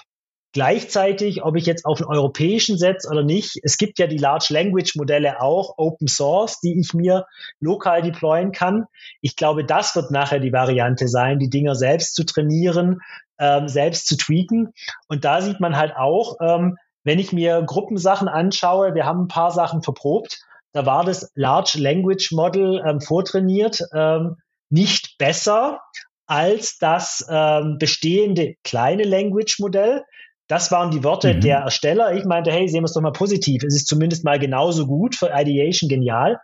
Gleichzeitig, 0.55 1.43
ob 1.43 1.57
ich 1.57 1.65
jetzt 1.65 1.83
auf 1.83 1.99
einen 1.99 2.07
europäischen 2.07 2.77
setze 2.77 3.09
oder 3.09 3.23
nicht, 3.23 3.59
es 3.63 3.77
gibt 3.77 3.99
ja 3.99 4.07
die 4.07 4.17
Large 4.17 4.47
Language 4.51 4.95
Modelle 4.95 5.41
auch, 5.41 5.73
Open 5.75 6.07
Source, 6.07 6.61
die 6.61 6.79
ich 6.79 6.93
mir 6.93 7.25
lokal 7.59 8.01
deployen 8.01 8.53
kann. 8.53 8.85
Ich 9.19 9.35
glaube, 9.35 9.65
das 9.65 9.97
wird 9.97 10.11
nachher 10.11 10.39
die 10.39 10.53
Variante 10.53 11.09
sein, 11.09 11.39
die 11.39 11.49
Dinger 11.49 11.75
selbst 11.75 12.15
zu 12.15 12.23
trainieren, 12.23 13.01
ähm, 13.37 13.67
selbst 13.67 14.07
zu 14.07 14.15
tweaken. 14.15 14.71
Und 15.09 15.25
da 15.25 15.41
sieht 15.41 15.59
man 15.59 15.75
halt 15.75 15.93
auch, 15.97 16.37
ähm, 16.39 16.77
wenn 17.03 17.19
ich 17.19 17.33
mir 17.33 17.61
Gruppensachen 17.61 18.29
anschaue, 18.29 18.95
wir 18.95 19.05
haben 19.05 19.23
ein 19.23 19.27
paar 19.27 19.51
Sachen 19.51 19.81
verprobt, 19.81 20.39
da 20.71 20.85
war 20.85 21.03
das 21.03 21.33
Large 21.35 21.79
Language 21.79 22.31
Model 22.31 22.81
ähm, 22.87 23.01
vortrainiert, 23.01 23.81
ähm, 23.93 24.37
nicht 24.69 25.17
besser 25.17 25.81
als 26.27 26.77
das 26.77 27.25
ähm, 27.29 27.75
bestehende 27.77 28.55
kleine 28.63 29.03
Language 29.03 29.59
Modell. 29.59 30.05
Das 30.47 30.71
waren 30.71 30.91
die 30.91 31.03
Worte 31.03 31.33
mhm. 31.33 31.41
der 31.41 31.59
Ersteller. 31.59 32.13
Ich 32.13 32.25
meinte, 32.25 32.51
hey, 32.51 32.67
sehen 32.67 32.81
wir 32.81 32.85
es 32.85 32.93
doch 32.93 33.01
mal 33.01 33.11
positiv. 33.11 33.63
Es 33.63 33.75
ist 33.75 33.87
zumindest 33.87 34.23
mal 34.23 34.39
genauso 34.39 34.85
gut 34.85 35.15
für 35.15 35.31
Ideation 35.33 35.89
genial. 35.89 36.39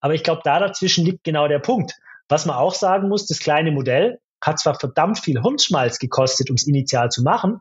Aber 0.00 0.14
ich 0.14 0.22
glaube, 0.22 0.42
da 0.44 0.58
dazwischen 0.58 1.04
liegt 1.04 1.24
genau 1.24 1.48
der 1.48 1.58
Punkt. 1.58 1.94
Was 2.28 2.44
man 2.44 2.56
auch 2.56 2.74
sagen 2.74 3.08
muss, 3.08 3.26
das 3.26 3.38
kleine 3.38 3.70
Modell 3.70 4.18
hat 4.42 4.58
zwar 4.58 4.78
verdammt 4.78 5.18
viel 5.18 5.40
Hirnschmalz 5.40 5.98
gekostet, 5.98 6.50
um 6.50 6.56
es 6.56 6.66
initial 6.66 7.10
zu 7.10 7.22
machen, 7.22 7.60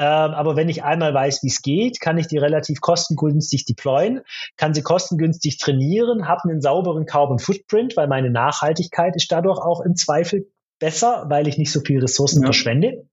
ähm, 0.00 0.32
aber 0.32 0.56
wenn 0.56 0.70
ich 0.70 0.82
einmal 0.82 1.12
weiß, 1.12 1.42
wie 1.42 1.48
es 1.48 1.60
geht, 1.60 2.00
kann 2.00 2.16
ich 2.16 2.26
die 2.26 2.38
relativ 2.38 2.80
kostengünstig 2.80 3.66
deployen, 3.66 4.22
kann 4.56 4.72
sie 4.72 4.80
kostengünstig 4.80 5.58
trainieren, 5.58 6.26
habe 6.26 6.48
einen 6.48 6.62
sauberen 6.62 7.04
Carbon 7.04 7.38
Footprint, 7.38 7.98
weil 7.98 8.08
meine 8.08 8.30
Nachhaltigkeit 8.30 9.14
ist 9.14 9.30
dadurch 9.30 9.58
auch 9.58 9.82
im 9.82 9.96
Zweifel 9.96 10.46
besser, 10.78 11.26
weil 11.28 11.46
ich 11.48 11.58
nicht 11.58 11.70
so 11.70 11.80
viel 11.80 12.00
Ressourcen 12.00 12.40
ja. 12.40 12.46
verschwende. 12.46 13.04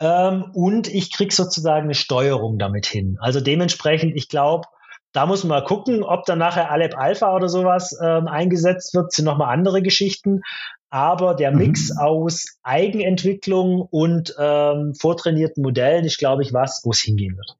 Ähm, 0.00 0.50
und 0.52 0.88
ich 0.88 1.12
krieg 1.12 1.32
sozusagen 1.32 1.84
eine 1.84 1.94
Steuerung 1.94 2.58
damit 2.58 2.86
hin. 2.86 3.16
Also 3.20 3.40
dementsprechend, 3.40 4.14
ich 4.16 4.28
glaube, 4.28 4.66
da 5.12 5.24
muss 5.24 5.44
man 5.44 5.60
mal 5.60 5.66
gucken, 5.66 6.02
ob 6.02 6.26
dann 6.26 6.38
nachher 6.38 6.70
Alep 6.70 6.96
Alpha 6.98 7.34
oder 7.34 7.48
sowas 7.48 7.98
ähm, 8.02 8.28
eingesetzt 8.28 8.94
wird, 8.94 9.12
sind 9.12 9.24
nochmal 9.24 9.54
andere 9.54 9.80
Geschichten. 9.80 10.42
Aber 10.90 11.34
der 11.34 11.52
mhm. 11.52 11.58
Mix 11.58 11.90
mhm. 11.90 11.98
aus 11.98 12.58
Eigenentwicklung 12.62 13.80
und 13.80 14.34
ähm, 14.38 14.94
vortrainierten 14.94 15.62
Modellen 15.62 16.04
ist, 16.04 16.18
glaube 16.18 16.42
ich, 16.42 16.52
was, 16.52 16.82
wo 16.84 16.90
es 16.90 17.00
hingehen 17.00 17.36
wird. 17.36 17.56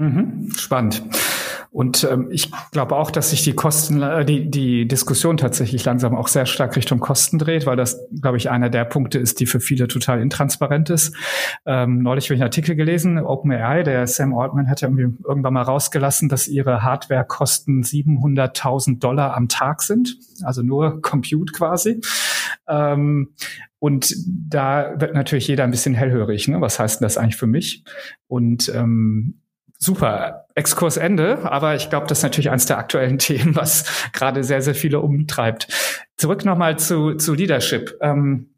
Mhm. 0.00 0.48
Spannend. 0.56 1.02
Und 1.70 2.08
ähm, 2.10 2.28
ich 2.32 2.50
glaube 2.72 2.96
auch, 2.96 3.10
dass 3.10 3.30
sich 3.30 3.44
die 3.44 3.52
Kosten, 3.52 4.02
äh, 4.02 4.24
die, 4.24 4.50
die 4.50 4.88
Diskussion 4.88 5.36
tatsächlich 5.36 5.84
langsam 5.84 6.16
auch 6.16 6.26
sehr 6.26 6.46
stark 6.46 6.74
Richtung 6.74 7.00
Kosten 7.00 7.38
dreht, 7.38 7.66
weil 7.66 7.76
das, 7.76 8.00
glaube 8.20 8.38
ich, 8.38 8.50
einer 8.50 8.70
der 8.70 8.86
Punkte 8.86 9.18
ist, 9.18 9.40
die 9.40 9.46
für 9.46 9.60
viele 9.60 9.88
total 9.88 10.22
intransparent 10.22 10.88
ist. 10.88 11.14
Ähm, 11.66 12.02
neulich 12.02 12.24
habe 12.24 12.34
ich 12.34 12.40
einen 12.40 12.48
Artikel 12.48 12.76
gelesen, 12.76 13.18
OpenAI, 13.18 13.82
der 13.82 14.06
Sam 14.06 14.34
Altman 14.36 14.70
hat 14.70 14.80
ja 14.80 14.88
irgendwann 14.88 15.52
mal 15.52 15.62
rausgelassen, 15.62 16.30
dass 16.30 16.48
ihre 16.48 16.82
Hardwarekosten 16.82 17.84
700.000 17.84 19.00
Dollar 19.00 19.36
am 19.36 19.48
Tag 19.48 19.82
sind, 19.82 20.16
also 20.42 20.62
nur 20.62 21.02
Compute 21.02 21.52
quasi. 21.52 22.00
Ähm, 22.66 23.34
und 23.78 24.14
da 24.26 24.94
wird 24.98 25.14
natürlich 25.14 25.46
jeder 25.46 25.64
ein 25.64 25.70
bisschen 25.70 25.94
hellhörig. 25.94 26.48
Ne? 26.48 26.60
Was 26.60 26.78
heißt 26.78 27.00
denn 27.00 27.04
das 27.04 27.16
eigentlich 27.16 27.36
für 27.36 27.46
mich? 27.46 27.84
Und 28.26 28.72
ähm, 28.74 29.40
Super, 29.82 30.46
Exkurs 30.54 30.98
Ende, 30.98 31.50
aber 31.50 31.74
ich 31.74 31.88
glaube, 31.88 32.06
das 32.06 32.18
ist 32.18 32.22
natürlich 32.22 32.50
eines 32.50 32.66
der 32.66 32.76
aktuellen 32.76 33.18
Themen, 33.18 33.56
was 33.56 34.10
gerade 34.12 34.44
sehr, 34.44 34.60
sehr 34.60 34.74
viele 34.74 35.00
umtreibt. 35.00 35.68
Zurück 36.16 36.44
nochmal 36.44 36.78
zu, 36.78 37.14
zu 37.14 37.32
Leadership. 37.32 37.96
Ähm, 38.02 38.50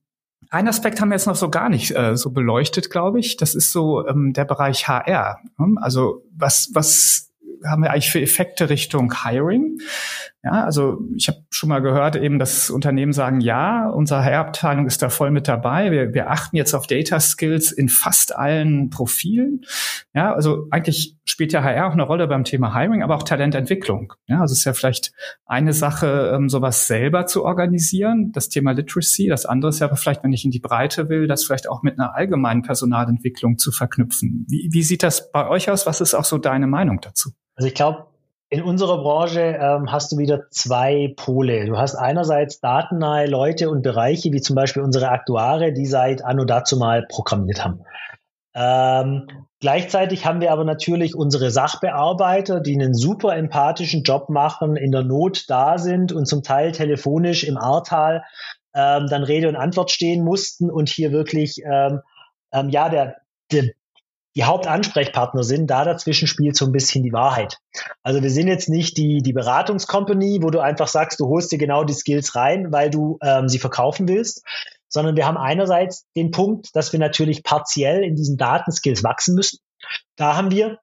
ein 0.50 0.66
Aspekt 0.68 1.00
haben 1.00 1.10
wir 1.10 1.14
jetzt 1.14 1.26
noch 1.26 1.36
so 1.36 1.48
gar 1.48 1.68
nicht 1.68 1.96
äh, 1.96 2.16
so 2.16 2.30
beleuchtet, 2.30 2.90
glaube 2.90 3.20
ich. 3.20 3.36
Das 3.36 3.54
ist 3.54 3.72
so 3.72 4.06
ähm, 4.06 4.32
der 4.32 4.44
Bereich 4.44 4.88
HR. 4.88 5.38
Also 5.76 6.24
was, 6.36 6.70
was 6.74 7.30
haben 7.64 7.84
wir 7.84 7.92
eigentlich 7.92 8.10
für 8.10 8.20
Effekte 8.20 8.68
Richtung 8.68 9.22
Hiring? 9.22 9.78
Ja, 10.44 10.64
also 10.64 10.98
ich 11.14 11.28
habe 11.28 11.38
schon 11.50 11.68
mal 11.68 11.78
gehört, 11.78 12.16
eben, 12.16 12.40
dass 12.40 12.68
Unternehmen 12.68 13.12
sagen, 13.12 13.40
ja, 13.40 13.88
unsere 13.88 14.24
HR-Abteilung 14.24 14.86
ist 14.86 15.00
da 15.00 15.08
voll 15.08 15.30
mit 15.30 15.46
dabei. 15.46 15.92
Wir, 15.92 16.14
wir 16.14 16.30
achten 16.30 16.56
jetzt 16.56 16.74
auf 16.74 16.88
Data 16.88 17.20
Skills 17.20 17.70
in 17.70 17.88
fast 17.88 18.34
allen 18.34 18.90
Profilen. 18.90 19.60
Ja, 20.14 20.34
also 20.34 20.66
eigentlich 20.72 21.16
spielt 21.24 21.52
ja 21.52 21.62
HR 21.62 21.86
auch 21.86 21.92
eine 21.92 22.02
Rolle 22.02 22.26
beim 22.26 22.42
Thema 22.42 22.74
Hiring, 22.74 23.04
aber 23.04 23.14
auch 23.14 23.22
Talententwicklung. 23.22 24.14
Ja, 24.26 24.40
also 24.40 24.52
es 24.52 24.58
ist 24.58 24.64
ja 24.64 24.72
vielleicht 24.72 25.12
eine 25.46 25.72
Sache, 25.72 26.32
ähm, 26.34 26.48
sowas 26.48 26.88
selber 26.88 27.26
zu 27.26 27.44
organisieren, 27.44 28.32
das 28.32 28.48
Thema 28.48 28.72
Literacy. 28.72 29.28
Das 29.28 29.46
andere 29.46 29.68
ist 29.68 29.78
ja 29.78 29.86
aber 29.86 29.96
vielleicht, 29.96 30.24
wenn 30.24 30.32
ich 30.32 30.44
in 30.44 30.50
die 30.50 30.58
Breite 30.60 31.08
will, 31.08 31.28
das 31.28 31.44
vielleicht 31.44 31.68
auch 31.68 31.84
mit 31.84 32.00
einer 32.00 32.16
allgemeinen 32.16 32.62
Personalentwicklung 32.62 33.58
zu 33.58 33.70
verknüpfen. 33.70 34.44
Wie, 34.48 34.68
wie 34.72 34.82
sieht 34.82 35.04
das 35.04 35.30
bei 35.30 35.46
euch 35.48 35.70
aus? 35.70 35.86
Was 35.86 36.00
ist 36.00 36.14
auch 36.14 36.24
so 36.24 36.38
deine 36.38 36.66
Meinung 36.66 37.00
dazu? 37.00 37.30
Also 37.54 37.68
ich 37.68 37.74
glaube, 37.74 38.06
in 38.52 38.62
unserer 38.62 38.98
Branche 38.98 39.40
ähm, 39.40 39.90
hast 39.90 40.12
du 40.12 40.18
wieder 40.18 40.50
zwei 40.50 41.14
Pole. 41.16 41.64
Du 41.64 41.78
hast 41.78 41.94
einerseits 41.94 42.60
datennahe 42.60 43.24
Leute 43.24 43.70
und 43.70 43.80
Bereiche, 43.80 44.30
wie 44.30 44.42
zum 44.42 44.54
Beispiel 44.54 44.82
unsere 44.82 45.08
Aktuare, 45.08 45.72
die 45.72 45.86
seit 45.86 46.22
anno 46.22 46.44
dazu 46.44 46.76
mal 46.76 47.06
programmiert 47.08 47.64
haben. 47.64 47.80
Ähm, 48.54 49.46
gleichzeitig 49.58 50.26
haben 50.26 50.42
wir 50.42 50.52
aber 50.52 50.64
natürlich 50.64 51.14
unsere 51.14 51.50
Sachbearbeiter, 51.50 52.60
die 52.60 52.74
einen 52.74 52.92
super 52.92 53.34
empathischen 53.36 54.02
Job 54.02 54.28
machen, 54.28 54.76
in 54.76 54.92
der 54.92 55.02
Not 55.02 55.46
da 55.48 55.78
sind 55.78 56.12
und 56.12 56.26
zum 56.26 56.42
Teil 56.42 56.72
telefonisch 56.72 57.44
im 57.44 57.56
Ahrtal 57.56 58.22
ähm, 58.74 59.06
dann 59.08 59.22
Rede 59.22 59.48
und 59.48 59.56
Antwort 59.56 59.90
stehen 59.90 60.24
mussten 60.24 60.70
und 60.70 60.90
hier 60.90 61.10
wirklich 61.10 61.62
ähm, 61.64 62.00
ähm, 62.52 62.68
ja 62.68 62.90
der, 62.90 63.16
der 63.50 63.70
die 64.34 64.44
Hauptansprechpartner 64.44 65.44
sind, 65.44 65.66
da 65.68 65.84
dazwischen 65.84 66.26
spielt 66.26 66.56
so 66.56 66.64
ein 66.64 66.72
bisschen 66.72 67.02
die 67.02 67.12
Wahrheit. 67.12 67.58
Also 68.02 68.22
wir 68.22 68.30
sind 68.30 68.48
jetzt 68.48 68.68
nicht 68.68 68.96
die, 68.96 69.18
die 69.22 69.32
Beratungscompany, 69.32 70.40
wo 70.42 70.50
du 70.50 70.60
einfach 70.60 70.88
sagst, 70.88 71.20
du 71.20 71.28
holst 71.28 71.52
dir 71.52 71.58
genau 71.58 71.84
die 71.84 71.92
Skills 71.92 72.34
rein, 72.34 72.72
weil 72.72 72.90
du 72.90 73.18
ähm, 73.22 73.48
sie 73.48 73.58
verkaufen 73.58 74.08
willst, 74.08 74.42
sondern 74.88 75.16
wir 75.16 75.26
haben 75.26 75.36
einerseits 75.36 76.06
den 76.16 76.30
Punkt, 76.30 76.74
dass 76.74 76.92
wir 76.92 77.00
natürlich 77.00 77.42
partiell 77.42 78.02
in 78.02 78.16
diesen 78.16 78.36
Datenskills 78.36 79.04
wachsen 79.04 79.34
müssen. 79.34 79.58
Da 80.16 80.36
haben 80.36 80.50
wir 80.50 80.78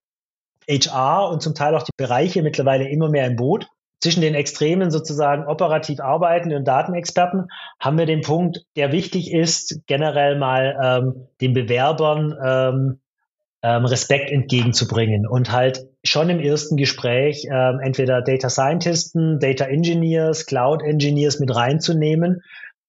HR 0.70 1.30
und 1.30 1.42
zum 1.42 1.56
Teil 1.56 1.76
auch 1.76 1.84
die 1.84 1.92
Bereiche 1.98 2.44
mittlerweile 2.44 2.88
immer 2.90 3.10
mehr 3.10 3.26
im 3.26 3.36
Boot. 3.36 3.68
Zwischen 4.02 4.22
den 4.22 4.34
Extremen 4.34 4.92
sozusagen 4.92 5.46
operativ 5.46 6.00
arbeitenden 6.00 6.60
und 6.60 6.66
Datenexperten 6.66 7.48
haben 7.82 7.98
wir 7.98 8.06
den 8.06 8.22
Punkt, 8.22 8.64
der 8.78 8.94
wichtig 8.94 9.34
ist, 9.34 9.82
generell 9.88 10.38
mal 10.38 10.78
ähm, 10.82 11.28
den 11.42 11.54
Bewerbern 11.54 12.34
ähm, 12.42 13.02
ähm, 13.62 13.86
Respekt 13.86 14.32
entgegenzubringen 14.32 15.28
und 15.28 15.52
halt 15.52 15.86
schon 16.04 16.30
im 16.30 16.40
ersten 16.40 16.78
Gespräch 16.78 17.46
ähm, 17.52 17.80
entweder 17.84 18.22
Data 18.22 18.50
Scientisten, 18.50 19.40
Data 19.40 19.66
Engineers, 19.66 20.46
Cloud 20.46 20.82
Engineers 20.82 21.40
mit 21.40 21.54
reinzunehmen, 21.54 22.42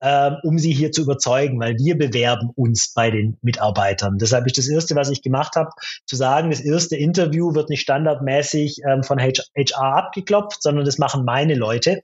ähm, 0.03 0.37
um 0.45 0.59
sie 0.59 0.73
hier 0.73 0.93
zu 0.93 1.03
überzeugen, 1.03 1.61
weil 1.61 1.77
wir 1.77 1.99
bewerben 1.99 2.51
uns 2.55 2.93
bei 2.95 3.11
den 3.11 3.37
Mitarbeitern. 3.43 4.17
Deshalb 4.19 4.47
ist 4.47 4.59
das 4.59 4.69
Erste, 4.69 4.95
was 4.95 5.11
ich 5.11 5.23
gemacht 5.23 5.57
habe, 5.57 5.71
zu 6.07 6.17
sagen, 6.17 6.51
das 6.51 6.61
erste 6.61 6.97
Interview 6.97 7.55
wird 7.55 7.69
nicht 7.69 7.83
standardmäßig 7.83 8.79
ähm, 8.89 9.03
von 9.03 9.21
HR 9.21 9.97
abgeklopft, 9.97 10.63
sondern 10.63 10.85
das 10.85 10.99
machen 10.99 11.25
meine 11.25 11.55
Leute 11.55 12.03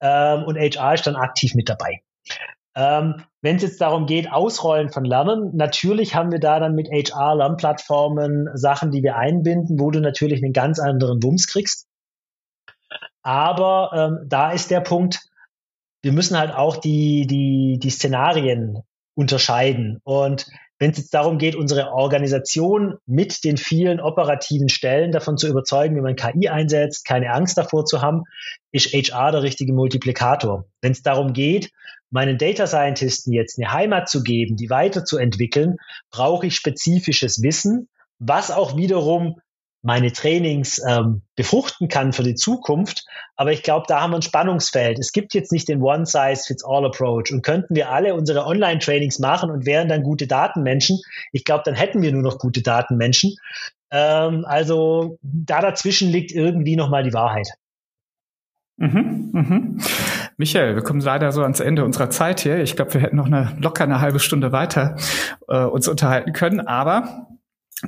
ähm, 0.00 0.44
und 0.44 0.56
HR 0.56 0.94
ist 0.94 1.06
dann 1.06 1.16
aktiv 1.16 1.54
mit 1.54 1.68
dabei. 1.68 2.00
Ähm, 2.78 3.24
Wenn 3.42 3.56
es 3.56 3.62
jetzt 3.62 3.80
darum 3.80 4.06
geht, 4.06 4.30
Ausrollen 4.30 4.88
von 4.88 5.04
Lernen, 5.04 5.50
natürlich 5.56 6.14
haben 6.14 6.30
wir 6.30 6.38
da 6.38 6.60
dann 6.60 6.76
mit 6.76 6.88
HR-Lernplattformen 6.88 8.50
Sachen, 8.54 8.92
die 8.92 9.02
wir 9.02 9.16
einbinden, 9.16 9.80
wo 9.80 9.90
du 9.90 10.00
natürlich 10.00 10.44
einen 10.44 10.52
ganz 10.52 10.78
anderen 10.78 11.20
Wumms 11.22 11.48
kriegst. 11.48 11.88
Aber 13.22 13.90
ähm, 13.94 14.28
da 14.28 14.52
ist 14.52 14.70
der 14.70 14.80
Punkt, 14.80 15.18
wir 16.02 16.12
müssen 16.12 16.38
halt 16.38 16.54
auch 16.54 16.76
die, 16.76 17.26
die, 17.26 17.80
die 17.82 17.90
Szenarien 17.90 18.78
unterscheiden. 19.16 19.98
Und 20.04 20.46
wenn 20.78 20.92
es 20.92 20.98
jetzt 20.98 21.14
darum 21.14 21.38
geht, 21.38 21.56
unsere 21.56 21.92
Organisation 21.92 22.94
mit 23.06 23.42
den 23.42 23.56
vielen 23.56 23.98
operativen 23.98 24.68
Stellen 24.68 25.10
davon 25.10 25.36
zu 25.36 25.48
überzeugen, 25.48 25.96
wie 25.96 26.00
man 26.00 26.14
KI 26.14 26.48
einsetzt, 26.48 27.04
keine 27.04 27.32
Angst 27.32 27.58
davor 27.58 27.84
zu 27.84 28.00
haben, 28.00 28.22
ist 28.70 28.92
HR 28.92 29.32
der 29.32 29.42
richtige 29.42 29.72
Multiplikator. 29.72 30.66
Wenn 30.80 30.92
es 30.92 31.02
darum 31.02 31.32
geht, 31.32 31.72
meinen 32.10 32.38
Data 32.38 32.66
Scientisten 32.66 33.32
jetzt 33.32 33.58
eine 33.58 33.72
Heimat 33.72 34.08
zu 34.08 34.22
geben, 34.22 34.56
die 34.56 34.70
weiterzuentwickeln, 34.70 35.76
brauche 36.10 36.46
ich 36.46 36.56
spezifisches 36.56 37.42
Wissen, 37.42 37.88
was 38.18 38.50
auch 38.50 38.76
wiederum 38.76 39.40
meine 39.82 40.12
Trainings 40.12 40.82
ähm, 40.86 41.22
befruchten 41.36 41.88
kann 41.88 42.12
für 42.12 42.24
die 42.24 42.34
Zukunft. 42.34 43.06
Aber 43.36 43.52
ich 43.52 43.62
glaube, 43.62 43.86
da 43.88 44.00
haben 44.00 44.10
wir 44.10 44.16
ein 44.16 44.22
Spannungsfeld. 44.22 44.98
Es 44.98 45.12
gibt 45.12 45.34
jetzt 45.34 45.52
nicht 45.52 45.68
den 45.68 45.82
One-Size-Fits-All-Approach. 45.82 47.32
Und 47.32 47.42
könnten 47.42 47.76
wir 47.76 47.90
alle 47.90 48.14
unsere 48.14 48.44
Online-Trainings 48.44 49.20
machen 49.20 49.50
und 49.50 49.66
wären 49.66 49.88
dann 49.88 50.02
gute 50.02 50.26
Datenmenschen, 50.26 50.98
ich 51.32 51.44
glaube, 51.44 51.62
dann 51.64 51.74
hätten 51.74 52.02
wir 52.02 52.12
nur 52.12 52.22
noch 52.22 52.38
gute 52.38 52.62
Datenmenschen. 52.62 53.36
Ähm, 53.90 54.44
also 54.46 55.18
da 55.22 55.60
dazwischen 55.60 56.10
liegt 56.10 56.32
irgendwie 56.32 56.76
nochmal 56.76 57.04
die 57.04 57.14
Wahrheit. 57.14 57.48
Mhm, 58.78 59.30
mhm. 59.32 59.80
Michael, 60.38 60.76
wir 60.76 60.82
kommen 60.82 61.00
leider 61.00 61.32
so 61.32 61.42
ans 61.42 61.58
Ende 61.58 61.84
unserer 61.84 62.10
Zeit 62.10 62.40
hier. 62.40 62.62
Ich 62.62 62.76
glaube, 62.76 62.94
wir 62.94 63.00
hätten 63.00 63.16
noch 63.16 63.26
eine 63.26 63.56
locker 63.60 63.82
eine 63.82 64.00
halbe 64.00 64.20
Stunde 64.20 64.52
weiter 64.52 64.96
äh, 65.48 65.64
uns 65.64 65.88
unterhalten 65.88 66.32
können, 66.32 66.60
aber 66.60 67.26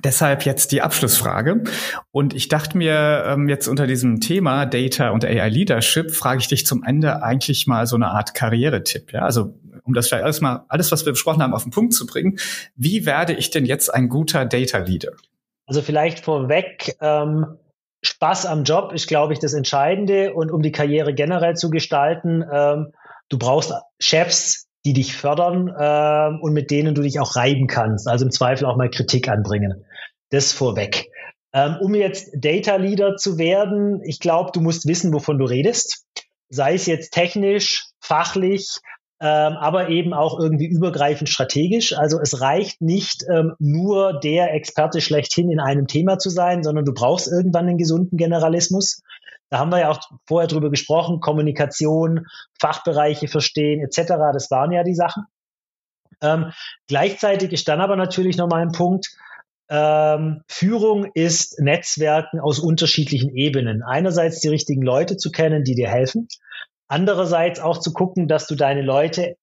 Deshalb 0.04 0.46
jetzt 0.46 0.70
die 0.70 0.82
Abschlussfrage. 0.82 1.64
Und 2.12 2.32
ich 2.32 2.46
dachte 2.46 2.78
mir, 2.78 3.24
ähm, 3.26 3.48
jetzt 3.48 3.66
unter 3.66 3.88
diesem 3.88 4.20
Thema 4.20 4.64
Data 4.64 5.10
und 5.10 5.24
AI 5.24 5.48
Leadership 5.48 6.12
frage 6.12 6.40
ich 6.40 6.46
dich 6.46 6.64
zum 6.64 6.84
Ende 6.84 7.24
eigentlich 7.24 7.66
mal 7.66 7.88
so 7.88 7.96
eine 7.96 8.06
Art 8.06 8.34
Karrieretipp. 8.34 9.12
Ja? 9.12 9.22
Also 9.22 9.52
um 9.82 9.92
das 9.92 10.06
vielleicht 10.06 10.22
alles 10.22 10.40
mal, 10.40 10.64
alles, 10.68 10.92
was 10.92 11.04
wir 11.06 11.12
besprochen 11.12 11.42
haben, 11.42 11.54
auf 11.54 11.64
den 11.64 11.72
Punkt 11.72 11.92
zu 11.94 12.06
bringen. 12.06 12.38
Wie 12.76 13.04
werde 13.04 13.32
ich 13.32 13.50
denn 13.50 13.66
jetzt 13.66 13.92
ein 13.92 14.08
guter 14.08 14.44
Data 14.44 14.78
Leader? 14.78 15.10
Also 15.66 15.82
vielleicht 15.82 16.24
vorweg, 16.24 16.96
ähm, 17.00 17.46
Spaß 18.02 18.46
am 18.46 18.64
Job 18.64 18.92
ist, 18.92 19.08
glaube 19.08 19.32
ich, 19.32 19.38
das 19.38 19.54
Entscheidende. 19.54 20.34
Und 20.34 20.50
um 20.50 20.62
die 20.62 20.72
Karriere 20.72 21.14
generell 21.14 21.54
zu 21.54 21.70
gestalten, 21.70 22.44
ähm, 22.52 22.92
du 23.28 23.38
brauchst 23.38 23.72
Chefs, 23.98 24.66
die 24.84 24.94
dich 24.94 25.16
fördern 25.16 25.68
äh, 25.68 26.42
und 26.42 26.52
mit 26.52 26.70
denen 26.70 26.94
du 26.94 27.02
dich 27.02 27.20
auch 27.20 27.36
reiben 27.36 27.66
kannst. 27.66 28.08
Also 28.08 28.24
im 28.24 28.30
Zweifel 28.30 28.66
auch 28.66 28.76
mal 28.76 28.90
Kritik 28.90 29.28
anbringen. 29.28 29.84
Das 30.30 30.52
vorweg. 30.52 31.10
Ähm, 31.52 31.76
um 31.80 31.94
jetzt 31.94 32.30
Data 32.34 32.76
Leader 32.76 33.16
zu 33.16 33.36
werden, 33.36 34.00
ich 34.04 34.20
glaube, 34.20 34.50
du 34.52 34.60
musst 34.60 34.86
wissen, 34.86 35.12
wovon 35.12 35.38
du 35.38 35.44
redest. 35.44 36.04
Sei 36.48 36.74
es 36.74 36.86
jetzt 36.86 37.10
technisch, 37.10 37.86
fachlich, 38.00 38.78
ähm, 39.20 39.56
aber 39.58 39.90
eben 39.90 40.14
auch 40.14 40.38
irgendwie 40.38 40.66
übergreifend 40.66 41.28
strategisch. 41.28 41.96
Also 41.96 42.18
es 42.20 42.40
reicht 42.40 42.80
nicht 42.80 43.24
ähm, 43.30 43.54
nur 43.58 44.18
der 44.18 44.54
Experte 44.54 45.02
schlechthin 45.02 45.50
in 45.50 45.60
einem 45.60 45.86
Thema 45.86 46.18
zu 46.18 46.30
sein, 46.30 46.62
sondern 46.62 46.86
du 46.86 46.94
brauchst 46.94 47.28
irgendwann 47.30 47.68
einen 47.68 47.76
gesunden 47.76 48.16
Generalismus. 48.16 49.02
Da 49.50 49.58
haben 49.58 49.70
wir 49.70 49.80
ja 49.80 49.90
auch 49.90 50.00
vorher 50.26 50.48
drüber 50.48 50.70
gesprochen, 50.70 51.20
Kommunikation, 51.20 52.26
Fachbereiche 52.58 53.28
verstehen 53.28 53.82
etc. 53.82 54.14
Das 54.32 54.50
waren 54.50 54.72
ja 54.72 54.84
die 54.84 54.94
Sachen. 54.94 55.24
Ähm, 56.22 56.52
gleichzeitig 56.88 57.52
ist 57.52 57.68
dann 57.68 57.80
aber 57.80 57.96
natürlich 57.96 58.38
nochmal 58.38 58.62
ein 58.62 58.72
Punkt, 58.72 59.10
ähm, 59.68 60.42
Führung 60.48 61.10
ist 61.14 61.60
Netzwerken 61.60 62.40
aus 62.40 62.58
unterschiedlichen 62.58 63.34
Ebenen. 63.36 63.82
Einerseits 63.82 64.40
die 64.40 64.48
richtigen 64.48 64.82
Leute 64.82 65.16
zu 65.16 65.30
kennen, 65.30 65.62
die 65.62 65.74
dir 65.74 65.88
helfen. 65.88 66.26
Andererseits 66.90 67.60
auch 67.60 67.78
zu 67.78 67.92
gucken, 67.92 68.26
dass 68.26 68.48
du 68.48 68.56
deine 68.56 68.82
Leute, 68.82 69.36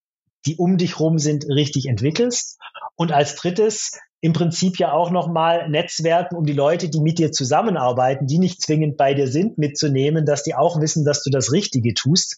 die 0.44 0.56
um 0.56 0.76
dich 0.76 1.00
rum 1.00 1.18
sind, 1.18 1.46
richtig 1.48 1.86
entwickelst. 1.86 2.58
Und 2.94 3.10
als 3.10 3.36
drittes 3.36 3.98
im 4.20 4.34
Prinzip 4.34 4.78
ja 4.78 4.92
auch 4.92 5.10
nochmal 5.10 5.70
Netzwerken, 5.70 6.36
um 6.36 6.44
die 6.44 6.52
Leute, 6.52 6.90
die 6.90 7.00
mit 7.00 7.18
dir 7.18 7.32
zusammenarbeiten, 7.32 8.26
die 8.26 8.38
nicht 8.38 8.60
zwingend 8.60 8.98
bei 8.98 9.14
dir 9.14 9.28
sind, 9.28 9.56
mitzunehmen, 9.56 10.26
dass 10.26 10.42
die 10.42 10.54
auch 10.54 10.78
wissen, 10.78 11.06
dass 11.06 11.22
du 11.22 11.30
das 11.30 11.50
Richtige 11.50 11.94
tust. 11.94 12.36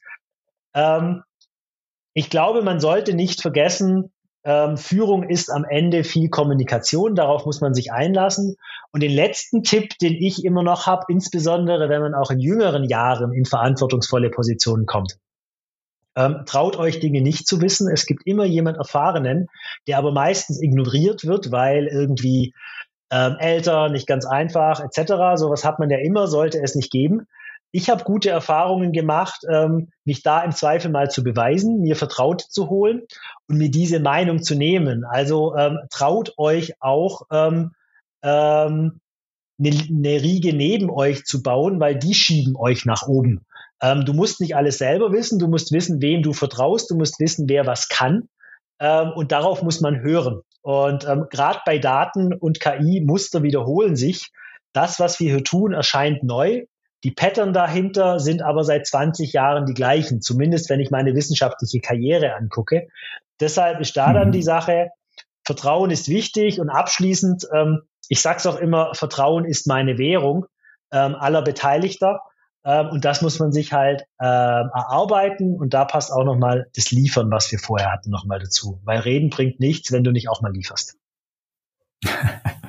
Ähm, 0.75 1.25
ich 2.15 2.31
glaube, 2.31 2.63
man 2.63 2.79
sollte 2.79 3.13
nicht 3.13 3.43
vergessen, 3.43 4.13
ähm, 4.45 4.77
Führung 4.77 5.23
ist 5.23 5.51
am 5.51 5.65
Ende 5.65 6.03
viel 6.03 6.31
Kommunikation, 6.31 7.15
darauf 7.15 7.45
muss 7.45 7.61
man 7.61 7.75
sich 7.75 7.93
einlassen. 7.93 8.57
Und 8.93 9.03
den 9.03 9.13
letzten 9.13 9.63
Tipp, 9.63 9.99
den 9.99 10.15
ich 10.15 10.45
immer 10.45 10.63
noch 10.63 10.87
habe, 10.87 11.05
insbesondere 11.09 11.89
wenn 11.89 12.01
man 12.01 12.15
auch 12.15 12.31
in 12.31 12.41
jüngeren 12.41 12.85
Jahren 12.85 13.33
in 13.33 13.45
verantwortungsvolle 13.45 14.31
Positionen 14.31 14.87
kommt. 14.87 15.19
Ähm, 16.17 16.43
traut 16.47 16.77
euch 16.77 17.01
Dinge 17.01 17.21
nicht 17.21 17.47
zu 17.47 17.61
wissen. 17.61 17.89
Es 17.89 18.07
gibt 18.07 18.27
immer 18.27 18.45
jemand 18.45 18.79
Erfahrenen, 18.79 19.47
der 19.87 19.99
aber 19.99 20.11
meistens 20.11 20.61
ignoriert 20.61 21.25
wird, 21.25 21.53
weil 21.53 21.87
irgendwie 21.87 22.53
ähm, 23.13 23.37
älter, 23.39 23.91
nicht 23.91 24.07
ganz 24.07 24.27
einfach, 24.27 24.81
etc. 24.81 25.13
Sowas 25.37 25.65
hat 25.65 25.79
man 25.79 25.91
ja 25.91 25.99
immer, 25.99 26.27
sollte 26.27 26.61
es 26.63 26.75
nicht 26.75 26.91
geben. 26.91 27.27
Ich 27.73 27.89
habe 27.89 28.05
gute 28.05 28.31
Erfahrungen 28.31 28.93
gemacht, 28.93 29.43
ähm, 29.51 29.91
mich 30.05 30.23
da 30.23 30.43
im 30.43 30.53
Zweifel 30.53 30.91
mal 30.91 31.11
zu 31.11 31.23
beweisen, 31.23 31.81
mir 31.81 31.95
Vertraute 31.95 32.47
zu 32.49 32.69
holen 32.69 33.03
und 33.49 33.59
mir 33.59 33.71
diese 33.71 34.01
Meinung 34.01 34.43
zu 34.43 34.55
nehmen. 34.57 35.05
Also 35.05 35.55
ähm, 35.57 35.79
traut 35.91 36.35
euch 36.37 36.75
auch 36.81 37.23
ähm, 37.31 37.73
ähm, 38.23 39.01
eine, 39.59 39.71
eine 39.89 40.23
Riege 40.23 40.53
neben 40.53 40.91
euch 40.91 41.25
zu 41.25 41.43
bauen, 41.43 41.79
weil 41.81 41.97
die 41.97 42.15
schieben 42.15 42.57
euch 42.57 42.87
nach 42.87 43.07
oben. 43.07 43.45
Ähm, 43.83 44.05
du 44.05 44.13
musst 44.13 44.41
nicht 44.41 44.57
alles 44.57 44.79
selber 44.79 45.13
wissen, 45.13 45.39
du 45.39 45.49
musst 45.49 45.73
wissen, 45.73 46.03
wem 46.03 46.23
du 46.23 46.33
vertraust, 46.33 46.91
du 46.91 46.97
musst 46.97 47.21
wissen, 47.21 47.49
wer 47.49 47.67
was 47.67 47.89
kann. 47.89 48.29
Ähm, 48.81 49.13
und 49.15 49.33
darauf 49.33 49.63
muss 49.63 49.81
man 49.81 50.01
hören. 50.01 50.41
Und 50.63 51.07
ähm, 51.07 51.27
gerade 51.31 51.61
bei 51.65 51.79
Daten 51.79 52.35
und 52.35 52.61
KI, 52.61 53.01
Muster 53.01 53.43
wiederholen 53.43 53.97
sich. 53.97 54.31
Das, 54.73 55.01
was 55.01 55.19
wir 55.21 55.31
hier 55.33 55.45
tun, 55.45 55.73
erscheint 55.73 56.23
neu. 56.23 56.65
Die 57.05 57.11
Pattern 57.11 57.53
dahinter 57.53 58.19
sind 58.19 58.43
aber 58.43 58.63
seit 58.65 58.87
20 58.87 59.33
Jahren 59.33 59.67
die 59.67 59.75
gleichen, 59.75 60.21
zumindest 60.21 60.69
wenn 60.69 60.81
ich 60.81 60.91
meine 60.91 61.15
wissenschaftliche 61.15 61.81
Karriere 61.81 62.35
angucke. 62.35 62.89
Deshalb 63.41 63.81
ist 63.81 63.97
da 63.97 64.13
dann 64.13 64.29
mhm. 64.29 64.33
die 64.33 64.43
Sache, 64.43 64.91
Vertrauen 65.45 65.91
ist 65.91 66.09
wichtig 66.09 66.61
und 66.61 66.69
abschließend, 66.69 67.49
ähm, 67.55 67.83
ich 68.09 68.21
sage 68.21 68.39
es 68.39 68.47
auch 68.47 68.57
immer, 68.57 68.95
Vertrauen 68.95 69.45
ist 69.45 69.67
meine 69.67 69.97
Währung 69.97 70.47
ähm, 70.93 71.15
aller 71.15 71.43
Beteiligter. 71.43 72.21
Ähm, 72.65 72.89
und 72.91 73.05
das 73.07 73.23
muss 73.23 73.39
man 73.39 73.53
sich 73.53 73.73
halt 73.73 74.03
ähm, 74.21 74.71
erarbeiten 74.75 75.57
und 75.59 75.73
da 75.73 75.87
passt 75.87 76.13
auch 76.13 76.25
nochmal 76.25 76.69
das 76.77 76.91
Liefern, 76.91 77.31
was 77.31 77.51
wir 77.51 77.59
vorher 77.59 77.91
hatten, 77.91 78.11
nochmal 78.11 78.39
dazu. 78.39 78.81
Weil 78.85 79.01
Reden 79.01 79.31
bringt 79.31 79.61
nichts, 79.61 79.91
wenn 79.93 80.05
du 80.05 80.11
nicht 80.11 80.29
auch 80.29 80.43
mal 80.43 80.53
lieferst. 80.53 80.99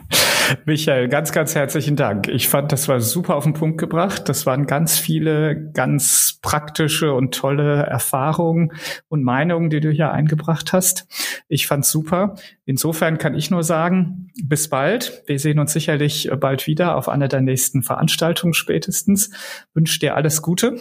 Michael, 0.65 1.07
ganz, 1.07 1.31
ganz 1.31 1.55
herzlichen 1.55 1.95
Dank. 1.95 2.27
Ich 2.27 2.47
fand, 2.47 2.71
das 2.71 2.87
war 2.87 2.99
super 2.99 3.35
auf 3.35 3.43
den 3.43 3.53
Punkt 3.53 3.77
gebracht. 3.77 4.27
Das 4.29 4.45
waren 4.45 4.67
ganz 4.67 4.97
viele 4.97 5.71
ganz 5.71 6.39
praktische 6.41 7.13
und 7.13 7.33
tolle 7.33 7.83
Erfahrungen 7.83 8.73
und 9.07 9.23
Meinungen, 9.23 9.69
die 9.69 9.79
du 9.79 9.89
hier 9.89 10.11
eingebracht 10.11 10.73
hast. 10.73 11.07
Ich 11.47 11.67
fand's 11.67 11.91
super. 11.91 12.35
Insofern 12.65 13.17
kann 13.17 13.35
ich 13.35 13.51
nur 13.51 13.63
sagen, 13.63 14.31
bis 14.43 14.69
bald. 14.69 15.23
Wir 15.25 15.39
sehen 15.39 15.59
uns 15.59 15.73
sicherlich 15.73 16.29
bald 16.39 16.67
wieder 16.67 16.95
auf 16.95 17.09
einer 17.09 17.27
der 17.27 17.41
nächsten 17.41 17.83
Veranstaltungen 17.83 18.53
spätestens. 18.53 19.31
Wünsche 19.73 19.99
dir 19.99 20.15
alles 20.15 20.41
Gute. 20.41 20.77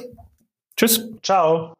Tschüss. 0.76 1.10
Ciao. 1.22 1.74